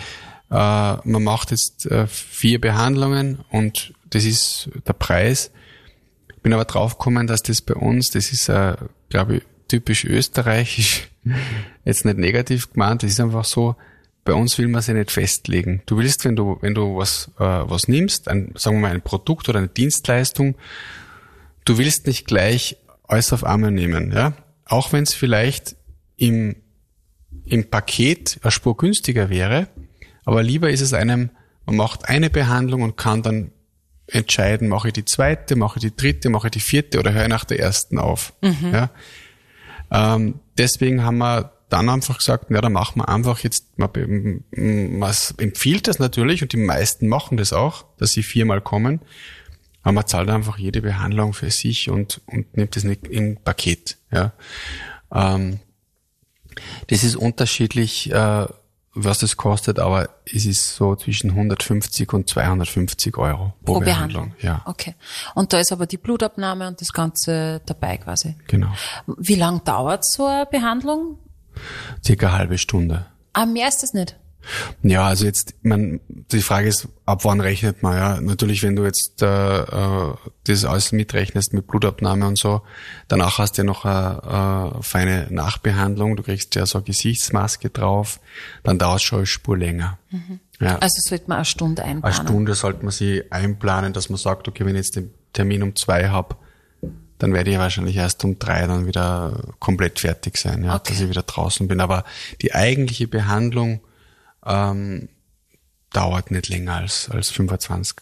äh, 0.50 0.52
man 0.52 1.22
macht 1.22 1.50
jetzt 1.50 1.86
äh, 1.86 2.06
vier 2.06 2.60
Behandlungen 2.60 3.40
und 3.50 3.94
das 4.10 4.24
ist 4.24 4.70
der 4.86 4.94
Preis. 4.94 5.50
Ich 6.28 6.42
bin 6.42 6.52
aber 6.52 6.64
draufgekommen, 6.64 7.26
dass 7.26 7.42
das 7.42 7.60
bei 7.60 7.74
uns, 7.74 8.10
das 8.10 8.32
ist, 8.32 8.48
äh, 8.48 8.76
glaube 9.08 9.36
ich, 9.36 9.42
typisch 9.68 10.04
österreichisch, 10.04 11.09
jetzt 11.84 12.04
nicht 12.04 12.18
negativ 12.18 12.72
gemeint, 12.72 13.02
es 13.02 13.12
ist 13.12 13.20
einfach 13.20 13.44
so, 13.44 13.76
bei 14.24 14.34
uns 14.34 14.58
will 14.58 14.68
man 14.68 14.82
sich 14.82 14.94
nicht 14.94 15.10
festlegen. 15.10 15.82
Du 15.86 15.98
willst, 15.98 16.24
wenn 16.24 16.36
du, 16.36 16.58
wenn 16.60 16.74
du 16.74 16.96
was, 16.96 17.30
äh, 17.38 17.42
was 17.42 17.88
nimmst, 17.88 18.28
ein, 18.28 18.52
sagen 18.56 18.76
wir 18.76 18.88
mal 18.88 18.94
ein 18.94 19.02
Produkt 19.02 19.48
oder 19.48 19.58
eine 19.58 19.68
Dienstleistung, 19.68 20.56
du 21.64 21.78
willst 21.78 22.06
nicht 22.06 22.26
gleich 22.26 22.76
alles 23.06 23.32
auf 23.32 23.44
einmal 23.44 23.70
nehmen, 23.70 24.12
ja. 24.12 24.34
Auch 24.66 24.92
wenn 24.92 25.02
es 25.02 25.14
vielleicht 25.14 25.74
im, 26.16 26.56
im 27.44 27.68
Paket 27.68 28.38
eine 28.42 28.50
Spur 28.52 28.76
günstiger 28.76 29.30
wäre, 29.30 29.68
aber 30.24 30.42
lieber 30.42 30.70
ist 30.70 30.80
es 30.80 30.92
einem, 30.92 31.30
man 31.66 31.76
macht 31.76 32.08
eine 32.08 32.30
Behandlung 32.30 32.82
und 32.82 32.96
kann 32.96 33.22
dann 33.22 33.52
entscheiden, 34.06 34.68
mache 34.68 34.88
ich 34.88 34.94
die 34.94 35.04
zweite, 35.04 35.56
mache 35.56 35.78
ich 35.78 35.82
die 35.82 35.96
dritte, 35.96 36.30
mache 36.30 36.48
ich 36.48 36.52
die 36.52 36.60
vierte 36.60 36.98
oder 36.98 37.12
höre 37.12 37.22
ich 37.22 37.28
nach 37.28 37.44
der 37.44 37.58
ersten 37.58 37.98
auf. 37.98 38.32
Mhm. 38.42 38.72
Ja? 38.72 38.90
Ähm, 39.90 40.40
deswegen 40.58 41.02
haben 41.02 41.18
wir 41.18 41.52
dann 41.68 41.88
einfach 41.88 42.18
gesagt, 42.18 42.50
ja, 42.50 42.60
dann 42.60 42.72
machen 42.72 43.00
wir 43.00 43.08
einfach 43.08 43.38
jetzt, 43.40 43.78
man, 43.78 43.90
man 44.50 45.14
empfiehlt 45.38 45.88
das 45.88 45.98
natürlich 45.98 46.42
und 46.42 46.52
die 46.52 46.58
meisten 46.58 47.06
machen 47.06 47.36
das 47.36 47.52
auch, 47.52 47.84
dass 47.96 48.12
sie 48.12 48.22
viermal 48.22 48.60
kommen, 48.60 49.00
aber 49.82 49.92
man 49.92 50.06
zahlt 50.06 50.28
einfach 50.28 50.58
jede 50.58 50.82
Behandlung 50.82 51.32
für 51.32 51.50
sich 51.50 51.88
und, 51.88 52.20
und 52.26 52.56
nimmt 52.56 52.76
das 52.76 52.84
nicht 52.84 53.06
im 53.06 53.36
Paket. 53.36 53.96
Ja. 54.12 54.32
Ähm, 55.14 55.60
das 56.88 57.04
ist 57.04 57.16
unterschiedlich, 57.16 58.10
äh, 58.10 58.46
was 58.94 59.18
das 59.18 59.36
kostet, 59.36 59.78
aber 59.78 60.10
es 60.26 60.46
ist 60.46 60.74
so 60.74 60.96
zwischen 60.96 61.30
150 61.30 62.12
und 62.12 62.28
250 62.28 63.16
Euro 63.18 63.54
pro, 63.64 63.74
pro 63.74 63.80
Behandlung. 63.80 64.30
Behandlung. 64.30 64.34
Ja. 64.40 64.62
Okay. 64.64 64.94
Und 65.34 65.52
da 65.52 65.58
ist 65.60 65.72
aber 65.72 65.86
die 65.86 65.96
Blutabnahme 65.96 66.66
und 66.66 66.80
das 66.80 66.92
Ganze 66.92 67.60
dabei 67.66 67.98
quasi. 67.98 68.36
Genau. 68.48 68.72
Wie 69.06 69.36
lang 69.36 69.62
dauert 69.64 70.04
so 70.04 70.26
eine 70.26 70.46
Behandlung? 70.46 71.18
Circa 72.04 72.28
eine 72.28 72.38
halbe 72.38 72.58
Stunde. 72.58 73.06
Ah, 73.32 73.46
mehr 73.46 73.68
ist 73.68 73.82
das 73.82 73.92
nicht? 73.92 74.16
Ja, 74.82 75.06
also 75.06 75.26
jetzt, 75.26 75.54
man, 75.62 76.00
die 76.08 76.40
Frage 76.40 76.68
ist, 76.68 76.88
ab 77.06 77.24
wann 77.24 77.40
rechnet 77.40 77.82
man, 77.82 77.96
ja. 77.96 78.20
Natürlich, 78.20 78.62
wenn 78.62 78.76
du 78.76 78.84
jetzt 78.84 79.22
äh, 79.22 79.60
äh, 79.60 80.14
das 80.44 80.64
alles 80.64 80.92
mitrechnest 80.92 81.52
mit 81.52 81.66
Blutabnahme 81.66 82.26
und 82.26 82.38
so, 82.38 82.62
danach 83.08 83.38
hast 83.38 83.58
du 83.58 83.62
ja 83.62 83.66
noch 83.66 83.84
eine, 83.84 84.22
eine 84.24 84.82
feine 84.82 85.26
Nachbehandlung, 85.30 86.16
du 86.16 86.22
kriegst 86.22 86.54
ja 86.54 86.66
so 86.66 86.78
eine 86.78 86.84
Gesichtsmaske 86.84 87.70
drauf, 87.70 88.20
dann 88.62 88.78
dauert 88.78 88.98
es 88.98 89.02
schon 89.02 89.18
eine 89.18 89.26
Spur 89.26 89.56
länger. 89.56 89.98
Mhm. 90.10 90.40
Ja. 90.60 90.76
Also 90.78 91.00
sollte 91.00 91.24
man 91.28 91.38
eine 91.38 91.44
Stunde 91.44 91.84
einplanen? 91.84 92.18
Eine 92.18 92.28
Stunde 92.28 92.54
sollte 92.54 92.82
man 92.82 92.92
sie 92.92 93.24
einplanen, 93.30 93.92
dass 93.92 94.10
man 94.10 94.18
sagt, 94.18 94.46
okay, 94.48 94.64
wenn 94.64 94.74
ich 94.74 94.86
jetzt 94.86 94.96
den 94.96 95.10
Termin 95.32 95.62
um 95.62 95.76
zwei 95.76 96.08
hab, 96.08 96.38
dann 97.18 97.34
werde 97.34 97.50
ich 97.50 97.58
wahrscheinlich 97.58 97.96
erst 97.96 98.24
um 98.24 98.38
drei 98.38 98.66
dann 98.66 98.86
wieder 98.86 99.42
komplett 99.58 100.00
fertig 100.00 100.38
sein, 100.38 100.64
ja, 100.64 100.74
okay. 100.74 100.92
dass 100.92 101.00
ich 101.00 101.08
wieder 101.08 101.22
draußen 101.22 101.68
bin. 101.68 101.80
Aber 101.80 102.04
die 102.40 102.54
eigentliche 102.54 103.08
Behandlung 103.08 103.80
ähm, 104.44 105.08
dauert 105.92 106.30
nicht 106.30 106.48
länger 106.48 106.76
als, 106.76 107.08
als 107.10 107.30
25, 107.30 107.96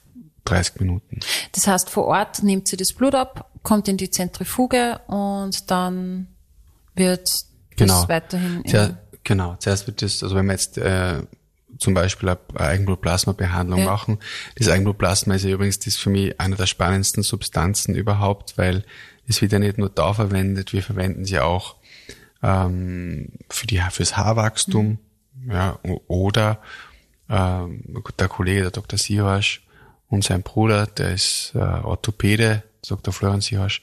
30 0.44 0.80
Minuten. 0.80 1.20
Das 1.52 1.66
heißt, 1.66 1.90
vor 1.90 2.06
Ort 2.06 2.42
nimmt 2.42 2.68
sie 2.68 2.76
das 2.76 2.92
Blut 2.92 3.14
ab, 3.14 3.50
kommt 3.62 3.88
in 3.88 3.96
die 3.96 4.10
Zentrifuge 4.10 5.00
und 5.06 5.70
dann 5.70 6.28
wird 6.94 7.28
genau. 7.76 8.00
das 8.00 8.08
weiterhin. 8.08 8.64
Zuerst, 8.66 8.94
genau, 9.24 9.56
zuerst 9.56 9.86
wird 9.86 10.02
das, 10.02 10.22
also 10.22 10.34
wenn 10.36 10.46
man 10.46 10.56
jetzt 10.56 10.78
äh, 10.78 11.22
zum 11.78 11.94
Beispiel 11.94 12.30
eine 12.30 12.38
Eigenblutplasma-Behandlung 12.60 13.80
ja. 13.80 13.84
machen. 13.84 14.18
Das 14.56 14.68
Eigenblutplasma 14.68 15.34
ist 15.34 15.44
ja 15.44 15.50
übrigens 15.50 15.78
das 15.78 15.96
für 15.96 16.10
mich 16.10 16.40
einer 16.40 16.56
der 16.56 16.66
spannendsten 16.66 17.22
Substanzen 17.22 17.94
überhaupt, 17.94 18.58
weil 18.58 18.84
es 19.28 19.40
wird 19.42 19.52
ja 19.52 19.58
nicht 19.58 19.78
nur 19.78 19.90
da 19.90 20.14
verwendet, 20.14 20.72
wir 20.72 20.82
verwenden 20.82 21.24
sie 21.24 21.38
auch 21.38 21.76
ähm, 22.42 23.32
für 23.48 23.66
die 23.66 23.80
fürs 23.90 24.16
Haarwachstum. 24.16 24.86
Mhm 24.86 24.98
ja, 25.48 25.78
oder 26.06 26.60
ähm, 27.28 28.02
der 28.18 28.28
Kollege, 28.28 28.62
der 28.62 28.70
Dr. 28.70 28.98
Sihasch 28.98 29.66
und 30.08 30.24
sein 30.24 30.42
Bruder, 30.42 30.86
der 30.86 31.12
ist 31.12 31.52
äh, 31.54 31.58
Orthopäde, 31.58 32.62
Dr. 32.86 33.12
Florian 33.12 33.40
Sihasch, 33.40 33.82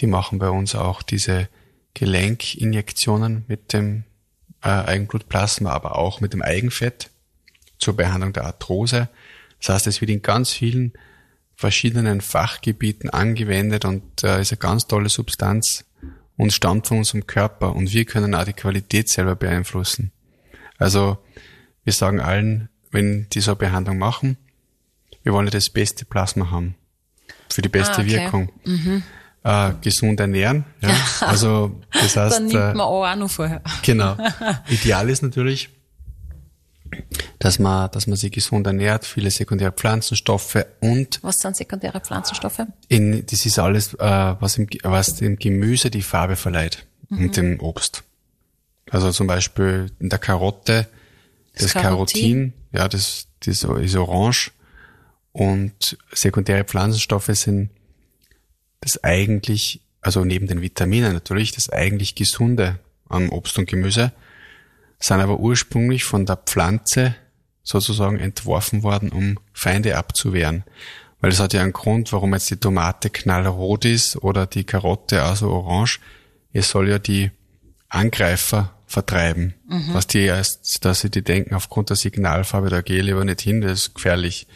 die 0.00 0.06
machen 0.06 0.38
bei 0.38 0.50
uns 0.50 0.74
auch 0.74 1.02
diese 1.02 1.48
Gelenkinjektionen 1.94 3.44
mit 3.46 3.72
dem 3.72 4.04
äh, 4.62 4.68
Eigenblutplasma, 4.68 5.70
aber 5.70 5.96
auch 5.96 6.20
mit 6.20 6.32
dem 6.32 6.42
Eigenfett 6.42 7.10
zur 7.78 7.96
Behandlung 7.96 8.32
der 8.32 8.44
Arthrose. 8.44 9.08
Das 9.58 9.68
heißt, 9.68 9.86
es 9.86 10.00
wird 10.00 10.10
in 10.10 10.22
ganz 10.22 10.50
vielen 10.50 10.92
verschiedenen 11.54 12.20
Fachgebieten 12.20 13.10
angewendet 13.10 13.84
und 13.84 14.24
äh, 14.24 14.40
ist 14.40 14.52
eine 14.52 14.58
ganz 14.58 14.86
tolle 14.86 15.08
Substanz 15.08 15.84
und 16.36 16.52
stammt 16.52 16.88
von 16.88 16.98
unserem 16.98 17.26
Körper 17.26 17.74
und 17.74 17.92
wir 17.92 18.04
können 18.04 18.34
auch 18.34 18.44
die 18.44 18.52
Qualität 18.52 19.08
selber 19.08 19.36
beeinflussen. 19.36 20.10
Also 20.82 21.18
wir 21.84 21.92
sagen 21.92 22.20
allen, 22.20 22.68
wenn 22.90 23.28
die 23.30 23.40
so 23.40 23.52
eine 23.52 23.56
Behandlung 23.56 23.98
machen, 23.98 24.36
wir 25.22 25.32
wollen 25.32 25.46
ja 25.46 25.50
das 25.50 25.70
beste 25.70 26.04
Plasma 26.04 26.50
haben. 26.50 26.74
Für 27.48 27.62
die 27.62 27.68
beste 27.68 27.96
ah, 27.96 28.00
okay. 28.00 28.10
Wirkung. 28.10 28.52
Mhm. 28.64 29.02
Äh, 29.44 29.72
gesund 29.80 30.20
ernähren. 30.20 30.64
Ja. 30.80 30.90
Also 31.20 31.80
das 31.92 32.16
heißt. 32.16 32.36
Dann 32.36 32.46
nimmt 32.46 32.74
man 32.74 32.80
auch 32.80 33.16
noch 33.16 33.30
vorher. 33.30 33.62
Genau. 33.82 34.16
Ideal 34.68 35.08
ist 35.08 35.22
natürlich, 35.22 35.70
dass 37.38 37.58
man, 37.58 37.90
dass 37.90 38.06
man 38.06 38.16
sich 38.16 38.32
gesund 38.32 38.66
ernährt, 38.66 39.04
viele 39.04 39.30
sekundäre 39.30 39.72
Pflanzenstoffe 39.72 40.64
und. 40.80 41.20
Was 41.22 41.40
sind 41.40 41.56
sekundäre 41.56 42.00
Pflanzenstoffe? 42.00 42.62
In, 42.88 43.24
das 43.26 43.46
ist 43.46 43.58
alles, 43.58 43.94
äh, 43.94 43.98
was, 43.98 44.58
im, 44.58 44.68
was 44.82 45.16
dem 45.16 45.36
Gemüse 45.36 45.90
die 45.90 46.02
Farbe 46.02 46.36
verleiht 46.36 46.86
mhm. 47.08 47.24
und 47.24 47.36
dem 47.36 47.60
Obst. 47.60 48.04
Also 48.90 49.10
zum 49.12 49.26
Beispiel 49.26 49.90
in 50.00 50.08
der 50.08 50.18
Karotte, 50.18 50.88
das, 51.54 51.72
das 51.72 51.82
Carotin, 51.82 52.52
ja, 52.72 52.88
das, 52.88 53.28
das 53.40 53.64
ist 53.64 53.96
orange. 53.96 54.52
Und 55.32 55.96
sekundäre 56.12 56.64
Pflanzenstoffe 56.64 57.30
sind 57.34 57.70
das 58.80 59.02
eigentlich, 59.02 59.80
also 60.00 60.24
neben 60.24 60.46
den 60.46 60.60
Vitaminen 60.60 61.12
natürlich, 61.12 61.52
das 61.52 61.70
eigentlich 61.70 62.14
Gesunde 62.14 62.78
am 63.08 63.30
Obst 63.30 63.58
und 63.58 63.68
Gemüse, 63.68 64.12
sind 64.98 65.20
aber 65.20 65.40
ursprünglich 65.40 66.04
von 66.04 66.26
der 66.26 66.36
Pflanze 66.36 67.14
sozusagen 67.62 68.18
entworfen 68.18 68.82
worden, 68.82 69.10
um 69.10 69.38
Feinde 69.52 69.96
abzuwehren. 69.96 70.64
Weil 71.20 71.30
es 71.30 71.40
hat 71.40 71.52
ja 71.52 71.62
einen 71.62 71.72
Grund, 71.72 72.12
warum 72.12 72.34
jetzt 72.34 72.50
die 72.50 72.56
Tomate 72.56 73.08
knallrot 73.08 73.84
ist 73.84 74.16
oder 74.16 74.46
die 74.46 74.64
Karotte 74.64 75.22
also 75.22 75.50
orange. 75.50 76.00
Es 76.52 76.70
soll 76.70 76.88
ja 76.88 76.98
die 76.98 77.30
Angreifer 77.92 78.72
vertreiben. 78.86 79.54
Mhm. 79.68 79.94
Was 79.94 80.06
die 80.06 80.20
erst, 80.20 80.84
dass 80.84 81.00
sie 81.00 81.10
die 81.10 81.22
denken, 81.22 81.54
aufgrund 81.54 81.90
der 81.90 81.96
Signalfarbe, 81.96 82.70
da 82.70 82.82
gehe 82.82 82.98
ich 82.98 83.04
lieber 83.04 83.24
nicht 83.24 83.40
hin, 83.40 83.60
das 83.60 83.72
ist 83.72 83.94
gefährlich. 83.94 84.46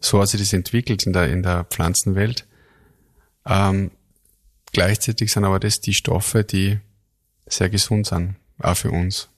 So 0.00 0.20
hat 0.20 0.28
sich 0.28 0.40
das 0.40 0.52
entwickelt 0.52 1.04
in 1.04 1.12
der, 1.12 1.28
in 1.28 1.42
der 1.42 1.64
Pflanzenwelt. 1.64 2.46
Ähm, 3.46 3.90
gleichzeitig 4.72 5.32
sind 5.32 5.44
aber 5.44 5.58
das 5.58 5.80
die 5.80 5.94
Stoffe, 5.94 6.44
die 6.44 6.78
sehr 7.46 7.70
gesund 7.70 8.06
sind, 8.06 8.36
auch 8.58 8.76
für 8.76 8.90
uns 8.90 9.28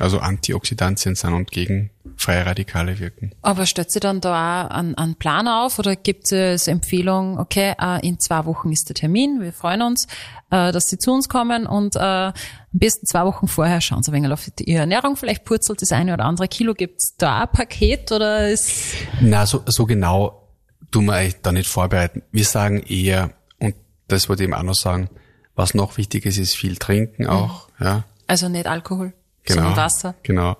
also 0.00 0.18
Antioxidantien 0.20 1.14
sind 1.14 1.32
und 1.32 1.50
gegen 1.50 1.90
freie 2.16 2.44
Radikale 2.44 2.98
wirken. 2.98 3.32
Aber 3.42 3.66
stellt 3.66 3.90
sie 3.92 4.00
dann 4.00 4.20
da 4.20 4.66
auch 4.66 4.70
einen, 4.70 4.94
einen 4.96 5.14
Plan 5.14 5.46
auf 5.46 5.78
oder 5.78 5.96
gibt 5.96 6.32
es 6.32 6.66
Empfehlung, 6.66 7.38
okay, 7.38 7.74
äh, 7.80 8.06
in 8.06 8.18
zwei 8.18 8.44
Wochen 8.44 8.72
ist 8.72 8.88
der 8.88 8.94
Termin, 8.94 9.40
wir 9.40 9.52
freuen 9.52 9.82
uns, 9.82 10.06
äh, 10.50 10.72
dass 10.72 10.86
Sie 10.86 10.98
zu 10.98 11.12
uns 11.12 11.28
kommen 11.28 11.66
und 11.66 11.96
äh, 11.96 12.00
am 12.00 12.34
besten 12.72 13.06
zwei 13.06 13.24
Wochen 13.24 13.48
vorher 13.48 13.80
schauen 13.80 14.02
Sie 14.02 14.10
ein 14.10 14.14
wenig 14.14 14.32
auf 14.32 14.50
Ihre 14.60 14.80
Ernährung, 14.80 15.16
vielleicht 15.16 15.44
purzelt 15.44 15.80
das 15.80 15.92
eine 15.92 16.14
oder 16.14 16.24
andere 16.24 16.48
Kilo. 16.48 16.74
Gibt 16.74 17.00
es 17.00 17.14
da 17.16 17.42
ein 17.42 17.52
Paket 17.52 18.12
oder 18.12 18.48
ist... 18.48 18.94
Na, 19.20 19.46
so, 19.46 19.62
so 19.66 19.86
genau 19.86 20.48
tun 20.90 21.06
wir 21.06 21.14
eigentlich 21.14 21.40
da 21.42 21.52
nicht 21.52 21.68
vorbereiten. 21.68 22.22
Wir 22.32 22.44
sagen 22.44 22.82
eher, 22.82 23.30
und 23.58 23.74
das 24.08 24.28
wollte 24.28 24.42
ich 24.42 24.48
eben 24.48 24.54
auch 24.54 24.62
noch 24.62 24.74
sagen, 24.74 25.08
was 25.54 25.74
noch 25.74 25.96
wichtig 25.96 26.24
ist, 26.24 26.38
ist 26.38 26.56
viel 26.56 26.76
trinken 26.76 27.26
auch. 27.26 27.68
Mhm. 27.78 27.86
Ja. 27.86 28.04
Also 28.26 28.48
nicht 28.48 28.66
Alkohol? 28.66 29.12
Genau, 29.56 29.76
Wasser. 29.76 30.14
Genau. 30.22 30.56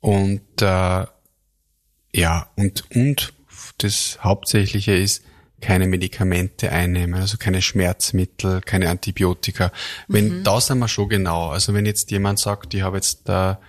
Und 0.00 0.60
äh, 0.60 1.06
ja, 2.14 2.50
und, 2.56 2.84
und 2.94 3.32
das 3.78 4.18
Hauptsächliche 4.22 4.94
ist, 4.94 5.22
keine 5.62 5.86
Medikamente 5.86 6.72
einnehmen, 6.72 7.20
also 7.20 7.38
keine 7.38 7.62
Schmerzmittel, 7.62 8.60
keine 8.60 8.90
Antibiotika. 8.90 9.72
Wenn, 10.08 10.40
mhm. 10.40 10.44
da 10.44 10.60
sind 10.60 10.78
wir 10.78 10.88
schon 10.88 11.08
genau. 11.08 11.48
Also 11.50 11.72
wenn 11.72 11.86
jetzt 11.86 12.10
jemand 12.10 12.40
sagt, 12.40 12.74
ich 12.74 12.82
habe 12.82 12.96
jetzt 12.96 13.22
da 13.26 13.60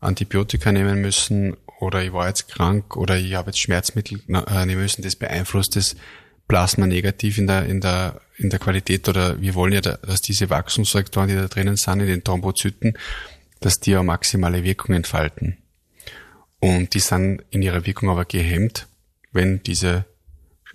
Antibiotika 0.00 0.72
nehmen 0.72 1.00
müssen 1.00 1.56
oder 1.80 2.02
ich 2.02 2.12
war 2.12 2.28
jetzt 2.28 2.48
krank 2.48 2.96
oder 2.96 3.18
ich 3.18 3.34
habe 3.34 3.50
jetzt 3.50 3.58
Schmerzmittel 3.58 4.20
äh, 4.28 4.64
nehmen 4.64 4.82
müssen, 4.82 5.02
das 5.02 5.16
beeinflusst 5.16 5.76
das 5.76 5.96
Plasma 6.46 6.86
negativ 6.86 7.38
in 7.38 7.46
der, 7.46 7.66
in 7.66 7.80
der, 7.80 8.20
in 8.36 8.50
der 8.50 8.58
Qualität 8.58 9.08
oder 9.08 9.40
wir 9.40 9.54
wollen 9.54 9.72
ja, 9.72 9.80
dass 9.80 10.20
diese 10.20 10.50
Wachstumsfaktoren, 10.50 11.28
die 11.28 11.34
da 11.34 11.48
drinnen 11.48 11.76
sind, 11.76 12.00
in 12.00 12.06
den 12.06 12.24
Thrombozyten, 12.24 12.96
dass 13.64 13.80
die 13.80 13.94
eine 13.94 14.04
maximale 14.04 14.62
Wirkung 14.62 14.94
entfalten. 14.94 15.56
Und 16.60 16.92
die 16.92 17.00
sind 17.00 17.42
in 17.48 17.62
ihrer 17.62 17.86
Wirkung 17.86 18.10
aber 18.10 18.26
gehemmt, 18.26 18.86
wenn 19.32 19.62
diese 19.62 20.04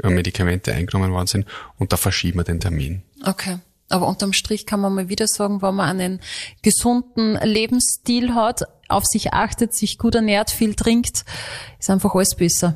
äh, 0.01 0.09
Medikamente 0.09 0.73
eingenommen 0.73 1.11
worden 1.11 1.27
sind 1.27 1.45
und 1.77 1.93
da 1.93 1.97
verschieben 1.97 2.39
wir 2.39 2.43
den 2.43 2.59
Termin. 2.59 3.03
Okay. 3.23 3.59
Aber 3.89 4.07
unterm 4.07 4.33
Strich 4.33 4.65
kann 4.65 4.79
man 4.79 4.93
mal 4.93 5.09
wieder 5.09 5.27
sagen, 5.27 5.61
wenn 5.61 5.75
man 5.75 5.89
einen 5.89 6.19
gesunden 6.63 7.35
Lebensstil 7.43 8.33
hat, 8.33 8.63
auf 8.87 9.03
sich 9.05 9.33
achtet, 9.33 9.75
sich 9.75 9.97
gut 9.97 10.15
ernährt, 10.15 10.49
viel 10.49 10.75
trinkt, 10.75 11.25
ist 11.79 11.89
einfach 11.89 12.13
alles 12.15 12.35
besser. 12.35 12.75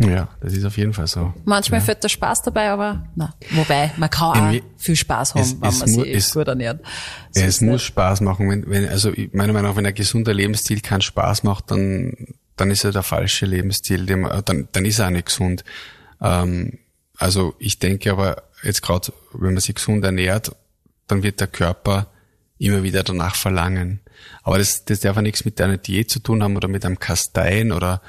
Ja, 0.00 0.28
das 0.40 0.52
ist 0.52 0.64
auf 0.64 0.76
jeden 0.76 0.92
Fall 0.92 1.08
so. 1.08 1.34
Manchmal 1.44 1.80
ja. 1.80 1.86
fällt 1.86 2.04
der 2.04 2.08
Spaß 2.08 2.42
dabei, 2.42 2.70
aber 2.70 3.04
na, 3.16 3.34
wobei, 3.50 3.90
man 3.96 4.08
kann 4.08 4.56
auch 4.56 4.62
viel 4.76 4.94
Spaß 4.94 5.34
haben, 5.34 5.42
es, 5.42 5.60
wenn 5.60 5.68
es 5.68 5.80
man 5.80 5.88
sich 5.88 6.14
es, 6.14 6.32
gut 6.32 6.46
ernährt. 6.46 6.80
So 7.32 7.40
es 7.40 7.60
muss 7.60 7.82
Spaß 7.82 8.20
machen. 8.20 8.48
Wenn, 8.48 8.70
wenn, 8.70 8.88
also 8.88 9.12
meiner 9.32 9.52
Meinung 9.52 9.72
nach, 9.72 9.76
wenn 9.76 9.86
ein 9.86 9.94
gesunder 9.94 10.32
Lebensstil 10.32 10.82
keinen 10.82 11.00
Spaß 11.00 11.42
macht, 11.42 11.72
dann, 11.72 12.12
dann 12.54 12.70
ist 12.70 12.84
er 12.84 12.92
der 12.92 13.02
falsche 13.02 13.44
Lebensstil, 13.46 14.06
dann, 14.06 14.68
dann 14.70 14.84
ist 14.84 15.00
er 15.00 15.06
auch 15.06 15.10
nicht 15.10 15.26
gesund. 15.26 15.64
Ähm, 16.22 16.78
also 17.16 17.56
ich 17.58 17.80
denke 17.80 18.12
aber 18.12 18.44
jetzt 18.62 18.82
gerade, 18.82 19.12
wenn 19.32 19.54
man 19.54 19.60
sich 19.60 19.74
gesund 19.74 20.04
ernährt, 20.04 20.54
dann 21.08 21.24
wird 21.24 21.40
der 21.40 21.48
Körper 21.48 22.06
immer 22.58 22.84
wieder 22.84 23.02
danach 23.02 23.34
verlangen. 23.34 23.98
Aber 24.44 24.58
das, 24.58 24.84
das 24.84 25.00
darf 25.00 25.16
ja 25.16 25.22
nichts 25.22 25.44
mit 25.44 25.60
einer 25.60 25.76
Diät 25.76 26.08
zu 26.08 26.20
tun 26.20 26.44
haben 26.44 26.56
oder 26.56 26.68
mit 26.68 26.84
einem 26.84 27.00
Kasteien 27.00 27.72
oder 27.72 28.00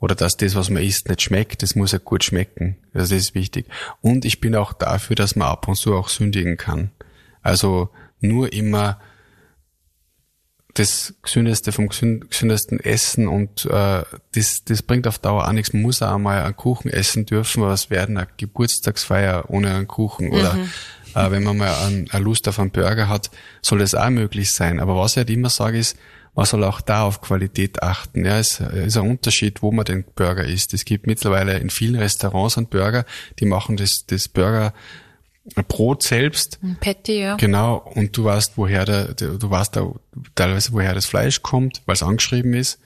oder 0.00 0.14
dass 0.14 0.36
das, 0.36 0.54
was 0.54 0.70
man 0.70 0.82
isst, 0.82 1.08
nicht 1.08 1.22
schmeckt, 1.22 1.62
das 1.62 1.74
muss 1.74 1.92
ja 1.92 1.98
gut 1.98 2.24
schmecken. 2.24 2.76
Das 2.92 3.10
ist 3.10 3.34
wichtig. 3.34 3.66
Und 4.02 4.24
ich 4.24 4.40
bin 4.40 4.54
auch 4.54 4.72
dafür, 4.72 5.16
dass 5.16 5.36
man 5.36 5.48
ab 5.48 5.68
und 5.68 5.76
zu 5.76 5.94
auch 5.94 6.08
sündigen 6.08 6.56
kann. 6.56 6.90
Also 7.42 7.90
nur 8.20 8.52
immer 8.52 8.98
das 10.78 11.14
Gesündeste 11.22 11.72
vom 11.72 11.88
gesündesten 11.88 12.80
Essen 12.80 13.28
und 13.28 13.64
äh, 13.64 14.02
das, 14.34 14.64
das 14.64 14.82
bringt 14.82 15.06
auf 15.06 15.18
Dauer 15.18 15.48
auch 15.48 15.52
nichts. 15.52 15.72
Man 15.72 15.82
muss 15.82 16.02
auch 16.02 16.14
einmal 16.14 16.42
einen 16.42 16.56
Kuchen 16.56 16.90
essen 16.90 17.24
dürfen, 17.24 17.62
aber 17.62 17.72
es 17.72 17.88
werden 17.88 18.18
eine 18.18 18.28
Geburtstagsfeier 18.36 19.44
ohne 19.48 19.74
einen 19.74 19.88
Kuchen. 19.88 20.32
Oder 20.32 20.52
mhm. 20.52 20.70
äh, 21.14 21.30
wenn 21.30 21.44
man 21.44 21.56
mal 21.56 21.74
eine 22.10 22.22
Lust 22.22 22.46
auf 22.48 22.58
einen 22.58 22.70
Burger 22.70 23.08
hat, 23.08 23.30
soll 23.62 23.78
das 23.78 23.94
auch 23.94 24.10
möglich 24.10 24.52
sein. 24.52 24.78
Aber 24.78 24.96
was 24.96 25.12
ich 25.12 25.16
halt 25.18 25.30
immer 25.30 25.48
sage 25.48 25.78
ist, 25.78 25.96
man 26.36 26.44
soll 26.44 26.62
auch 26.64 26.82
da 26.82 27.02
auf 27.02 27.22
Qualität 27.22 27.82
achten. 27.82 28.24
Ja, 28.24 28.38
es 28.38 28.60
ist 28.60 28.96
ein 28.96 29.10
Unterschied, 29.10 29.62
wo 29.62 29.72
man 29.72 29.86
den 29.86 30.04
Burger 30.14 30.44
isst. 30.44 30.74
Es 30.74 30.84
gibt 30.84 31.06
mittlerweile 31.06 31.58
in 31.58 31.70
vielen 31.70 31.96
Restaurants 31.96 32.58
einen 32.58 32.66
Burger, 32.66 33.06
die 33.40 33.46
machen 33.46 33.76
das, 33.76 34.04
das 34.06 34.28
Burger 34.28 34.74
Brot 35.68 36.02
selbst. 36.02 36.58
Ein 36.62 36.76
Patty, 36.80 37.20
ja. 37.20 37.36
Genau. 37.36 37.76
Und 37.76 38.16
du 38.16 38.24
weißt, 38.24 38.52
woher 38.56 38.84
der, 38.84 39.14
du 39.14 39.50
weißt 39.50 39.76
da 39.76 39.90
teilweise, 40.34 40.72
woher 40.72 40.94
das 40.94 41.06
Fleisch 41.06 41.42
kommt, 41.42 41.82
weil 41.86 41.94
es 41.94 42.02
angeschrieben 42.02 42.52
ist. 42.52 42.80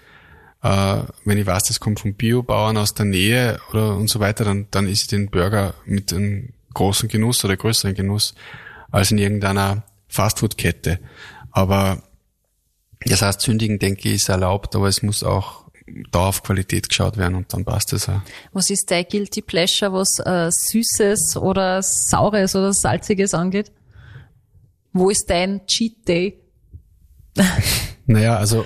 Äh, 0.62 0.98
wenn 1.24 1.38
ich 1.38 1.46
weiß, 1.46 1.64
das 1.64 1.80
kommt 1.80 2.00
vom 2.00 2.14
Biobauern 2.14 2.76
aus 2.76 2.94
der 2.94 3.06
Nähe 3.06 3.58
oder 3.70 3.96
und 3.96 4.10
so 4.10 4.20
weiter, 4.20 4.44
dann, 4.44 4.66
dann 4.70 4.86
ist 4.86 5.10
den 5.10 5.30
Burger 5.30 5.74
mit 5.86 6.12
einem 6.12 6.50
großen 6.74 7.08
Genuss 7.08 7.44
oder 7.44 7.56
größeren 7.56 7.94
Genuss 7.94 8.34
als 8.90 9.10
in 9.10 9.18
irgendeiner 9.18 9.82
Fastfood-Kette. 10.08 10.98
Aber 11.50 12.02
das 13.10 13.22
heißt, 13.22 13.40
Sündigen, 13.40 13.78
denke 13.78 14.08
ich, 14.08 14.16
ist 14.16 14.28
erlaubt, 14.28 14.74
aber 14.76 14.88
es 14.88 15.02
muss 15.02 15.22
auch 15.22 15.64
da 16.12 16.28
auf 16.28 16.42
Qualität 16.42 16.88
geschaut 16.88 17.16
werden 17.16 17.34
und 17.34 17.52
dann 17.52 17.64
passt 17.64 17.92
es 17.92 18.08
auch. 18.08 18.20
Was 18.52 18.70
ist 18.70 18.90
dein 18.90 19.04
Guilty 19.08 19.42
Pleasure, 19.42 19.92
was 19.92 20.18
äh, 20.20 20.50
Süßes 20.50 21.36
oder 21.36 21.82
Saures 21.82 22.54
oder 22.54 22.72
Salziges 22.72 23.34
angeht? 23.34 23.72
Wo 24.92 25.10
ist 25.10 25.28
dein 25.28 25.66
Cheat 25.66 26.06
Day? 26.06 26.40
naja, 28.06 28.36
also 28.36 28.64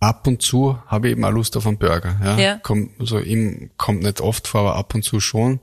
ab 0.00 0.26
und 0.26 0.42
zu 0.42 0.78
habe 0.86 1.08
ich 1.08 1.12
eben 1.12 1.24
auch 1.24 1.30
Lust 1.30 1.56
auf 1.56 1.66
einen 1.66 1.78
Burger. 1.78 2.16
Ja? 2.22 2.38
ja. 2.38 2.56
Kommt, 2.56 2.98
also 3.00 3.20
eben, 3.20 3.70
kommt 3.76 4.02
nicht 4.02 4.20
oft 4.20 4.46
vor, 4.48 4.60
aber 4.60 4.76
ab 4.76 4.94
und 4.94 5.02
zu 5.02 5.20
schon. 5.20 5.60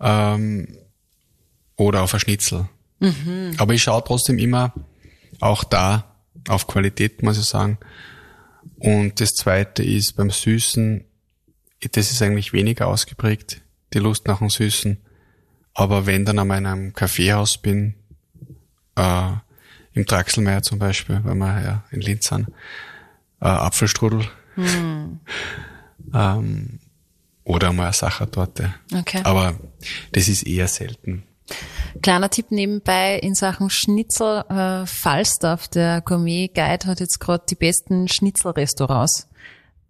Ähm, 0.00 0.78
oder 1.76 2.02
auf 2.02 2.14
ein 2.14 2.20
Schnitzel. 2.20 2.68
Mhm. 2.98 3.54
Aber 3.58 3.74
ich 3.74 3.82
schaue 3.82 4.02
trotzdem 4.04 4.38
immer 4.38 4.72
auch 5.40 5.64
da 5.64 6.07
auf 6.48 6.66
Qualität, 6.66 7.22
muss 7.22 7.38
ich 7.38 7.44
sagen. 7.44 7.78
Und 8.78 9.20
das 9.20 9.30
zweite 9.30 9.82
ist 9.82 10.16
beim 10.16 10.30
Süßen, 10.30 11.04
das 11.92 12.10
ist 12.10 12.22
eigentlich 12.22 12.52
weniger 12.52 12.88
ausgeprägt, 12.88 13.62
die 13.92 13.98
Lust 13.98 14.26
nach 14.26 14.38
dem 14.38 14.50
Süßen. 14.50 14.98
Aber 15.74 16.06
wenn 16.06 16.24
dann 16.24 16.38
an 16.38 16.50
einem 16.50 16.92
Kaffeehaus 16.92 17.58
bin, 17.58 17.94
äh, 18.96 19.32
im 19.94 20.04
Draxelmeier 20.04 20.62
zum 20.62 20.78
Beispiel, 20.78 21.20
weil 21.24 21.34
wir 21.34 21.62
ja 21.62 21.84
in 21.90 22.00
Linz 22.00 22.28
sind, 22.28 22.48
äh, 23.40 23.46
Apfelstrudel. 23.46 24.28
Hm. 24.54 25.20
ähm, 26.14 26.80
oder 27.44 27.72
mal 27.72 27.84
eine 27.84 27.92
Sachertorte. 27.92 28.74
Okay. 28.94 29.22
Aber 29.24 29.58
das 30.12 30.28
ist 30.28 30.46
eher 30.46 30.68
selten. 30.68 31.24
Kleiner 32.02 32.30
Tipp 32.30 32.50
nebenbei 32.50 33.18
in 33.18 33.34
Sachen 33.34 33.70
Schnitzel. 33.70 34.44
Äh, 34.48 34.86
Falstaff, 34.86 35.68
der 35.68 36.00
Gourmet 36.00 36.48
Guide, 36.48 36.86
hat 36.86 37.00
jetzt 37.00 37.18
gerade 37.18 37.44
die 37.48 37.54
besten 37.54 38.08
Schnitzelrestaurants 38.08 39.28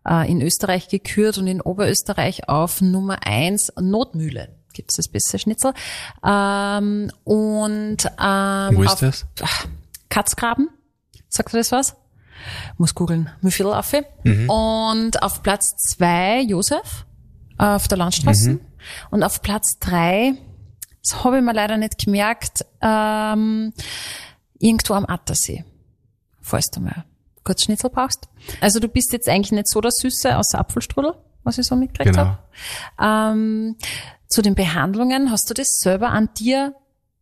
äh, 0.07 0.31
in 0.31 0.41
Österreich 0.41 0.89
gekürt 0.89 1.39
und 1.39 1.47
in 1.47 1.61
Oberösterreich 1.61 2.49
auf 2.49 2.81
Nummer 2.81 3.27
eins 3.27 3.73
Notmühle 3.79 4.49
gibt 4.73 4.93
es 4.93 4.97
das 4.97 5.09
beste 5.09 5.39
Schnitzel. 5.39 5.73
Ähm, 6.25 7.11
und 7.25 7.97
ähm, 8.23 8.77
Wo 8.77 8.83
ist 8.85 9.03
das? 9.03 9.27
Katzgraben. 10.09 10.69
Sagt 11.29 11.53
ihr 11.53 11.59
das 11.59 11.73
was? 11.73 11.97
Muss 12.77 12.95
googeln. 12.95 13.29
Müffelaffe. 13.41 14.07
Mhm. 14.23 14.49
Und 14.49 15.23
auf 15.23 15.43
Platz 15.43 15.75
zwei 15.77 16.43
Josef 16.43 17.05
auf 17.59 17.89
der 17.89 17.99
Landstraße. 17.99 18.51
Mhm. 18.53 18.61
Und 19.11 19.23
auf 19.25 19.43
Platz 19.43 19.79
drei 19.81 20.35
das 21.03 21.25
habe 21.25 21.39
ich 21.39 21.45
mir 21.45 21.55
leider 21.55 21.77
nicht 21.77 22.05
gemerkt. 22.05 22.65
Ähm, 22.81 23.73
irgendwo 24.59 24.95
am 24.95 25.07
Attersee. 25.07 25.65
Falls 26.41 26.67
du 26.71 26.81
mal 26.81 27.05
kurz 27.49 27.65
Schnitzel 27.65 27.89
brauchst. 27.89 28.29
Also 28.61 28.79
du 28.79 28.89
bist 28.89 29.11
jetzt 29.13 29.27
eigentlich 29.27 29.53
nicht 29.53 29.69
so 29.69 29.81
der 29.81 29.91
Süße, 29.91 30.37
außer 30.37 30.59
Apfelstrudel, 30.59 31.15
was 31.45 31.57
ich 31.57 31.67
so 31.67 31.77
mitgekriegt 31.77 32.15
genau. 32.15 32.37
habe. 32.99 33.39
Ähm, 33.39 33.77
zu 34.29 34.43
den 34.43 34.55
Behandlungen, 34.55 35.31
hast 35.31 35.49
du 35.49 35.55
das 35.55 35.67
selber 35.81 36.11
an 36.11 36.29
dir 36.37 36.75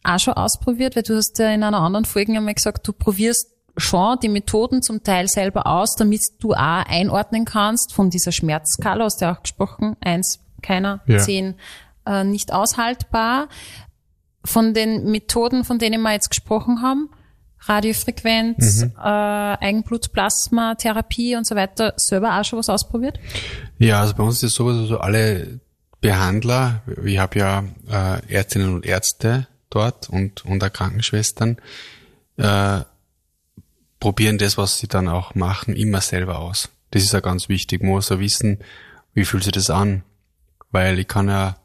auch 0.02 0.18
schon 0.18 0.34
ausprobiert? 0.34 0.96
Weil 0.96 1.04
du 1.04 1.16
hast 1.16 1.38
ja 1.38 1.50
in 1.50 1.62
einer 1.62 1.78
anderen 1.78 2.04
Folge 2.04 2.36
einmal 2.36 2.54
gesagt, 2.54 2.88
du 2.88 2.92
probierst 2.92 3.52
schon 3.76 4.18
die 4.20 4.28
Methoden 4.28 4.82
zum 4.82 5.04
Teil 5.04 5.28
selber 5.28 5.68
aus, 5.68 5.94
damit 5.94 6.22
du 6.40 6.54
auch 6.54 6.84
einordnen 6.88 7.44
kannst 7.44 7.94
von 7.94 8.10
dieser 8.10 8.32
Schmerzskala, 8.32 9.04
hast 9.04 9.20
du 9.20 9.26
ja 9.26 9.36
auch 9.36 9.42
gesprochen, 9.42 9.96
eins, 10.00 10.40
keiner, 10.60 11.02
ja. 11.06 11.18
zehn, 11.18 11.54
äh, 12.06 12.24
nicht 12.24 12.52
aushaltbar. 12.52 13.48
Von 14.44 14.74
den 14.74 15.10
Methoden, 15.10 15.64
von 15.64 15.78
denen 15.78 16.02
wir 16.02 16.12
jetzt 16.12 16.30
gesprochen 16.30 16.80
haben, 16.80 17.10
Radiofrequenz, 17.60 18.84
mhm. 18.84 18.92
äh, 18.96 19.00
Eigenblutplasma, 19.02 20.76
Therapie 20.76 21.36
und 21.36 21.46
so 21.46 21.56
weiter, 21.56 21.94
selber 21.96 22.38
auch 22.38 22.44
schon 22.44 22.58
was 22.58 22.68
ausprobiert? 22.68 23.18
Ja, 23.78 24.00
also 24.00 24.14
bei 24.14 24.22
uns 24.22 24.36
ist 24.36 24.42
es 24.50 24.54
so, 24.54 24.68
also 24.68 24.98
alle 24.98 25.60
Behandler, 26.00 26.82
ich 27.04 27.18
habe 27.18 27.38
ja 27.38 27.64
äh, 27.90 28.32
Ärztinnen 28.32 28.74
und 28.74 28.86
Ärzte 28.86 29.48
dort 29.70 30.08
und, 30.08 30.44
und 30.44 30.62
auch 30.62 30.72
Krankenschwestern, 30.72 31.56
äh, 32.36 32.80
probieren 33.98 34.38
das, 34.38 34.56
was 34.56 34.78
sie 34.78 34.88
dann 34.88 35.08
auch 35.08 35.34
machen, 35.34 35.74
immer 35.74 36.00
selber 36.00 36.38
aus. 36.38 36.68
Das 36.90 37.02
ist 37.02 37.12
ja 37.12 37.20
ganz 37.20 37.48
wichtig. 37.48 37.82
Man 37.82 37.92
muss 37.92 38.10
ja 38.10 38.20
wissen, 38.20 38.58
wie 39.14 39.24
fühlt 39.24 39.42
sich 39.42 39.52
das 39.52 39.70
an? 39.70 40.02
Weil 40.70 40.98
ich 40.98 41.08
kann 41.08 41.28
ja 41.28 41.56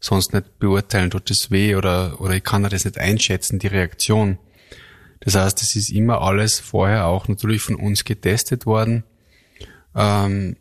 sonst 0.00 0.32
nicht 0.32 0.58
beurteilen, 0.58 1.10
tut 1.10 1.30
es 1.30 1.50
weh 1.50 1.76
oder, 1.76 2.20
oder 2.20 2.34
ich 2.34 2.42
kann 2.42 2.62
das 2.62 2.84
nicht 2.84 2.98
einschätzen, 2.98 3.58
die 3.58 3.66
Reaktion. 3.66 4.38
Das 5.20 5.34
heißt, 5.34 5.62
es 5.62 5.76
ist 5.76 5.90
immer 5.90 6.22
alles 6.22 6.58
vorher 6.58 7.06
auch 7.06 7.28
natürlich 7.28 7.60
von 7.60 7.76
uns 7.76 8.04
getestet 8.04 8.64
worden. 8.64 9.04
Ähm, 9.94 10.56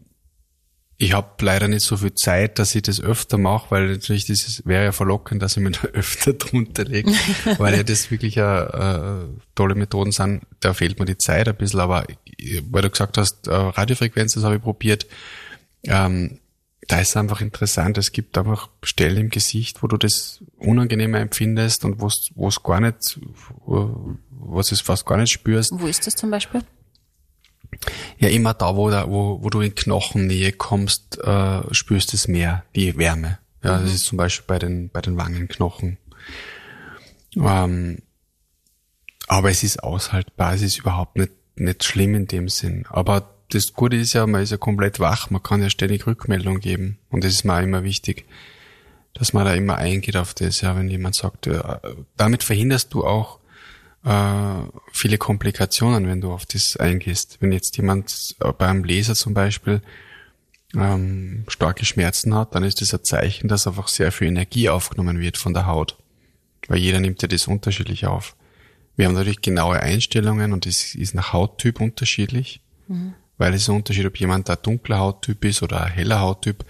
ich 1.02 1.14
habe 1.14 1.46
leider 1.46 1.70
nicht 1.70 1.86
so 1.86 1.96
viel 1.96 2.14
Zeit, 2.14 2.60
dass 2.60 2.76
ich 2.76 2.82
das 2.82 3.00
öfter 3.00 3.38
mache, 3.38 3.72
weil 3.72 3.88
natürlich 3.88 4.26
das 4.26 4.62
wäre 4.66 4.84
ja 4.84 4.92
verlockend, 4.92 5.42
dass 5.42 5.56
ich 5.56 5.64
mir 5.64 5.72
da 5.82 5.88
öfter 5.88 6.34
drunter 6.34 6.84
lege, 6.84 7.14
weil 7.58 7.76
ja 7.78 7.84
das 7.84 8.12
wirklich 8.12 8.36
äh, 8.36 9.22
tolle 9.56 9.76
Methoden 9.76 10.12
sind. 10.12 10.42
Da 10.60 10.74
fehlt 10.74 11.00
mir 11.00 11.06
die 11.06 11.18
Zeit 11.18 11.48
ein 11.48 11.56
bisschen, 11.56 11.80
aber 11.80 12.06
weil 12.70 12.82
du 12.82 12.90
gesagt 12.90 13.18
hast, 13.18 13.48
äh, 13.48 13.54
Radiofrequenz, 13.54 14.34
das 14.34 14.44
habe 14.44 14.58
ich 14.58 14.62
probiert. 14.62 15.08
Ähm, 15.84 16.40
da 16.90 17.00
ist 17.00 17.16
einfach 17.16 17.40
interessant. 17.40 18.00
Es 18.00 18.12
gibt 18.12 18.36
einfach 18.38 18.68
Stellen 18.82 19.18
im 19.18 19.30
Gesicht, 19.30 19.84
wo 19.84 19.88
du 19.88 19.96
das 19.96 20.44
unangenehmer 20.58 21.20
empfindest 21.20 21.86
und 21.86 22.02
wo 22.02 22.48
es 22.48 22.64
gar 22.64 22.82
nicht, 22.82 23.20
was 23.66 24.72
es 24.72 24.82
fast 24.82 25.06
gar 25.06 25.18
nicht 25.18 25.32
spürst. 25.32 25.72
Wo 25.72 25.86
ist 25.86 26.08
das 26.08 26.16
zum 26.16 26.32
Beispiel? 26.32 26.64
Ja, 28.18 28.30
immer 28.30 28.56
da, 28.56 28.76
wo, 28.76 28.90
da, 28.90 29.08
wo, 29.08 29.42
wo 29.44 29.50
du 29.52 29.62
in 29.62 29.76
Knochennähe 29.76 30.52
kommst, 30.52 31.20
äh, 31.20 31.62
spürst 31.72 32.16
es 32.16 32.28
mehr, 32.28 32.64
die 32.76 32.98
Wärme. 32.98 33.38
Ja, 33.64 33.78
mhm. 33.78 33.84
das 33.84 33.94
ist 33.94 34.06
zum 34.06 34.18
Beispiel 34.18 34.46
bei 34.48 34.58
den, 34.58 34.90
bei 34.90 35.02
den 35.02 35.16
Wangenknochen. 35.16 36.00
Ähm, 37.36 38.00
aber 39.28 39.52
es 39.52 39.62
ist 39.62 39.84
aushaltbar, 39.84 40.56
es 40.56 40.64
ist 40.64 40.80
überhaupt 40.80 41.18
nicht, 41.18 41.34
nicht 41.56 41.84
schlimm 41.84 42.16
in 42.16 42.26
dem 42.26 42.50
Sinn. 42.50 42.88
Aber 42.90 43.39
das 43.50 43.74
Gute 43.74 43.98
ist 43.98 44.14
ja, 44.14 44.26
man 44.28 44.42
ist 44.42 44.52
ja 44.52 44.58
komplett 44.58 45.00
wach, 45.00 45.30
man 45.30 45.44
kann 45.44 45.62
ja 45.62 45.70
ständig 45.70 46.06
Rückmeldung 46.06 46.60
geben. 46.60 46.98
Und 47.10 47.24
das 47.24 47.34
ist 47.34 47.44
mir 47.44 47.56
auch 47.56 47.62
immer 47.62 47.84
wichtig, 47.84 48.26
dass 49.14 49.34
man 49.34 49.46
da 49.46 49.54
immer 49.54 49.78
eingeht 49.78 50.18
auf 50.18 50.34
das, 50.34 50.62
ja, 50.62 50.76
wenn 50.76 50.90
jemand 50.90 51.16
sagt, 51.16 51.48
ja, 51.48 51.82
damit 52.16 52.44
verhinderst 52.44 52.94
du 52.94 53.06
auch 53.06 53.40
äh, 54.06 54.62
viele 54.94 55.18
Komplikationen, 55.18 56.08
wenn 56.08 56.22
du 56.22 56.32
auf 56.32 56.46
das 56.46 56.78
eingehst. 56.78 57.38
Wenn 57.40 57.52
jetzt 57.52 57.76
jemand 57.78 58.36
beim 58.58 58.84
Laser 58.84 59.16
zum 59.16 59.34
Beispiel 59.34 59.82
ähm, 60.76 61.46
starke 61.48 61.86
Schmerzen 61.86 62.36
hat, 62.36 62.54
dann 62.56 62.64
ist 62.64 62.82
das 62.82 62.94
ein 62.94 63.04
Zeichen, 63.04 63.48
dass 63.48 63.68
einfach 63.68 63.88
sehr 63.88 64.12
viel 64.12 64.28
Energie 64.28 64.70
aufgenommen 64.70 65.20
wird 65.20 65.38
von 65.38 65.54
der 65.54 65.66
Haut. 65.66 65.98
Weil 66.68 66.78
jeder 66.78 67.00
nimmt 67.00 67.22
ja 67.22 67.28
das 67.28 67.48
unterschiedlich 67.48 68.06
auf. 68.06 68.36
Wir 68.96 69.08
haben 69.08 69.16
natürlich 69.16 69.42
genaue 69.42 69.80
Einstellungen 69.80 70.54
und 70.54 70.66
es 70.66 70.94
ist 70.94 71.16
nach 71.16 71.34
Hauttyp 71.34 71.80
unterschiedlich, 71.82 72.62
mhm. 72.88 73.14
Weil 73.40 73.54
es 73.54 73.64
ist 73.64 73.70
ein 73.70 73.78
Unterschied, 73.78 74.06
ob 74.06 74.20
jemand 74.20 74.50
ein 74.50 74.58
dunkler 74.62 75.00
Hauttyp 75.00 75.44
ist 75.46 75.64
oder 75.64 75.86
ein 75.86 75.92
heller 75.92 76.20
Hauttyp. 76.20 76.66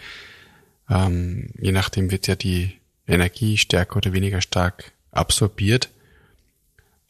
Ähm, 0.90 1.50
je 1.60 1.74
nachdem 1.74 2.12
wird 2.12 2.28
ja 2.28 2.36
die 2.36 2.80
Energie 3.08 3.58
stärker 3.58 3.98
oder 3.98 4.14
weniger 4.14 4.40
stark 4.40 4.94
absorbiert. 5.12 5.90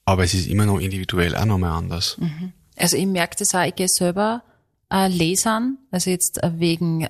Aber 0.06 0.24
es 0.24 0.34
ist 0.34 0.48
immer 0.48 0.66
noch 0.66 0.80
individuell 0.80 1.36
auch 1.36 1.46
nochmal 1.46 1.74
anders. 1.74 2.18
Mhm. 2.18 2.54
Also 2.78 2.98
ich 2.98 3.06
merke 3.06 3.36
das 3.38 3.54
auch, 3.54 3.66
ich 3.66 3.76
gehe 3.76 3.90
selber 3.90 4.44
äh, 4.90 5.08
Lasern, 5.08 5.78
also 5.92 6.10
jetzt 6.10 6.42
äh, 6.42 6.52
wegen 6.56 7.04
äh, 7.04 7.10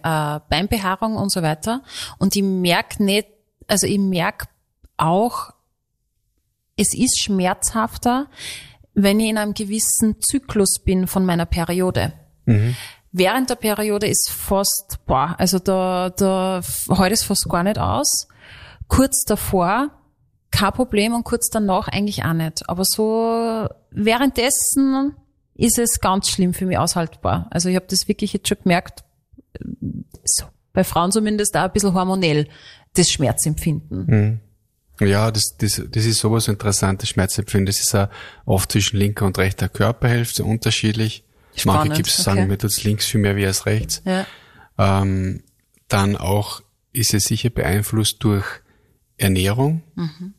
Beinbehaarung 0.49 1.15
und 1.15 1.31
so 1.31 1.41
weiter. 1.41 1.83
Und 2.17 2.35
ich 2.35 2.43
merke 2.43 3.03
nicht, 3.03 3.27
also 3.67 3.85
ich 3.85 3.99
merke 3.99 4.47
auch, 4.97 5.53
es 6.75 6.93
ist 6.95 7.21
schmerzhafter, 7.21 8.27
wenn 8.95 9.19
ich 9.19 9.29
in 9.29 9.37
einem 9.37 9.53
gewissen 9.53 10.15
Zyklus 10.19 10.79
bin 10.83 11.07
von 11.07 11.25
meiner 11.25 11.45
Periode. 11.45 12.13
Mhm. 12.49 12.75
Während 13.11 13.49
der 13.49 13.55
Periode 13.55 14.07
ist 14.07 14.29
fast, 14.29 14.99
boah, 15.05 15.35
also 15.37 15.57
da, 15.57 16.11
da 16.11 16.61
heute 16.89 17.13
es 17.13 17.23
fast 17.23 17.47
gar 17.49 17.63
nicht 17.63 17.79
aus. 17.79 18.27
Kurz 18.87 19.23
davor 19.25 19.91
kein 20.51 20.73
Problem 20.73 21.13
und 21.13 21.23
kurz 21.23 21.49
danach 21.49 21.87
eigentlich 21.87 22.23
auch 22.23 22.33
nicht. 22.33 22.69
Aber 22.69 22.83
so 22.85 23.67
währenddessen 23.91 25.15
ist 25.55 25.79
es 25.79 25.99
ganz 25.99 26.29
schlimm 26.29 26.53
für 26.53 26.65
mich 26.65 26.77
aushaltbar. 26.77 27.47
Also 27.51 27.69
ich 27.69 27.75
habe 27.75 27.85
das 27.89 28.07
wirklich 28.07 28.33
jetzt 28.33 28.47
schon 28.47 28.57
gemerkt, 28.63 29.03
so, 30.23 30.45
bei 30.73 30.83
Frauen 30.83 31.11
zumindest 31.11 31.55
auch 31.57 31.63
ein 31.63 31.71
bisschen 31.71 31.93
hormonell, 31.93 32.47
das 32.93 33.09
Schmerzempfinden. 33.09 34.05
Mhm. 34.05 34.39
Ja, 35.07 35.31
das, 35.31 35.55
das, 35.57 35.81
das 35.89 36.05
ist 36.05 36.19
sowas 36.19 36.47
interessantes 36.47 37.09
Schmerzempfinden. 37.09 37.67
Das 37.67 37.79
ist 37.79 37.95
auch 37.95 38.09
oft 38.45 38.71
zwischen 38.71 38.97
linker 38.97 39.25
und 39.25 39.37
rechter 39.37 39.69
Körperhälfte 39.69 40.43
unterschiedlich. 40.43 41.23
Spannend, 41.61 41.89
Manche 41.89 42.03
gibt 42.03 42.09
es 42.09 42.17
sagen, 42.17 42.47
mir 42.47 42.57
tut's 42.57 42.83
links 42.83 43.05
viel 43.05 43.21
mehr 43.21 43.35
wie 43.35 43.45
als 43.45 43.65
rechts. 43.65 44.01
Ja. 44.05 44.25
Ähm, 44.77 45.43
dann 45.87 46.15
auch 46.15 46.61
ist 46.93 47.13
es 47.13 47.25
sicher 47.25 47.49
beeinflusst 47.49 48.23
durch 48.23 48.45
Ernährung. 49.17 49.83
Mhm. 49.95 50.33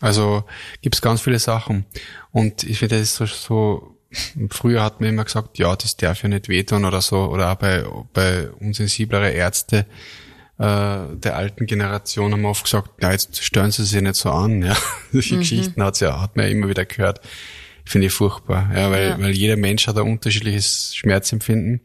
Also 0.00 0.44
gibt 0.82 0.96
es 0.96 1.02
ganz 1.02 1.20
viele 1.20 1.38
Sachen. 1.38 1.86
Und 2.30 2.64
ich 2.64 2.78
finde, 2.78 2.98
das 2.98 3.08
ist 3.08 3.16
so, 3.16 3.26
so 3.26 3.90
Früher 4.50 4.82
hat 4.82 5.00
man 5.00 5.10
immer 5.10 5.24
gesagt, 5.24 5.58
ja, 5.58 5.74
das 5.74 5.96
darf 5.96 6.22
ja 6.22 6.28
nicht 6.28 6.48
wehtun 6.48 6.84
oder 6.84 7.00
so, 7.00 7.24
oder 7.30 7.50
auch 7.50 7.56
bei, 7.56 7.84
bei 8.12 8.48
unsensiblere 8.48 9.30
Ärzte 9.30 9.86
äh, 10.58 11.16
der 11.16 11.36
alten 11.36 11.66
Generation 11.66 12.32
haben 12.32 12.42
wir 12.42 12.50
oft 12.50 12.64
gesagt, 12.64 12.90
na, 13.00 13.10
jetzt 13.10 13.42
stören 13.42 13.72
sie 13.72 13.84
sich 13.84 14.00
nicht 14.00 14.14
so 14.14 14.30
an. 14.30 14.62
Ja. 14.62 14.76
Solche 15.12 15.34
mhm. 15.34 15.38
Geschichten 15.40 15.82
hat's 15.82 16.00
ja, 16.00 16.20
hat 16.20 16.36
man 16.36 16.46
ja 16.46 16.52
immer 16.52 16.68
wieder 16.68 16.84
gehört. 16.84 17.20
Finde 17.84 18.06
ich 18.06 18.12
furchtbar, 18.12 18.70
ja, 18.74 18.90
weil, 18.90 19.08
ja. 19.08 19.20
weil 19.20 19.32
jeder 19.32 19.56
Mensch 19.56 19.86
hat 19.86 19.98
ein 19.98 20.10
unterschiedliches 20.10 20.96
Schmerzempfinden. 20.96 21.80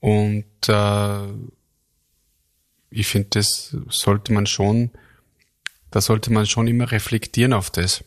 Und 0.00 0.44
äh, 0.68 1.26
ich 2.90 3.06
finde, 3.06 3.28
das 3.30 3.76
sollte 3.88 4.32
man 4.32 4.46
schon, 4.46 4.90
da 5.90 6.00
sollte 6.00 6.32
man 6.32 6.46
schon 6.46 6.68
immer 6.68 6.90
reflektieren 6.90 7.52
auf 7.52 7.70
das. 7.70 8.04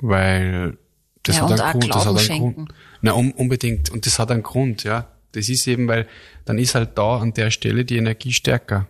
Weil 0.00 0.78
das 1.24 1.36
ja, 1.36 1.48
hat 1.48 1.60
einen 1.60 1.80
Grund. 1.80 1.94
Das 1.94 2.06
hat 2.06 2.30
einen 2.30 2.54
Grund. 2.54 2.74
Na, 3.02 3.12
um, 3.12 3.32
unbedingt. 3.32 3.90
Und 3.90 4.06
das 4.06 4.18
hat 4.18 4.30
einen 4.30 4.42
Grund, 4.42 4.84
ja. 4.84 5.08
Das 5.32 5.48
ist 5.48 5.66
eben, 5.66 5.88
weil 5.88 6.08
dann 6.44 6.58
ist 6.58 6.74
halt 6.74 6.96
da 6.96 7.18
an 7.18 7.34
der 7.34 7.50
Stelle 7.50 7.84
die 7.84 7.96
Energie 7.96 8.32
stärker, 8.32 8.86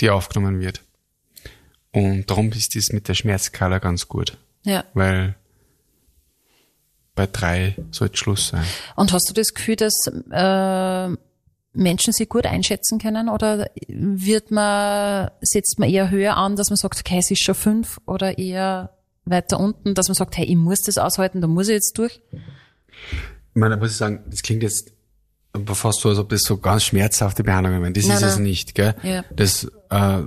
die 0.00 0.10
aufgenommen 0.10 0.60
wird. 0.60 0.82
Und 1.90 2.28
darum 2.28 2.52
ist 2.52 2.76
das 2.76 2.92
mit 2.92 3.08
der 3.08 3.14
Schmerzskala 3.14 3.78
ganz 3.78 4.08
gut. 4.08 4.36
Ja. 4.64 4.84
Weil 4.92 5.36
bei 7.18 7.26
drei 7.26 7.74
sollte 7.90 8.16
Schluss 8.16 8.48
sein. 8.48 8.64
Und 8.94 9.12
hast 9.12 9.28
du 9.28 9.34
das 9.34 9.52
Gefühl, 9.52 9.74
dass 9.74 9.92
äh, 10.30 11.16
Menschen 11.72 12.12
sie 12.12 12.26
gut 12.26 12.46
einschätzen 12.46 12.98
können 13.00 13.28
oder 13.28 13.68
wird 13.88 14.52
man, 14.52 15.30
setzt 15.40 15.80
man 15.80 15.90
eher 15.90 16.10
höher 16.10 16.36
an, 16.36 16.54
dass 16.54 16.70
man 16.70 16.76
sagt, 16.76 17.00
okay, 17.00 17.18
es 17.18 17.30
ist 17.30 17.42
schon 17.42 17.56
fünf 17.56 17.98
oder 18.06 18.38
eher 18.38 18.90
weiter 19.24 19.58
unten, 19.58 19.94
dass 19.94 20.06
man 20.06 20.14
sagt, 20.14 20.38
hey, 20.38 20.46
ich 20.46 20.56
muss 20.56 20.80
das 20.82 20.96
aushalten, 20.96 21.40
da 21.40 21.48
muss 21.48 21.66
ich 21.66 21.74
jetzt 21.74 21.98
durch? 21.98 22.20
Ich 22.32 23.54
meine, 23.54 23.74
da 23.74 23.80
muss 23.80 23.90
ich 23.90 23.96
sagen, 23.96 24.22
das 24.30 24.42
klingt 24.42 24.62
jetzt 24.62 24.92
fast 25.74 26.00
so, 26.00 26.10
als 26.10 26.18
ob 26.18 26.28
das 26.28 26.42
so 26.42 26.58
ganz 26.58 26.84
schmerzhafte 26.84 27.42
Behandlungen 27.42 27.82
wären. 27.82 27.94
Das 27.94 28.06
nein, 28.06 28.16
ist 28.16 28.22
nein. 28.22 28.30
es 28.30 28.38
nicht, 28.38 28.74
gell? 28.76 28.94
Ja. 29.02 29.24
Das, 29.34 29.64
äh, 29.90 30.22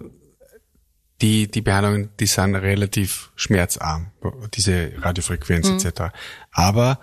die, 1.22 1.50
die 1.50 1.62
Behandlungen, 1.62 2.10
die 2.20 2.26
sind 2.26 2.56
relativ 2.56 3.32
schmerzarm, 3.36 4.12
diese 4.54 4.92
Radiofrequenz 4.98 5.70
mhm. 5.70 5.76
etc. 5.78 6.14
Aber 6.52 7.00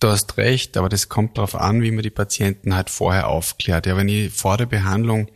du 0.00 0.08
hast 0.08 0.36
recht, 0.36 0.76
aber 0.76 0.88
das 0.88 1.08
kommt 1.08 1.38
darauf 1.38 1.54
an, 1.54 1.82
wie 1.82 1.90
man 1.90 2.02
die 2.02 2.10
Patienten 2.10 2.74
halt 2.74 2.90
vorher 2.90 3.28
aufklärt. 3.28 3.86
Ja, 3.86 3.96
wenn 3.96 4.08
ich 4.08 4.32
vor 4.32 4.56
der 4.56 4.66
Behandlung 4.66 5.28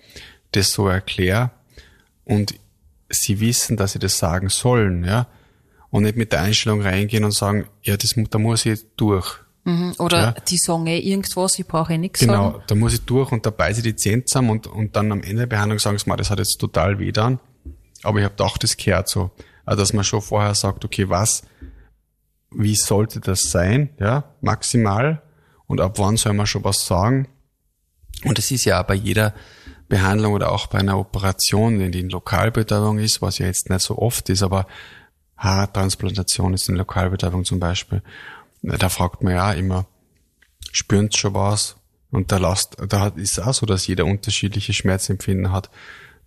das 0.53 0.73
so 0.73 0.89
erkläre 0.89 1.51
und 2.25 2.55
sie 3.09 3.41
wissen, 3.41 3.77
dass 3.77 3.93
sie 3.93 3.99
das 3.99 4.19
sagen 4.19 4.49
sollen, 4.49 5.05
ja, 5.05 5.27
und 5.91 6.05
nicht 6.05 6.17
mit 6.17 6.33
der 6.33 6.43
Einstellung 6.43 6.83
reingehen 6.83 7.25
und 7.25 7.33
sagen, 7.33 7.67
ja, 7.83 7.97
das, 7.97 8.15
da 8.31 8.39
muss 8.39 8.67
ich 8.67 8.85
durch. 8.97 9.39
Mhm, 9.65 9.95
oder 9.99 10.19
ja. 10.19 10.35
die 10.49 10.57
sagen 10.57 10.87
eh 10.87 10.99
irgendwas, 10.99 11.59
ich 11.59 11.67
brauche 11.67 11.93
eh 11.93 11.99
nichts 11.99 12.21
Genau, 12.21 12.53
sagen. 12.53 12.65
da 12.67 12.75
muss 12.75 12.95
ich 12.95 13.03
durch 13.05 13.31
und 13.31 13.45
dabei 13.45 13.73
sie 13.73 13.83
die 13.83 13.95
Zähne 13.95 14.25
zusammen 14.25 14.51
und, 14.51 14.67
und 14.67 14.97
dann 14.97 15.13
am 15.13 15.23
Ende 15.23 15.41
der 15.41 15.47
Behandlung 15.47 15.79
sagen 15.79 15.99
sie 15.99 16.09
mal, 16.09 16.17
das 16.17 16.31
hat 16.31 16.39
jetzt 16.39 16.59
total 16.59 16.99
weh 16.99 17.13
dann, 17.13 17.41
aber 18.03 18.19
ich 18.19 18.25
habe 18.25 18.35
gedacht, 18.35 18.63
das 18.63 18.77
kehrt 18.77 19.09
so. 19.09 19.31
Also, 19.67 19.83
dass 19.83 19.93
man 19.93 20.05
schon 20.05 20.23
vorher 20.23 20.55
sagt, 20.55 20.85
okay, 20.85 21.09
was, 21.11 21.43
wie 22.51 22.75
sollte 22.75 23.21
das 23.21 23.43
sein, 23.43 23.91
ja, 24.01 24.25
maximal, 24.41 25.23
und 25.67 25.81
ab 25.81 25.99
wann 25.99 26.17
soll 26.17 26.33
man 26.33 26.47
schon 26.47 26.65
was 26.65 26.85
sagen? 26.87 27.29
Und 28.25 28.39
es 28.39 28.51
ist 28.51 28.65
ja 28.65 28.81
auch 28.83 28.87
bei 28.87 28.95
jeder 28.95 29.35
Behandlung 29.89 30.33
oder 30.33 30.51
auch 30.53 30.67
bei 30.67 30.79
einer 30.79 30.99
Operation, 30.99 31.81
in 31.81 31.93
die 31.93 32.01
in 32.01 32.11
Lokalbetäubung 32.11 32.99
ist, 32.99 33.23
was 33.23 33.39
ja 33.39 33.47
jetzt 33.47 33.71
nicht 33.71 33.83
so 33.83 33.99
oft 33.99 34.29
ist, 34.31 34.43
aber 34.43 34.67
Haartransplantation 35.37 36.55
ist 36.55 36.69
in 36.69 36.77
Lokalbetäubung 36.77 37.45
zum 37.45 37.61
Beispiel. 37.61 38.03
Da 38.63 38.89
fragt 38.89 39.23
man 39.23 39.35
ja 39.35 39.53
immer, 39.53 39.87
spüren 40.73 41.11
Sie 41.11 41.19
schon 41.19 41.35
was? 41.35 41.77
Und 42.11 42.33
da, 42.33 42.39
lasst, 42.39 42.77
da 42.89 43.09
ist 43.09 43.39
auch 43.39 43.55
so, 43.55 43.67
dass 43.67 43.87
jeder 43.87 44.05
unterschiedliche 44.05 44.73
Schmerzempfinden 44.73 45.53
hat. 45.53 45.71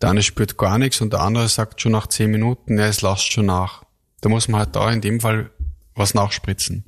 Der 0.02 0.10
eine 0.10 0.24
spürt 0.24 0.58
gar 0.58 0.78
nichts 0.78 1.02
und 1.02 1.14
der 1.14 1.22
andere 1.22 1.48
sagt 1.50 1.82
schon 1.82 1.92
nach 1.92 2.08
zehn 2.08 2.32
Minuten, 2.32 2.78
ja, 2.78 2.86
es 2.88 3.02
lasst 3.02 3.32
schon 3.32 3.46
nach. 3.46 3.84
Da 4.22 4.30
muss 4.30 4.48
man 4.48 4.60
halt 4.60 4.76
da 4.76 4.92
in 4.92 5.02
dem 5.02 5.20
Fall 5.20 5.52
was 5.96 6.14
nachspritzen. 6.14 6.84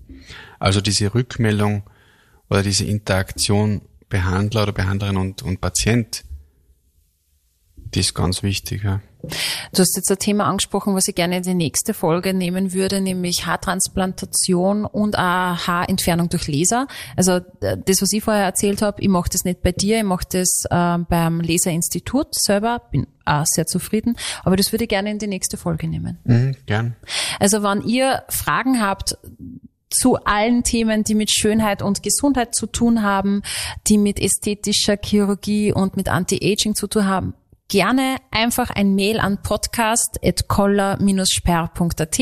Also 0.60 0.82
diese 0.82 1.14
Rückmeldung 1.14 1.84
oder 2.50 2.64
diese 2.64 2.86
Interaktion 2.86 3.82
Behandler 4.10 4.64
oder 4.64 4.72
Behandlerin 4.72 5.18
und, 5.18 5.41
und 5.41 5.62
Patient, 5.62 6.24
das 7.76 8.08
ist 8.08 8.14
ganz 8.14 8.43
wichtig, 8.43 8.84
ja. 8.84 9.02
Du 9.73 9.82
hast 9.82 9.95
jetzt 9.95 10.11
ein 10.11 10.19
Thema 10.19 10.45
angesprochen, 10.45 10.95
was 10.95 11.07
ich 11.07 11.15
gerne 11.15 11.38
in 11.38 11.43
die 11.43 11.53
nächste 11.53 11.93
Folge 11.93 12.34
nehmen 12.34 12.73
würde, 12.73 13.01
nämlich 13.01 13.45
Haartransplantation 13.45 14.86
und 14.86 15.17
auch 15.17 15.21
Haarentfernung 15.21 16.30
durch 16.30 16.47
Laser. 16.47 16.88
Also 17.15 17.39
äh, 17.61 17.78
das, 17.84 18.01
was 18.01 18.11
ich 18.11 18.23
vorher 18.23 18.43
erzählt 18.43 18.82
habe, 18.82 19.01
ich 19.01 19.09
mache 19.09 19.30
das 19.30 19.43
nicht 19.43 19.61
bei 19.61 19.71
dir, 19.71 19.97
ich 19.97 20.03
mache 20.03 20.26
das 20.32 20.63
äh, 20.69 20.97
beim 20.97 21.41
Laserinstitut 21.41 22.34
selber, 22.34 22.82
bin 22.91 23.07
auch 23.26 23.45
sehr 23.45 23.65
zufrieden, 23.65 24.15
aber 24.43 24.55
das 24.55 24.71
würde 24.71 24.84
ich 24.84 24.89
gerne 24.89 25.09
in 25.09 25.19
die 25.19 25.28
nächste 25.28 25.57
Folge 25.57 25.88
nehmen. 25.88 26.19
Mhm, 26.26 26.55
gern. 26.65 26.95
Also 27.39 27.63
wenn 27.63 27.82
ihr 27.82 28.23
Fragen 28.30 28.82
habt, 28.82 29.17
zu 29.89 30.15
allen 30.26 30.63
Themen, 30.63 31.03
die 31.03 31.15
mit 31.15 31.32
Schönheit 31.32 31.82
und 31.82 32.03
Gesundheit 32.03 32.55
zu 32.55 32.67
tun 32.67 33.01
haben, 33.01 33.43
die 33.88 33.97
mit 33.97 34.19
ästhetischer 34.19 34.97
Chirurgie 35.01 35.71
und 35.71 35.95
mit 35.95 36.09
Anti-Aging 36.09 36.76
zu 36.76 36.88
tun 36.88 37.07
haben, 37.07 37.34
gerne 37.68 38.18
einfach 38.32 38.70
ein 38.70 38.95
Mail 38.95 39.20
an 39.20 39.41
podcast.koller-sperr.at, 39.41 42.20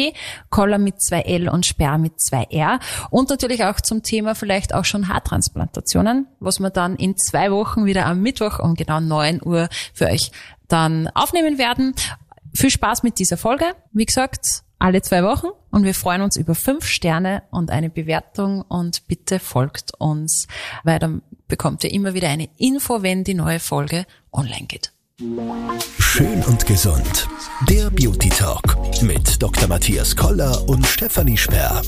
Koller 0.49 0.77
mit 0.77 1.01
zwei 1.01 1.21
L 1.21 1.49
und 1.49 1.65
Sperr 1.65 1.97
mit 1.97 2.21
zwei 2.21 2.43
R 2.49 2.79
und 3.09 3.29
natürlich 3.29 3.63
auch 3.63 3.81
zum 3.81 4.03
Thema 4.03 4.35
vielleicht 4.35 4.73
auch 4.73 4.85
schon 4.85 5.09
Haartransplantationen, 5.09 6.27
was 6.39 6.59
wir 6.59 6.69
dann 6.69 6.95
in 6.95 7.17
zwei 7.17 7.51
Wochen 7.51 7.85
wieder 7.85 8.05
am 8.05 8.21
Mittwoch 8.21 8.59
um 8.59 8.75
genau 8.75 8.99
neun 8.99 9.41
Uhr 9.43 9.67
für 9.93 10.05
euch 10.05 10.31
dann 10.67 11.07
aufnehmen 11.09 11.57
werden. 11.57 11.95
Viel 12.53 12.69
Spaß 12.69 13.01
mit 13.03 13.19
dieser 13.19 13.37
Folge. 13.37 13.65
Wie 13.91 14.05
gesagt, 14.05 14.45
alle 14.79 15.01
zwei 15.01 15.23
Wochen 15.23 15.47
und 15.71 15.83
wir 15.85 15.93
freuen 15.93 16.21
uns 16.21 16.37
über 16.37 16.55
fünf 16.55 16.85
Sterne 16.85 17.43
und 17.51 17.69
eine 17.71 17.89
Bewertung 17.89 18.61
und 18.61 19.07
bitte 19.07 19.39
folgt 19.39 19.93
uns, 19.97 20.47
weil 20.83 20.99
dann 20.99 21.21
bekommt 21.47 21.83
ihr 21.83 21.91
immer 21.91 22.13
wieder 22.13 22.29
eine 22.29 22.49
Info, 22.57 23.01
wenn 23.01 23.23
die 23.23 23.33
neue 23.33 23.59
Folge 23.59 24.05
online 24.31 24.67
geht. 24.67 24.92
Schön 25.99 26.43
und 26.43 26.65
gesund. 26.65 27.27
Der 27.69 27.89
Beauty 27.89 28.27
Talk 28.29 28.75
mit 29.01 29.41
Dr. 29.41 29.69
Matthias 29.69 30.15
Koller 30.15 30.67
und 30.67 30.85
Stefanie 30.85 31.37
Sperr. 31.37 31.81